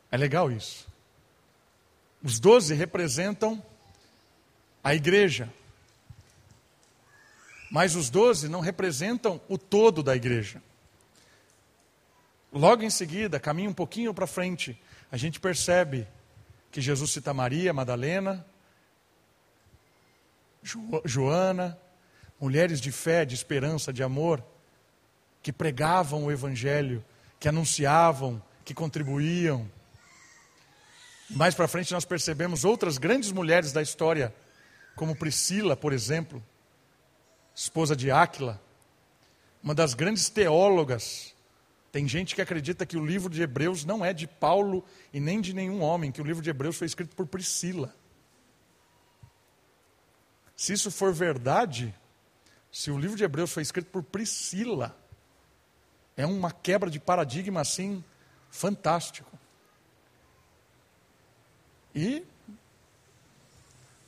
É 0.09 0.17
legal 0.17 0.51
isso. 0.51 0.87
Os 2.23 2.39
doze 2.39 2.73
representam 2.73 3.63
a 4.83 4.95
igreja. 4.95 5.51
Mas 7.69 7.95
os 7.95 8.09
doze 8.09 8.49
não 8.49 8.61
representam 8.61 9.39
o 9.47 9.57
todo 9.57 10.01
da 10.01 10.15
igreja. 10.15 10.61
Logo 12.51 12.83
em 12.83 12.89
seguida, 12.89 13.39
caminha 13.39 13.69
um 13.69 13.73
pouquinho 13.73 14.13
para 14.13 14.27
frente, 14.27 14.79
a 15.09 15.15
gente 15.15 15.39
percebe 15.39 16.07
que 16.69 16.81
Jesus 16.81 17.11
cita 17.11 17.33
Maria, 17.33 17.73
Madalena, 17.73 18.45
jo 20.61 21.01
Joana, 21.05 21.77
mulheres 22.41 22.81
de 22.81 22.91
fé, 22.91 23.23
de 23.23 23.35
esperança, 23.35 23.93
de 23.93 24.01
amor, 24.01 24.43
que 25.43 25.53
pregavam 25.53 26.25
o 26.25 26.31
Evangelho, 26.31 27.05
que 27.39 27.47
anunciavam, 27.47 28.41
que 28.65 28.73
contribuíam. 28.73 29.69
Mais 31.29 31.53
para 31.53 31.67
frente 31.67 31.93
nós 31.93 32.03
percebemos 32.03 32.65
outras 32.65 32.97
grandes 32.97 33.31
mulheres 33.31 33.71
da 33.71 33.81
história, 33.81 34.33
como 34.95 35.15
Priscila, 35.15 35.77
por 35.77 35.93
exemplo, 35.93 36.43
esposa 37.55 37.95
de 37.95 38.09
Áquila, 38.09 38.59
uma 39.63 39.75
das 39.75 39.93
grandes 39.93 40.27
teólogas. 40.27 41.35
Tem 41.91 42.07
gente 42.07 42.33
que 42.33 42.41
acredita 42.41 42.85
que 42.85 42.97
o 42.97 43.05
livro 43.05 43.29
de 43.29 43.41
Hebreus 43.41 43.85
não 43.85 44.03
é 44.03 44.13
de 44.13 44.25
Paulo 44.25 44.83
e 45.13 45.19
nem 45.19 45.41
de 45.41 45.53
nenhum 45.53 45.81
homem, 45.81 46.11
que 46.11 46.21
o 46.21 46.25
livro 46.25 46.41
de 46.41 46.49
Hebreus 46.49 46.77
foi 46.77 46.87
escrito 46.87 47.15
por 47.15 47.27
Priscila. 47.27 47.93
Se 50.55 50.73
isso 50.73 50.89
for 50.89 51.13
verdade, 51.13 51.93
se 52.71 52.89
o 52.89 52.97
livro 52.97 53.17
de 53.17 53.23
Hebreus 53.23 53.51
foi 53.51 53.63
escrito 53.63 53.89
por 53.91 54.03
Priscila, 54.03 54.97
é 56.15 56.25
uma 56.25 56.51
quebra 56.51 56.89
de 56.89 56.99
paradigma 56.99 57.61
assim 57.61 58.03
fantástico. 58.49 59.31
E 61.93 62.23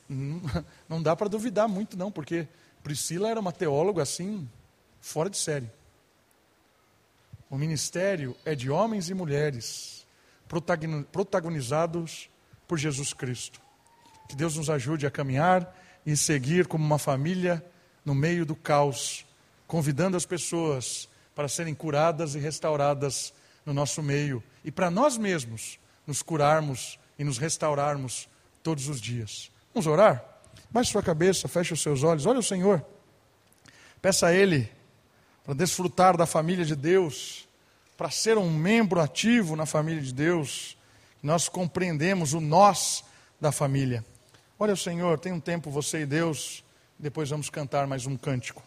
não 0.88 1.02
dá 1.02 1.14
para 1.14 1.28
duvidar 1.28 1.68
muito 1.68 1.96
não, 1.96 2.10
porque 2.10 2.48
Priscila 2.82 3.28
era 3.28 3.40
uma 3.40 3.52
teóloga 3.52 4.02
assim 4.02 4.48
fora 5.00 5.28
de 5.28 5.36
série. 5.36 5.70
O 7.50 7.58
ministério 7.58 8.36
é 8.44 8.54
de 8.54 8.70
homens 8.70 9.10
e 9.10 9.14
mulheres 9.14 10.06
protagonizados 11.12 12.30
por 12.66 12.78
Jesus 12.78 13.12
Cristo. 13.12 13.60
Que 14.28 14.34
Deus 14.34 14.56
nos 14.56 14.70
ajude 14.70 15.06
a 15.06 15.10
caminhar 15.10 15.76
e 16.06 16.16
seguir 16.16 16.66
como 16.66 16.84
uma 16.84 16.98
família 16.98 17.64
no 18.04 18.14
meio 18.14 18.44
do 18.44 18.54
caos, 18.54 19.24
convidando 19.66 20.16
as 20.16 20.26
pessoas 20.26 21.08
para 21.34 21.48
serem 21.48 21.74
curadas 21.74 22.34
e 22.34 22.38
restauradas 22.38 23.32
no 23.64 23.72
nosso 23.72 24.02
meio 24.02 24.42
e 24.64 24.70
para 24.70 24.90
nós 24.90 25.16
mesmos 25.16 25.78
nos 26.06 26.22
curarmos 26.22 26.98
e 27.18 27.24
nos 27.24 27.38
restaurarmos 27.38 28.28
todos 28.62 28.88
os 28.88 29.00
dias. 29.00 29.50
Vamos 29.72 29.86
orar? 29.86 30.24
Baixe 30.70 30.92
sua 30.92 31.02
cabeça, 31.02 31.48
feche 31.48 31.72
os 31.72 31.82
seus 31.82 32.02
olhos, 32.02 32.26
olha 32.26 32.38
o 32.38 32.42
Senhor. 32.42 32.84
Peça 34.00 34.28
a 34.28 34.34
Ele 34.34 34.70
para 35.44 35.54
desfrutar 35.54 36.16
da 36.16 36.26
família 36.26 36.64
de 36.64 36.74
Deus, 36.74 37.48
para 37.96 38.10
ser 38.10 38.38
um 38.38 38.50
membro 38.50 39.00
ativo 39.00 39.54
na 39.56 39.66
família 39.66 40.02
de 40.02 40.12
Deus. 40.12 40.76
Nós 41.22 41.48
compreendemos 41.48 42.32
o 42.32 42.40
nós 42.40 43.04
da 43.40 43.52
família. 43.52 44.04
Olha, 44.58 44.74
Senhor, 44.74 45.18
tem 45.18 45.32
um 45.32 45.40
tempo 45.40 45.70
você 45.70 46.00
e 46.00 46.06
Deus, 46.06 46.63
depois 46.98 47.30
vamos 47.30 47.50
cantar 47.50 47.86
mais 47.86 48.06
um 48.06 48.16
cântico. 48.16 48.62